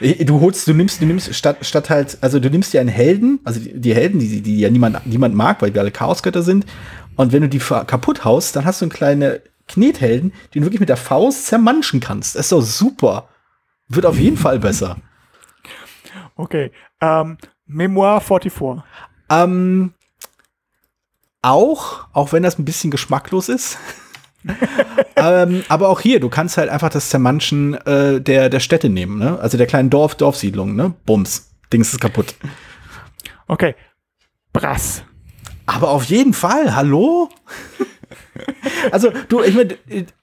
Du 0.00 0.40
holst, 0.40 0.66
du 0.66 0.74
nimmst, 0.74 1.00
du 1.00 1.06
nimmst 1.06 1.32
statt, 1.34 1.58
statt 1.60 1.88
halt, 1.88 2.18
also 2.20 2.40
du 2.40 2.50
nimmst 2.50 2.72
dir 2.72 2.80
einen 2.80 2.88
Helden, 2.88 3.38
also 3.44 3.60
die, 3.60 3.80
die 3.80 3.94
Helden, 3.94 4.18
die, 4.18 4.42
die 4.42 4.58
ja 4.58 4.68
niemand, 4.68 5.06
niemand 5.06 5.36
mag, 5.36 5.62
weil 5.62 5.72
wir 5.72 5.80
alle 5.80 5.92
Chaosgötter 5.92 6.42
sind. 6.42 6.66
Und 7.16 7.32
wenn 7.32 7.42
du 7.42 7.48
die 7.48 7.58
kaputt 7.58 8.24
haust, 8.24 8.56
dann 8.56 8.64
hast 8.64 8.80
du 8.80 8.86
einen 8.86 8.92
kleinen 8.92 9.40
Knethelden, 9.68 10.32
den 10.54 10.62
du 10.62 10.66
wirklich 10.66 10.80
mit 10.80 10.88
der 10.88 10.96
Faust 10.96 11.46
zermanschen 11.46 12.00
kannst. 12.00 12.34
Das 12.34 12.46
ist 12.46 12.52
doch 12.52 12.62
super. 12.62 13.28
Wird 13.88 14.06
auf 14.06 14.18
jeden 14.18 14.36
Fall 14.36 14.58
besser. 14.58 14.96
Okay. 16.36 16.72
Ähm, 17.00 17.38
Memoir 17.66 18.20
44. 18.20 18.82
Ähm, 19.30 19.94
auch, 21.42 22.06
auch 22.12 22.32
wenn 22.32 22.42
das 22.42 22.58
ein 22.58 22.64
bisschen 22.64 22.90
geschmacklos 22.90 23.48
ist. 23.48 23.78
ähm, 25.16 25.64
aber 25.68 25.88
auch 25.88 26.00
hier, 26.00 26.20
du 26.20 26.28
kannst 26.28 26.56
halt 26.56 26.68
einfach 26.68 26.90
das 26.90 27.08
Zermanschen 27.08 27.74
äh, 27.86 28.20
der, 28.20 28.50
der 28.50 28.60
Städte 28.60 28.90
nehmen, 28.90 29.18
ne? 29.18 29.38
Also 29.40 29.56
der 29.56 29.66
kleinen 29.66 29.90
Dorf, 29.90 30.14
Dorfsiedlung, 30.14 30.74
ne? 30.74 30.94
Bums. 31.06 31.50
Dings 31.72 31.92
ist 31.92 32.00
kaputt. 32.00 32.34
Okay. 33.46 33.74
Brass. 34.52 35.02
Aber 35.66 35.90
auf 35.90 36.04
jeden 36.04 36.34
Fall, 36.34 36.76
hallo? 36.76 37.28
also, 38.92 39.10
du, 39.28 39.42
ich 39.42 39.54
meine, 39.54 39.76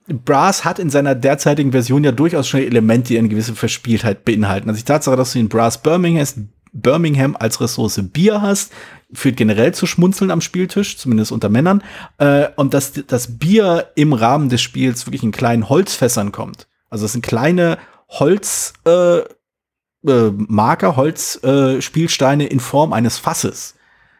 Brass 0.08 0.66
hat 0.66 0.80
in 0.80 0.90
seiner 0.90 1.16
derzeitigen 1.16 1.72
Version 1.72 2.04
ja 2.04 2.12
durchaus 2.12 2.48
schon 2.48 2.62
Elemente, 2.62 3.10
die 3.10 3.18
eine 3.18 3.30
gewisse 3.30 3.56
Verspieltheit 3.56 4.26
beinhalten. 4.26 4.70
Also 4.70 4.80
die 4.80 4.86
Tatsache, 4.86 5.16
dass 5.16 5.34
du 5.34 5.40
in 5.40 5.50
Brass 5.50 5.82
Birmingham, 5.82 6.50
Birmingham 6.74 7.36
als 7.38 7.60
Ressource 7.60 8.00
Bier 8.12 8.42
hast, 8.42 8.72
führt 9.14 9.38
generell 9.38 9.74
zu 9.74 9.86
Schmunzeln 9.86 10.32
am 10.32 10.42
Spieltisch, 10.42 10.98
zumindest 10.98 11.32
unter 11.32 11.50
Männern. 11.50 11.84
Äh, 12.18 12.48
und 12.56 12.74
dass 12.74 12.94
das 12.94 13.38
Bier 13.40 13.92
im 13.96 14.14
Rahmen 14.14 14.50
des 14.50 14.62
Spiels 14.62 15.06
wirklich 15.06 15.24
in 15.24 15.32
kleinen 15.32 15.70
Holzfässern 15.70 16.32
kommt. 16.32 16.68
Also 16.90 17.06
es 17.06 17.14
sind 17.14 17.26
kleine 17.26 17.78
Holz 18.08 18.74
äh, 18.86 19.20
äh, 19.20 20.32
Marker, 20.36 20.96
Holzspielsteine 20.96 22.48
in 22.48 22.60
Form 22.60 22.94
eines 22.94 23.18
Fasses. 23.18 23.76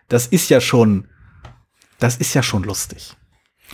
Das 0.10 0.28
ist 0.28 0.50
ja 0.50 0.62
schon, 0.62 1.08
das 2.02 2.18
ist 2.18 2.34
ja 2.34 2.44
schon 2.44 2.64
lustig. 2.64 3.16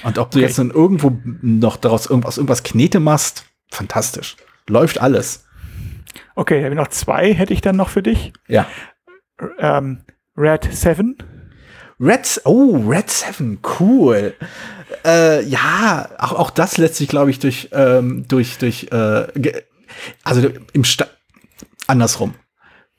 Und 0.04 0.20
ob 0.20 0.32
du 0.32 0.40
jetzt 0.40 0.60
dann 0.60 0.70
irgendwo 0.70 1.18
noch 1.42 1.78
daraus 1.78 2.06
irgendwas, 2.06 2.38
irgendwas 2.38 2.64
Knete 2.64 3.00
machst, 3.00 3.46
fantastisch. 3.72 4.36
Läuft 4.68 5.00
alles. 5.00 5.46
Okay, 6.36 6.64
habe 6.64 6.76
noch 6.76 6.90
zwei, 6.90 7.34
hätte 7.34 7.54
ich 7.54 7.62
dann 7.62 7.76
noch 7.76 7.90
für 7.90 8.04
dich. 8.04 8.34
Ja. 8.48 8.68
Ähm, 9.60 10.04
Red 10.36 10.68
7. 10.72 11.18
Red, 12.00 12.42
oh, 12.46 12.78
Red 12.88 13.10
7, 13.10 13.60
cool. 13.80 14.36
Äh, 15.04 15.44
ja, 15.44 16.10
auch, 16.20 16.34
auch 16.34 16.50
das 16.52 16.78
lässt 16.78 16.96
sich, 16.96 17.08
glaube 17.08 17.32
ich, 17.32 17.40
durch, 17.40 17.70
ähm, 17.72 18.28
durch, 18.28 18.60
durch, 18.60 18.88
äh, 18.92 19.64
also 20.24 20.50
im 20.74 20.84
Sta 20.84 21.08
andersrum. 21.88 22.36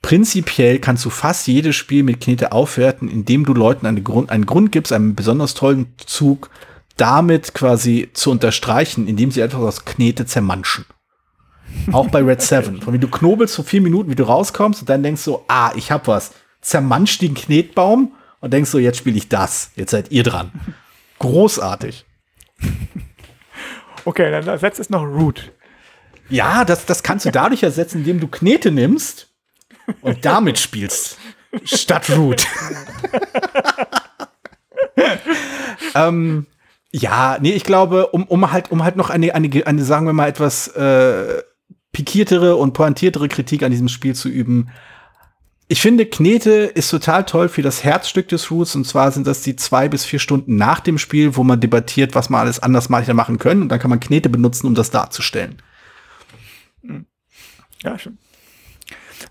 Prinzipiell 0.01 0.79
kannst 0.79 1.03
du 1.05 1.09
fast 1.09 1.47
jedes 1.47 1.75
Spiel 1.75 2.03
mit 2.03 2.21
Knete 2.21 2.51
aufwerten, 2.51 3.09
indem 3.09 3.45
du 3.45 3.53
Leuten 3.53 3.85
einen 3.85 4.03
Grund, 4.03 4.29
einen 4.29 4.45
Grund 4.45 4.71
gibst, 4.71 4.93
einen 4.93 5.13
besonders 5.13 5.53
tollen 5.53 5.93
Zug, 5.97 6.49
damit 6.95 7.53
quasi 7.53 8.09
zu 8.13 8.31
unterstreichen, 8.31 9.07
indem 9.07 9.31
sie 9.31 9.41
etwas 9.41 9.61
aus 9.61 9.85
Knete 9.85 10.25
zermanschen. 10.25 10.85
Auch 11.91 12.07
bei 12.07 12.21
Red 12.21 12.41
7. 12.41 12.81
Von 12.81 12.93
wie 12.93 12.99
du 12.99 13.09
knobelst 13.09 13.53
so 13.53 13.63
vier 13.63 13.81
Minuten, 13.81 14.09
wie 14.09 14.15
du 14.15 14.23
rauskommst 14.23 14.81
und 14.81 14.89
dann 14.89 15.03
denkst 15.03 15.25
du, 15.25 15.41
ah, 15.47 15.71
ich 15.75 15.91
hab 15.91 16.07
was 16.07 16.31
zermanscht 16.61 17.21
den 17.21 17.33
Knetbaum 17.33 18.13
und 18.39 18.53
denkst 18.53 18.69
so, 18.69 18.79
jetzt 18.79 18.97
spiele 18.97 19.17
ich 19.17 19.29
das. 19.29 19.71
Jetzt 19.75 19.91
seid 19.91 20.11
ihr 20.11 20.23
dran. 20.23 20.51
Großartig. 21.19 22.05
Okay, 24.05 24.31
dann 24.31 24.47
ersetzt 24.47 24.79
es 24.79 24.89
noch 24.89 25.03
Root. 25.03 25.51
Ja, 26.29 26.63
das, 26.63 26.85
das 26.85 27.03
kannst 27.03 27.25
du 27.25 27.31
dadurch 27.31 27.63
ersetzen, 27.63 27.99
indem 27.99 28.21
du 28.21 28.27
Knete 28.27 28.71
nimmst 28.71 29.28
und 30.01 30.25
damit 30.25 30.59
spielst. 30.59 31.17
Statt 31.63 32.09
Root. 32.11 32.45
ähm, 35.95 36.45
ja, 36.91 37.37
nee, 37.41 37.53
ich 37.53 37.63
glaube, 37.63 38.07
um, 38.07 38.25
um 38.25 38.51
halt, 38.51 38.71
um 38.71 38.83
halt 38.83 38.95
noch 38.95 39.09
eine, 39.09 39.33
eine, 39.33 39.65
eine, 39.65 39.83
sagen 39.83 40.05
wir 40.05 40.13
mal, 40.13 40.27
etwas 40.27 40.67
äh, 40.69 41.41
pikiertere 41.91 42.55
und 42.55 42.73
pointiertere 42.73 43.27
Kritik 43.27 43.63
an 43.63 43.71
diesem 43.71 43.89
Spiel 43.89 44.15
zu 44.15 44.29
üben, 44.29 44.69
ich 45.71 45.81
finde, 45.81 46.07
Knete 46.07 46.63
ist 46.63 46.89
total 46.89 47.25
toll 47.25 47.47
für 47.47 47.61
das 47.61 47.83
Herzstück 47.83 48.27
des 48.27 48.49
Roots. 48.49 48.75
Und 48.75 48.87
zwar 48.87 49.11
sind 49.11 49.27
das 49.27 49.43
die 49.43 49.55
zwei 49.55 49.87
bis 49.87 50.03
vier 50.03 50.17
Stunden 50.17 50.55
nach 50.55 50.79
dem 50.79 50.97
Spiel, 50.97 51.35
wo 51.35 51.43
man 51.43 51.59
debattiert, 51.59 52.15
was 52.15 52.31
man 52.31 52.41
alles 52.41 52.59
anders 52.59 52.89
mal 52.89 53.05
machen 53.13 53.37
können. 53.37 53.61
Und 53.61 53.69
dann 53.69 53.77
kann 53.77 53.91
man 53.91 53.99
Knete 53.99 54.29
benutzen, 54.29 54.65
um 54.65 54.73
das 54.73 54.89
darzustellen. 54.89 55.61
Hm. 56.81 57.05
Ja, 57.83 57.99
schön. 57.99 58.17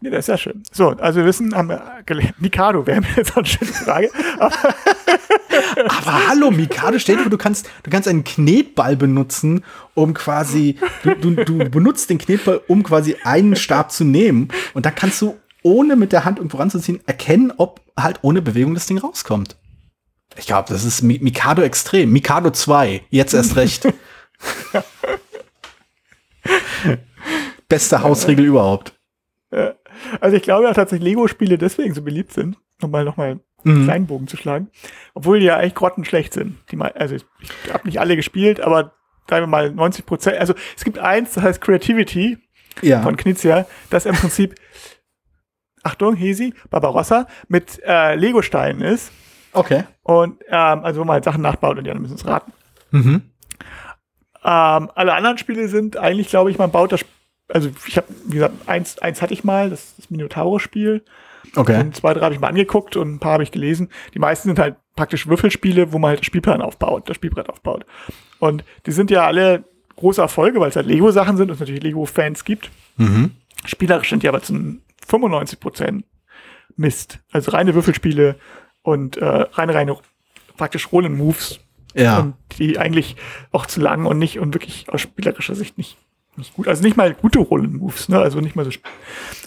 Nee, 0.01 0.11
das 0.11 0.21
ist 0.21 0.29
ja 0.29 0.39
schön. 0.39 0.63
So, 0.73 0.91
also 0.91 1.21
wir 1.21 1.27
wissen, 1.27 1.55
haben 1.55 1.69
wir 1.69 1.83
gelernt. 2.07 2.41
Mikado 2.41 2.87
wäre 2.87 3.01
mir 3.03 3.09
jetzt 3.17 3.33
auch 3.33 3.39
eine 3.39 3.47
schöne 3.47 3.73
Frage. 3.73 4.11
Aber 4.39 6.29
hallo, 6.29 6.51
Mikado, 6.51 6.99
stell 6.99 7.17
dir 7.17 7.23
vor, 7.23 7.31
du 7.31 7.39
kannst, 7.39 7.69
du 7.83 7.91
kannst 7.91 8.09
einen 8.09 8.25
Knetball 8.25 8.97
benutzen, 8.97 9.65
um 9.95 10.15
quasi, 10.15 10.77
du, 11.03 11.15
du, 11.15 11.45
du 11.45 11.59
benutzt 11.71 12.11
den 12.11 12.19
Knetball, 12.19 12.61
um 12.69 12.83
quasi 12.83 13.17
einen 13.23 13.57
Stab 13.57 13.93
zu 13.93 14.05
nehmen. 14.05 14.49
Und 14.75 14.87
dann 14.87 14.95
kannst 14.95 15.21
du 15.23 15.37
ohne 15.63 15.97
mit 15.97 16.13
der 16.13 16.25
Hand 16.25 16.39
irgendwo 16.39 16.59
ranzuziehen, 16.59 17.01
erkennen, 17.07 17.53
ob 17.57 17.81
halt 17.97 18.21
ohne 18.23 18.43
Bewegung 18.43 18.75
das 18.75 18.87
Ding 18.87 18.99
rauskommt. 18.99 19.57
Ich 20.37 20.47
glaube, 20.47 20.69
das 20.69 20.85
ist 20.85 21.03
Mikado 21.03 21.63
extrem. 21.63 22.13
Mikado 22.13 22.51
2, 22.51 23.03
jetzt 23.11 23.35
erst 23.35 23.57
recht. 23.57 23.89
Beste 27.69 28.03
Hausregel 28.03 28.47
ja. 29.53 29.75
Also 30.21 30.37
ich 30.37 30.43
glaube 30.43 30.65
ja 30.65 30.73
tatsächlich 30.73 31.09
Lego-Spiele 31.09 31.59
deswegen 31.59 31.95
so 31.95 32.03
beliebt 32.03 32.33
sind, 32.33 32.57
um 32.83 32.91
mal 32.91 33.05
nochmal 33.05 33.41
einen 33.65 33.81
mhm. 33.81 33.85
kleinen 33.85 34.07
Bogen 34.07 34.29
zu 34.29 34.37
schlagen, 34.37 34.71
obwohl 35.15 35.41
die 35.41 35.47
ja 35.47 35.57
eigentlich 35.57 35.75
grottenschlecht 35.75 36.33
sind. 36.33 36.59
Die 36.71 36.77
mal, 36.77 36.93
also 36.93 37.17
ich, 37.17 37.25
ich 37.65 37.73
habe 37.73 37.87
nicht 37.87 38.01
alle 38.01 38.17
gespielt, 38.17 38.61
aber 38.61 38.93
sagen 39.29 39.45
wir 39.45 39.49
mal 39.49 39.71
90 39.71 40.07
Prozent. 40.07 40.39
Also 40.39 40.55
es 40.77 40.85
gibt 40.85 40.99
eins, 40.99 41.35
das 41.35 41.45
heißt 41.45 41.61
Creativity 41.61 42.39
ja. 42.83 43.03
von 43.03 43.17
Knizia, 43.17 43.67
das 43.91 44.07
im 44.07 44.15
Prinzip 44.15 44.55
Achtung, 45.83 46.17
Hesi, 46.17 46.55
Barbarossa, 46.71 47.27
mit 47.49 47.81
äh, 47.85 48.15
Lego-Steinen 48.15 48.83
ist. 48.83 49.13
Okay. 49.53 49.85
Und 50.03 50.43
ähm, 50.49 50.85
also 50.85 51.01
wo 51.01 51.05
man 51.05 51.15
halt 51.15 51.25
Sachen 51.25 51.43
nachbaut 51.43 51.79
und 51.79 51.85
die 51.85 51.91
anderen 51.91 52.03
müssen 52.03 52.17
es 52.17 52.27
raten. 52.27 52.53
Mhm. 52.91 53.23
Ähm, 54.45 54.91
alle 54.95 55.15
anderen 55.15 55.39
Spiele 55.39 55.69
sind 55.69 55.97
eigentlich, 55.97 56.29
glaube 56.29 56.51
ich, 56.51 56.59
man 56.59 56.71
baut 56.71 56.93
das, 56.93 57.05
also 57.49 57.71
ich 57.87 57.97
habe, 57.97 58.07
wie 58.27 58.35
gesagt, 58.35 58.55
eins, 58.67 58.99
eins 58.99 59.23
hatte 59.23 59.33
ich 59.33 59.45
mal, 59.45 59.71
das 59.71 59.85
ist 59.85 59.99
das 59.99 60.11
Minotaurus-Spiel. 60.11 61.03
Okay. 61.57 61.81
Und 61.81 61.97
zwei, 61.97 62.13
drei 62.13 62.23
habe 62.23 62.35
ich 62.35 62.41
mal 62.41 62.49
angeguckt 62.49 62.97
und 62.97 63.15
ein 63.15 63.19
paar 63.19 63.33
habe 63.35 63.43
ich 63.43 63.51
gelesen. 63.51 63.89
Die 64.15 64.19
meisten 64.19 64.49
sind 64.49 64.59
halt 64.59 64.77
praktisch 64.97 65.27
Würfelspiele, 65.27 65.93
wo 65.93 65.99
man 65.99 66.11
halt 66.11 66.21
das 66.21 66.27
Spielplan 66.27 66.61
aufbaut, 66.61 67.09
das 67.09 67.17
Spielbrett 67.17 67.49
aufbaut. 67.49 67.87
Und 68.39 68.65
die 68.87 68.93
sind 68.93 69.11
ja 69.11 69.27
alle 69.27 69.65
große 69.97 70.21
Erfolge, 70.21 70.61
weil 70.61 70.69
es 70.69 70.77
halt 70.77 70.87
Lego-Sachen 70.87 71.37
sind 71.37 71.49
und 71.49 71.55
es 71.55 71.61
natürlich 71.61 71.83
Lego-Fans 71.83 72.45
gibt. 72.45 72.71
Mhm. 72.97 73.33
Spielerisch 73.65 74.11
sind 74.11 74.23
die 74.23 74.29
aber 74.29 74.43
zu 74.43 74.79
95 75.07 75.61
Prozent 75.61 76.05
Mist. 76.77 77.19
Also 77.33 77.51
reine 77.53 77.75
Würfelspiele 77.75 78.37
und 78.83 79.17
äh, 79.17 79.25
reine, 79.25 79.75
reine 79.75 79.97
praktisch 80.57 80.93
Rollen-Moves. 80.93 81.61
Ja. 81.95 82.21
Und 82.21 82.35
die 82.59 82.79
eigentlich 82.79 83.17
auch 83.51 83.67
zu 83.67 83.81
lang 83.81 84.05
und 84.05 84.19
nicht 84.19 84.39
und 84.39 84.55
wirklich 84.55 84.89
aus 84.89 85.01
spielerischer 85.01 85.55
Sicht 85.55 85.79
nicht, 85.79 85.97
nicht 86.39 86.55
gut. 86.55 86.69
Also 86.69 86.83
nicht 86.83 86.97
mal 86.97 87.13
gute 87.15 87.41
Rollen-Moves, 87.41 88.09
ne? 88.09 88.19
Also 88.19 88.41
nicht 88.41 88.57
mal 88.57 88.65
so, 88.65 88.71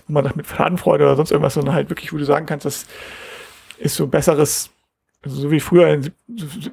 wo 0.08 0.14
man 0.14 0.24
das 0.24 0.36
mit 0.36 0.48
Schadenfreude 0.48 1.06
oder 1.06 1.16
sonst 1.16 1.32
irgendwas, 1.32 1.56
sondern 1.56 1.74
halt 1.74 1.90
wirklich, 1.90 2.14
wo 2.14 2.18
du 2.18 2.26
sagen 2.26 2.46
kannst, 2.46 2.66
das 2.66 2.86
ist 3.80 3.96
so 3.96 4.04
ein 4.04 4.10
besseres, 4.10 4.70
also 5.24 5.36
so 5.36 5.52
wie 5.52 5.60
früher 5.60 5.88
in 5.88 6.02
den 6.02 6.14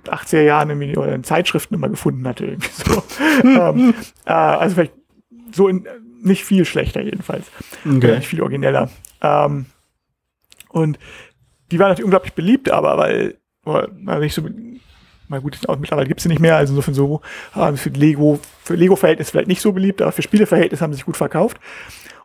80er 0.04 0.42
Jahren 0.42 0.70
irgendwie 0.70 0.96
oder 0.96 1.14
in 1.14 1.24
Zeitschriften 1.24 1.74
immer 1.74 1.88
gefunden 1.88 2.26
hatte. 2.26 2.46
Irgendwie 2.46 2.70
so. 2.70 3.02
ähm, 3.44 3.94
äh, 4.26 4.32
also 4.32 4.74
vielleicht 4.74 4.94
so 5.52 5.68
in, 5.68 5.86
nicht 6.22 6.44
viel 6.44 6.64
schlechter 6.64 7.00
jedenfalls. 7.00 7.46
Okay. 7.86 8.16
Nicht 8.16 8.28
viel 8.28 8.42
origineller. 8.42 8.90
Ähm, 9.22 9.66
und 10.68 10.98
die 11.70 11.78
waren 11.78 11.88
natürlich 11.88 12.04
unglaublich 12.04 12.34
beliebt, 12.34 12.70
aber 12.70 12.98
weil, 12.98 13.38
weil 13.62 13.88
weil 14.04 14.20
nicht 14.20 14.34
so, 14.34 14.42
mal 15.30 15.40
gut, 15.40 15.58
mittlerweile 15.80 16.06
gibt's 16.08 16.22
sie 16.22 16.28
nicht 16.28 16.40
mehr, 16.40 16.56
also 16.56 16.72
insofern 16.72 16.94
so, 16.94 17.20
äh, 17.54 17.72
für 17.74 17.90
Lego, 17.90 18.38
für 18.62 18.74
Lego-Verhältnis 18.74 19.30
vielleicht 19.30 19.48
nicht 19.48 19.60
so 19.62 19.72
beliebt, 19.72 20.02
aber 20.02 20.12
für 20.12 20.22
Spieleverhältnis 20.22 20.80
haben 20.80 20.92
sie 20.92 20.96
sich 20.96 21.06
gut 21.06 21.16
verkauft. 21.16 21.58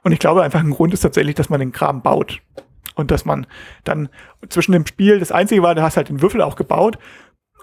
Und 0.03 0.11
ich 0.11 0.19
glaube 0.19 0.43
einfach 0.43 0.59
ein 0.59 0.71
Grund 0.71 0.93
ist 0.93 1.01
tatsächlich, 1.01 1.35
dass 1.35 1.49
man 1.49 1.59
den 1.59 1.71
Kram 1.71 2.01
baut. 2.01 2.41
Und 2.95 3.09
dass 3.09 3.25
man 3.25 3.47
dann 3.85 4.09
zwischen 4.49 4.71
dem 4.73 4.85
Spiel, 4.85 5.19
das 5.19 5.31
Einzige 5.31 5.63
war, 5.63 5.73
du 5.73 5.81
hast 5.81 5.97
halt 5.97 6.09
den 6.09 6.21
Würfel 6.21 6.41
auch 6.41 6.55
gebaut. 6.55 6.99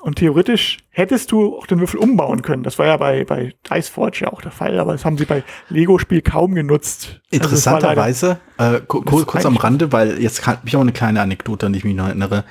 Und 0.03 0.17
theoretisch 0.17 0.79
hättest 0.89 1.31
du 1.31 1.59
auch 1.59 1.67
den 1.67 1.79
Würfel 1.79 2.01
umbauen 2.01 2.41
können. 2.41 2.63
Das 2.63 2.79
war 2.79 2.87
ja 2.87 2.97
bei, 2.97 3.25
bei 3.25 3.53
Dice 3.71 3.91
Forge 3.91 4.21
ja 4.23 4.33
auch 4.33 4.41
der 4.41 4.51
Fall, 4.51 4.81
aber 4.81 4.93
das 4.93 5.05
haben 5.05 5.19
sie 5.19 5.27
bei 5.27 5.45
Lego-Spiel 5.69 6.23
kaum 6.23 6.55
genutzt. 6.55 7.07
Also 7.09 7.21
es 7.31 7.33
Interessanterweise, 7.35 8.41
äh, 8.57 8.81
ku- 8.81 9.03
ku- 9.03 9.19
Das 9.19 9.27
kurz 9.27 9.45
am 9.47 9.59
Rande, 9.59 9.93
weil 9.93 10.21
jetzt 10.21 10.47
habe 10.47 10.61
ich 10.65 10.75
auch 10.75 10.81
eine 10.81 10.93
kleine 10.93 11.21
Anekdote, 11.21 11.67
an 11.67 11.75
die 11.75 11.81
ich 11.81 11.85
mich 11.85 11.95
noch 11.95 12.07
erinnere. 12.07 12.45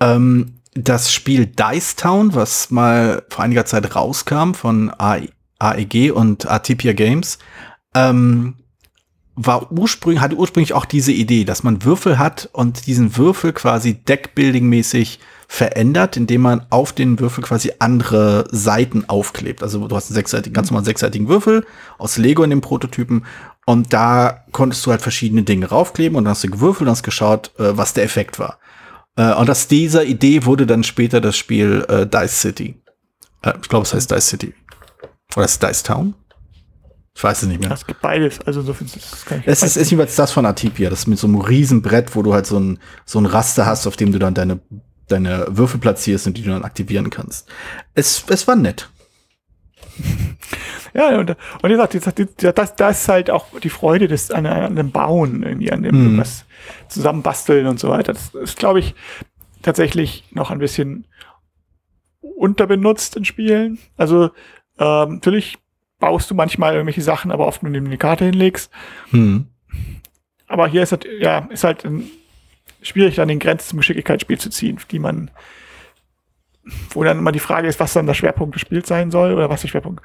Ähm, 0.00 0.55
das 0.76 1.12
Spiel 1.12 1.46
Dice 1.46 1.96
Town, 1.96 2.34
was 2.34 2.70
mal 2.70 3.22
vor 3.30 3.44
einiger 3.44 3.64
Zeit 3.64 3.94
rauskam 3.94 4.52
von 4.52 4.90
AEG 4.90 6.12
und 6.12 6.50
Atipia 6.50 6.92
Games, 6.92 7.38
ähm, 7.94 8.54
war 9.34 9.70
ursprünglich, 9.70 10.20
hatte 10.20 10.36
ursprünglich 10.36 10.72
auch 10.72 10.86
diese 10.86 11.12
Idee, 11.12 11.44
dass 11.44 11.62
man 11.62 11.84
Würfel 11.84 12.18
hat 12.18 12.48
und 12.52 12.86
diesen 12.86 13.16
Würfel 13.16 13.52
quasi 13.52 13.90
Deckbuilding-mäßig 13.90 15.18
verändert, 15.48 16.16
indem 16.16 16.40
man 16.40 16.66
auf 16.70 16.92
den 16.92 17.20
Würfel 17.20 17.44
quasi 17.44 17.72
andere 17.78 18.48
Seiten 18.50 19.08
aufklebt. 19.08 19.62
Also 19.62 19.86
du 19.86 19.94
hast 19.94 20.08
einen 20.08 20.14
sechsseitigen, 20.14 20.54
ganz 20.54 20.70
normalen 20.70 20.86
sechsseitigen 20.86 21.28
Würfel 21.28 21.64
aus 21.98 22.16
Lego 22.16 22.42
in 22.42 22.50
dem 22.50 22.62
Prototypen 22.62 23.24
und 23.64 23.92
da 23.92 24.44
konntest 24.52 24.84
du 24.86 24.90
halt 24.90 25.02
verschiedene 25.02 25.42
Dinge 25.42 25.66
raufkleben 25.66 26.16
und 26.16 26.24
dann 26.24 26.32
hast 26.32 26.44
du 26.44 26.50
gewürfelt 26.50 26.88
und 26.88 26.92
hast 26.92 27.02
geschaut, 27.02 27.52
äh, 27.58 27.76
was 27.76 27.92
der 27.92 28.04
Effekt 28.04 28.38
war. 28.38 28.58
Äh, 29.16 29.34
und 29.34 29.50
aus 29.50 29.68
dieser 29.68 30.04
Idee 30.04 30.44
wurde 30.44 30.66
dann 30.66 30.84
später 30.84 31.20
das 31.20 31.36
Spiel 31.36 31.84
äh, 31.88 32.06
Dice 32.06 32.40
City. 32.40 32.80
Äh, 33.42 33.54
ich 33.60 33.68
glaube, 33.68 33.84
es 33.84 33.94
heißt 33.94 34.10
Dice 34.10 34.28
City. 34.28 34.54
Oder 35.34 35.46
ist 35.46 35.52
es 35.52 35.58
Dice 35.58 35.82
Town? 35.82 36.14
Ich 37.14 37.24
weiß 37.24 37.42
es 37.42 37.48
nicht 37.48 37.60
mehr. 37.60 37.70
Es 37.70 37.86
gibt 37.86 38.02
beides, 38.02 38.40
also 38.42 38.60
insofern 38.60 38.86
ist 38.86 39.12
das 39.12 39.24
kann 39.24 39.40
ich 39.40 39.46
Es 39.46 39.62
ist, 39.62 39.78
ist 39.78 39.90
jeweils 39.90 40.16
das 40.16 40.32
von 40.32 40.44
Atipia, 40.44 40.90
das 40.90 41.00
ist 41.00 41.06
mit 41.06 41.18
so 41.18 41.26
einem 41.26 41.40
riesen 41.40 41.80
Brett, 41.80 42.14
wo 42.14 42.22
du 42.22 42.34
halt 42.34 42.46
so 42.46 42.60
ein, 42.60 42.78
so 43.06 43.18
ein 43.18 43.24
Raster 43.24 43.64
hast, 43.64 43.86
auf 43.86 43.96
dem 43.96 44.12
du 44.12 44.18
dann 44.18 44.34
deine, 44.34 44.60
deine 45.08 45.46
Würfel 45.48 45.80
platzierst 45.80 46.26
und 46.26 46.36
die 46.36 46.42
du 46.42 46.50
dann 46.50 46.62
aktivieren 46.62 47.08
kannst. 47.08 47.48
Es, 47.94 48.22
es 48.28 48.46
war 48.46 48.54
nett. 48.54 48.90
Ja, 50.96 51.18
und, 51.18 51.30
und 51.30 51.64
wie 51.64 51.68
gesagt, 51.68 51.94
das, 52.56 52.74
das, 52.74 53.00
ist 53.02 53.08
halt 53.08 53.30
auch 53.30 53.46
die 53.60 53.68
Freude 53.68 54.08
des, 54.08 54.30
an, 54.30 54.46
an 54.46 54.76
dem 54.76 54.92
Bauen, 54.92 55.42
irgendwie, 55.42 55.70
an 55.70 55.82
dem 55.82 55.94
Mhm. 55.94 56.04
irgendwas 56.04 56.46
zusammenbasteln 56.88 57.66
und 57.66 57.78
so 57.78 57.90
weiter. 57.90 58.14
Das 58.14 58.34
ist, 58.34 58.58
glaube 58.58 58.78
ich, 58.78 58.94
tatsächlich 59.60 60.24
noch 60.30 60.50
ein 60.50 60.58
bisschen 60.58 61.06
unterbenutzt 62.20 63.14
in 63.16 63.26
Spielen. 63.26 63.78
Also, 63.98 64.30
ähm, 64.78 65.14
natürlich 65.16 65.58
baust 65.98 66.30
du 66.30 66.34
manchmal 66.34 66.72
irgendwelche 66.72 67.02
Sachen, 67.02 67.30
aber 67.30 67.46
oft 67.46 67.62
nur 67.62 67.68
indem 67.68 67.84
du 67.84 67.90
die 67.90 67.98
Karte 67.98 68.24
hinlegst. 68.24 68.70
Hm. 69.10 69.48
Aber 70.46 70.66
hier 70.66 70.82
ist 70.82 70.92
halt, 70.92 71.06
ja, 71.18 71.46
ist 71.50 71.64
halt 71.64 71.84
ähm, 71.84 72.04
schwierig, 72.80 73.16
dann 73.16 73.28
den 73.28 73.38
Grenzen 73.38 73.68
zum 73.68 73.78
Geschicklichkeitsspiel 73.80 74.38
zu 74.38 74.48
ziehen, 74.48 74.78
die 74.90 74.98
man, 74.98 75.30
wo 76.90 77.04
dann 77.04 77.18
immer 77.18 77.32
die 77.32 77.38
Frage 77.40 77.68
ist, 77.68 77.78
was 77.80 77.92
dann 77.92 78.06
der 78.06 78.14
Schwerpunkt 78.14 78.54
des 78.54 78.62
Spiels 78.62 78.88
sein 78.88 79.10
soll 79.10 79.32
oder 79.32 79.48
was 79.50 79.60
der 79.62 79.68
Schwerpunkt. 79.68 80.02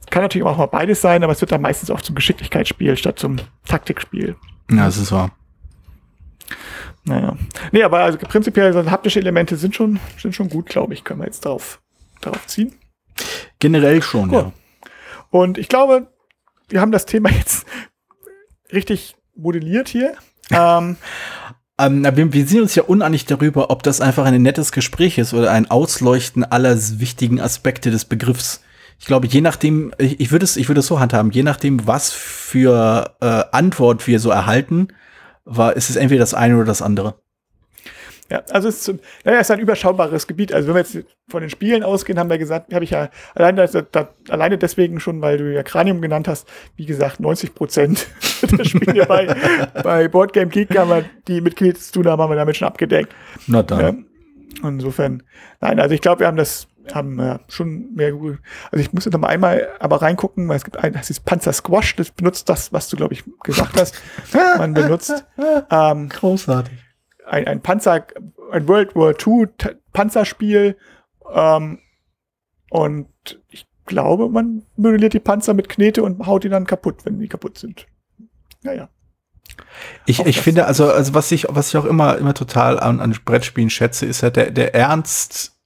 Es 0.00 0.06
kann 0.06 0.22
natürlich 0.22 0.46
auch 0.46 0.56
mal 0.58 0.66
beides 0.66 1.00
sein, 1.00 1.22
aber 1.22 1.32
es 1.32 1.40
wird 1.40 1.52
dann 1.52 1.62
meistens 1.62 1.90
auch 1.90 2.00
zum 2.00 2.14
Geschicklichkeitsspiel 2.16 2.96
statt 2.96 3.18
zum 3.18 3.36
Taktikspiel. 3.66 4.36
Ja, 4.70 4.86
das 4.86 4.96
ist 4.96 5.12
wahr. 5.12 5.30
Naja. 7.04 7.36
Nee, 7.72 7.82
aber 7.82 8.00
also 8.00 8.18
prinzipiell 8.18 8.72
so 8.72 8.90
haptische 8.90 9.20
Elemente 9.20 9.56
sind 9.56 9.74
schon, 9.74 10.00
sind 10.18 10.34
schon 10.34 10.48
gut, 10.48 10.66
glaube 10.66 10.94
ich, 10.94 11.04
können 11.04 11.20
wir 11.20 11.26
jetzt 11.26 11.46
darauf, 11.46 11.80
darauf 12.20 12.46
ziehen. 12.46 12.74
Generell 13.58 14.02
schon, 14.02 14.30
Cool. 14.30 14.38
ja. 14.38 14.52
Und 15.30 15.58
ich 15.58 15.68
glaube, 15.68 16.08
wir 16.68 16.80
haben 16.80 16.92
das 16.92 17.06
Thema 17.06 17.30
jetzt 17.30 17.66
richtig 18.72 19.16
modelliert 19.34 19.88
hier. 19.88 20.14
ähm, 20.50 20.96
Ähm, 21.80 22.04
wir, 22.04 22.32
wir 22.32 22.46
sind 22.46 22.60
uns 22.60 22.74
ja 22.74 22.82
uneinig 22.82 23.24
darüber, 23.24 23.70
ob 23.70 23.82
das 23.82 24.00
einfach 24.00 24.26
ein 24.26 24.42
nettes 24.42 24.70
Gespräch 24.72 25.18
ist 25.18 25.32
oder 25.32 25.50
ein 25.50 25.70
Ausleuchten 25.70 26.44
aller 26.44 26.76
wichtigen 27.00 27.40
Aspekte 27.40 27.90
des 27.90 28.04
Begriffs. 28.04 28.62
Ich 28.98 29.06
glaube, 29.06 29.26
je 29.26 29.40
nachdem, 29.40 29.94
ich, 29.96 30.20
ich 30.20 30.30
würde 30.30 30.44
es, 30.44 30.56
ich 30.56 30.68
würde 30.68 30.80
es 30.80 30.86
so 30.86 31.00
handhaben, 31.00 31.30
je 31.30 31.42
nachdem, 31.42 31.86
was 31.86 32.12
für 32.12 33.16
äh, 33.20 33.44
Antwort 33.52 34.06
wir 34.06 34.20
so 34.20 34.30
erhalten, 34.30 34.88
war, 35.44 35.74
ist 35.74 35.88
es 35.88 35.96
entweder 35.96 36.20
das 36.20 36.34
eine 36.34 36.56
oder 36.56 36.66
das 36.66 36.82
andere. 36.82 37.14
Ja, 38.30 38.42
also 38.50 38.68
es 38.68 38.86
ist, 38.86 39.00
naja, 39.24 39.40
es 39.40 39.48
ist 39.48 39.50
ein 39.50 39.58
überschaubares 39.58 40.28
Gebiet. 40.28 40.52
Also 40.52 40.68
wenn 40.68 40.76
wir 40.76 40.82
jetzt 40.82 40.98
von 41.28 41.40
den 41.40 41.50
Spielen 41.50 41.82
ausgehen, 41.82 42.18
haben 42.18 42.30
wir 42.30 42.38
gesagt, 42.38 42.72
habe 42.72 42.84
ich 42.84 42.90
ja 42.90 43.10
alleine, 43.34 43.66
da, 43.66 44.08
alleine 44.28 44.56
deswegen 44.56 45.00
schon, 45.00 45.20
weil 45.20 45.38
du 45.38 45.52
ja 45.52 45.64
Cranium 45.64 46.00
genannt 46.00 46.28
hast, 46.28 46.48
wie 46.76 46.86
gesagt, 46.86 47.18
90 47.18 47.54
Prozent 47.56 48.06
der 48.56 48.64
Spiele 48.64 49.04
bei, 49.06 49.34
bei 49.82 50.08
Boardgame 50.08 50.48
Geek 50.48 50.78
haben 50.78 50.90
wir, 50.90 51.04
die 51.26 51.40
mit 51.40 51.58
zu 51.58 51.92
tun 51.92 52.06
haben, 52.06 52.22
haben 52.22 52.30
wir 52.30 52.36
damit 52.36 52.56
schon 52.56 52.68
abgedeckt. 52.68 53.12
Na 53.48 53.64
dann. 53.64 53.80
Ja. 53.80 53.88
Und 54.62 54.74
insofern, 54.74 55.24
nein, 55.60 55.80
also 55.80 55.94
ich 55.94 56.00
glaube, 56.00 56.20
wir 56.20 56.28
haben 56.28 56.36
das, 56.36 56.68
haben 56.92 57.18
äh, 57.18 57.38
schon 57.48 57.94
mehr 57.94 58.12
gut. 58.12 58.38
Also 58.70 58.80
ich 58.80 58.92
muss 58.92 59.06
jetzt 59.06 59.12
noch 59.12 59.20
mal 59.20 59.28
einmal 59.28 59.68
aber 59.80 60.02
reingucken, 60.02 60.48
weil 60.48 60.56
es 60.56 60.64
gibt 60.64 60.76
ein, 60.76 60.92
das 60.92 61.10
ist 61.10 61.24
Panzer 61.24 61.52
Squash, 61.52 61.96
das 61.96 62.12
benutzt 62.12 62.48
das, 62.48 62.72
was 62.72 62.88
du, 62.88 62.96
glaube 62.96 63.14
ich, 63.14 63.24
gesagt 63.42 63.80
hast. 63.80 64.00
Man 64.58 64.72
benutzt 64.72 65.24
ähm, 65.70 66.08
Großartig. 66.08 66.89
Ein, 67.30 67.46
ein 67.46 67.60
Panzer, 67.62 68.06
ein 68.50 68.68
World 68.68 68.94
War 68.94 69.14
II 69.26 69.48
Panzerspiel. 69.92 70.76
Ähm, 71.32 71.78
und 72.70 73.08
ich 73.48 73.66
glaube, 73.86 74.28
man 74.28 74.62
modelliert 74.76 75.14
die 75.14 75.20
Panzer 75.20 75.54
mit 75.54 75.68
Knete 75.68 76.02
und 76.02 76.26
haut 76.26 76.44
die 76.44 76.48
dann 76.48 76.66
kaputt, 76.66 77.04
wenn 77.04 77.18
die 77.18 77.28
kaputt 77.28 77.58
sind. 77.58 77.86
Naja. 78.62 78.88
Ich, 80.06 80.20
Auch 80.20 80.26
ich 80.26 80.40
finde, 80.40 80.66
also, 80.66 80.90
also 80.90 81.14
was 81.14 81.30
ich, 81.32 81.46
was 81.48 81.68
ich 81.68 81.76
auch 81.76 81.84
immer, 81.84 82.18
immer 82.18 82.34
total 82.34 82.78
an, 82.78 83.00
an 83.00 83.16
Brettspielen 83.24 83.70
schätze, 83.70 84.06
ist 84.06 84.22
halt 84.22 84.36
der, 84.36 84.50
der 84.50 84.74
Ernst, 84.74 85.56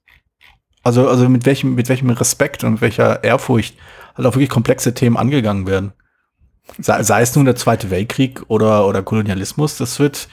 also, 0.83 1.07
also 1.07 1.29
mit 1.29 1.45
welchem, 1.45 1.75
mit 1.75 1.89
welchem 1.89 2.09
Respekt 2.09 2.63
und 2.63 2.81
welcher 2.81 3.23
Ehrfurcht 3.23 3.75
halt 4.15 4.27
auch 4.27 4.33
wirklich 4.33 4.49
komplexe 4.49 4.93
Themen 4.93 5.17
angegangen 5.17 5.67
werden. 5.67 5.93
Sei, 6.79 7.03
sei 7.03 7.21
es 7.21 7.35
nun 7.35 7.45
der 7.45 7.55
Zweite 7.55 7.91
Weltkrieg 7.91 8.43
oder, 8.47 8.87
oder 8.87 9.03
Kolonialismus, 9.03 9.77
das 9.77 9.99
wird, 9.99 10.27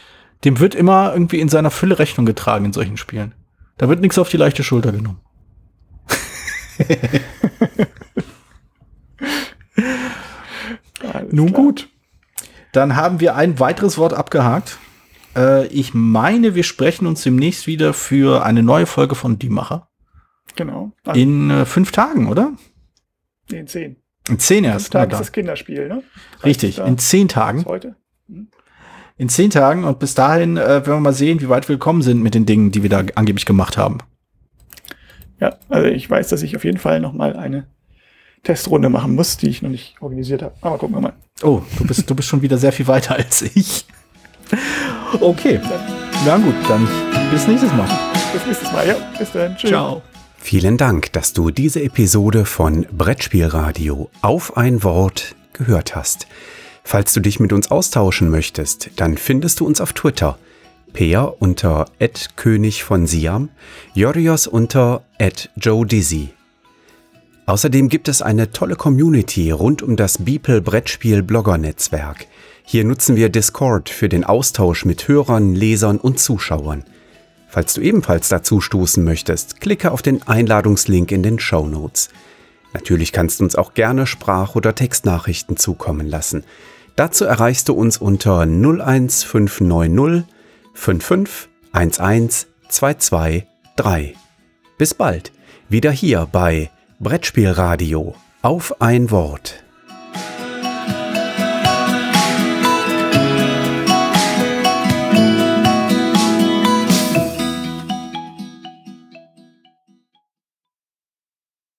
dem 0.45 0.59
wird 0.61 0.75
immer 0.75 1.13
irgendwie 1.13 1.41
in 1.41 1.49
seiner 1.49 1.71
Fülle 1.71 1.99
Rechnung 1.99 2.27
getragen 2.27 2.65
in 2.65 2.73
solchen 2.73 2.97
Spielen. 2.97 3.35
Da 3.79 3.89
wird 3.89 4.01
nichts 4.01 4.19
auf 4.19 4.29
die 4.29 4.37
leichte 4.37 4.63
Schulter 4.63 4.93
genommen. 4.93 5.21
Nun 11.31 11.49
klar. 11.53 11.63
gut. 11.63 11.89
Dann 12.73 12.97
haben 12.97 13.21
wir 13.21 13.37
ein 13.37 13.59
weiteres 13.61 13.99
Wort 13.99 14.15
abgehakt. 14.15 14.79
Äh, 15.37 15.67
ich 15.67 15.95
meine, 15.95 16.55
wir 16.55 16.63
sprechen 16.65 17.07
uns 17.07 17.23
demnächst 17.23 17.67
wieder 17.67 17.93
für 17.93 18.45
eine 18.45 18.63
neue 18.63 18.87
Folge 18.87 19.15
von 19.15 19.39
Die 19.39 19.51
Macher. 19.51 19.89
Genau. 20.57 20.93
Ah, 21.05 21.13
In 21.13 21.51
äh, 21.51 21.65
fünf 21.67 21.93
Tagen, 21.93 22.29
oder? 22.29 22.53
nee, 23.51 23.59
in 23.59 23.67
zehn. 23.67 23.97
In 24.29 24.39
zehn 24.39 24.65
Fünf 24.65 24.75
erst. 24.75 24.95
Na 24.95 25.01
Tage 25.01 25.13
ist 25.15 25.21
das 25.21 25.33
Kinderspiel, 25.33 25.89
ne? 25.89 26.03
Richtig, 26.45 26.77
Da 26.77 26.87
in 26.87 26.99
zehn 26.99 27.29
Tagen. 27.29 27.65
heute. 27.65 27.97
In 29.17 29.29
zehn 29.29 29.51
Tagen. 29.51 29.85
Und 29.85 29.99
bis 29.99 30.15
dahin 30.15 30.57
äh, 30.57 30.67
werden 30.67 30.87
wir 30.87 31.01
mal 31.01 31.13
sehen, 31.13 31.41
wie 31.41 31.49
weit 31.49 31.69
wir 31.69 31.77
gekommen 31.77 32.03
sind 32.03 32.23
mit 32.23 32.35
den 32.35 32.47
Dingen, 32.47 32.71
die 32.71 32.83
wir 32.83 32.91
da 32.91 33.03
angeblich 33.15 33.47
gemacht 33.47 33.77
haben. 33.77 33.99
Ja, 35.41 35.57
also 35.69 35.89
ich 35.89 36.09
weiß, 36.09 36.29
dass 36.29 36.43
ich 36.43 36.57
auf 36.57 36.65
jeden 36.65 36.79
Fall 36.79 37.01
noch 37.01 37.13
mal 37.13 37.37
eine 37.37 37.67
Testrunde 38.43 38.89
machen 38.89 39.15
muss, 39.15 39.37
die 39.37 39.49
ich 39.49 39.63
noch 39.63 39.71
nicht 39.71 39.97
organisiert 40.01 40.43
habe. 40.43 40.55
Aber 40.61 40.79
gucken 40.79 40.97
wir 40.97 41.01
mal. 41.01 41.13
Oh, 41.43 41.63
du 41.79 41.87
bist, 41.87 42.09
du 42.09 42.15
bist 42.15 42.29
schon 42.29 42.43
wieder 42.43 42.59
sehr 42.59 42.73
viel 42.73 42.87
weiter 42.87 43.17
als 43.17 43.43
ich. 43.43 43.87
Okay. 45.21 45.61
Na 46.25 46.37
gut, 46.37 46.55
dann 46.69 46.87
bis 47.31 47.47
nächstes 47.47 47.73
Mal. 47.73 47.89
Bis 48.33 48.47
nächstes 48.47 48.73
Mal. 48.73 48.87
Ja, 48.87 48.97
bis 49.19 49.33
dann. 49.33 49.57
Tschüss. 49.57 49.71
Ciao. 49.71 50.03
Vielen 50.39 50.77
Dank, 50.77 51.13
dass 51.13 51.33
du 51.33 51.51
diese 51.51 51.83
Episode 51.83 52.45
von 52.45 52.87
Brettspielradio 52.91 54.11
auf 54.23 54.57
ein 54.57 54.83
Wort 54.83 55.35
gehört 55.53 55.95
hast. 55.95 56.27
Falls 56.85 57.13
du 57.13 57.21
dich 57.21 57.41
mit 57.41 57.53
uns 57.53 57.71
austauschen 57.71 58.29
möchtest, 58.29 58.91
dann 58.97 59.17
findest 59.17 59.61
du 59.61 59.67
uns 59.67 59.81
auf 59.81 59.93
Twitter. 59.93 60.39
Peer 60.93 61.35
unter 61.39 61.87
König 62.37 62.85
von 62.85 63.07
Siam, 63.07 63.49
Jorios 63.95 64.47
unter 64.47 65.03
Joe 65.57 65.87
Dizzy. 65.87 66.35
Außerdem 67.47 67.89
gibt 67.89 68.09
es 68.09 68.23
eine 68.23 68.53
tolle 68.53 68.77
Community 68.77 69.51
rund 69.51 69.83
um 69.83 69.97
das 69.97 70.19
Beeple 70.19 70.61
Brettspiel 70.61 71.23
Blogger 71.23 71.59
Netzwerk. 71.59 72.27
Hier 72.65 72.85
nutzen 72.85 73.17
wir 73.17 73.31
Discord 73.31 73.89
für 73.89 74.09
den 74.09 74.25
Austausch 74.25 74.85
mit 74.85 75.09
Hörern, 75.09 75.55
Lesern 75.55 75.99
und 75.99 76.21
Zuschauern. 76.21 76.85
Falls 77.49 77.75
du 77.75 77.81
ebenfalls 77.81 78.29
dazu 78.29 78.61
stoßen 78.61 79.03
möchtest, 79.05 79.61
klicke 79.61 79.91
auf 79.91 80.03
den 80.03 80.27
Einladungslink 80.27 81.11
in 81.11 81.23
den 81.23 81.39
Show 81.39 81.67
Notes. 81.67 82.11
Natürlich 82.73 83.13
kannst 83.13 83.41
du 83.41 83.45
uns 83.45 83.57
auch 83.57 83.75
gerne 83.75 84.07
Sprach- 84.07 84.55
oder 84.55 84.75
Textnachrichten 84.75 85.57
zukommen 85.57 86.09
lassen. 86.09 86.45
Dazu 86.97 87.25
erreichst 87.25 87.69
du 87.69 87.75
uns 87.75 87.99
unter 87.99 88.41
01590 88.41 90.25
55 90.75 91.49
11 91.75 92.47
223. 92.69 94.17
Bis 94.79 94.95
bald, 94.95 95.33
wieder 95.69 95.91
hier 95.91 96.29
bei 96.31 96.71
Brettspielradio 97.01 98.15
auf 98.43 98.81
ein 98.81 99.11
Wort. 99.11 99.63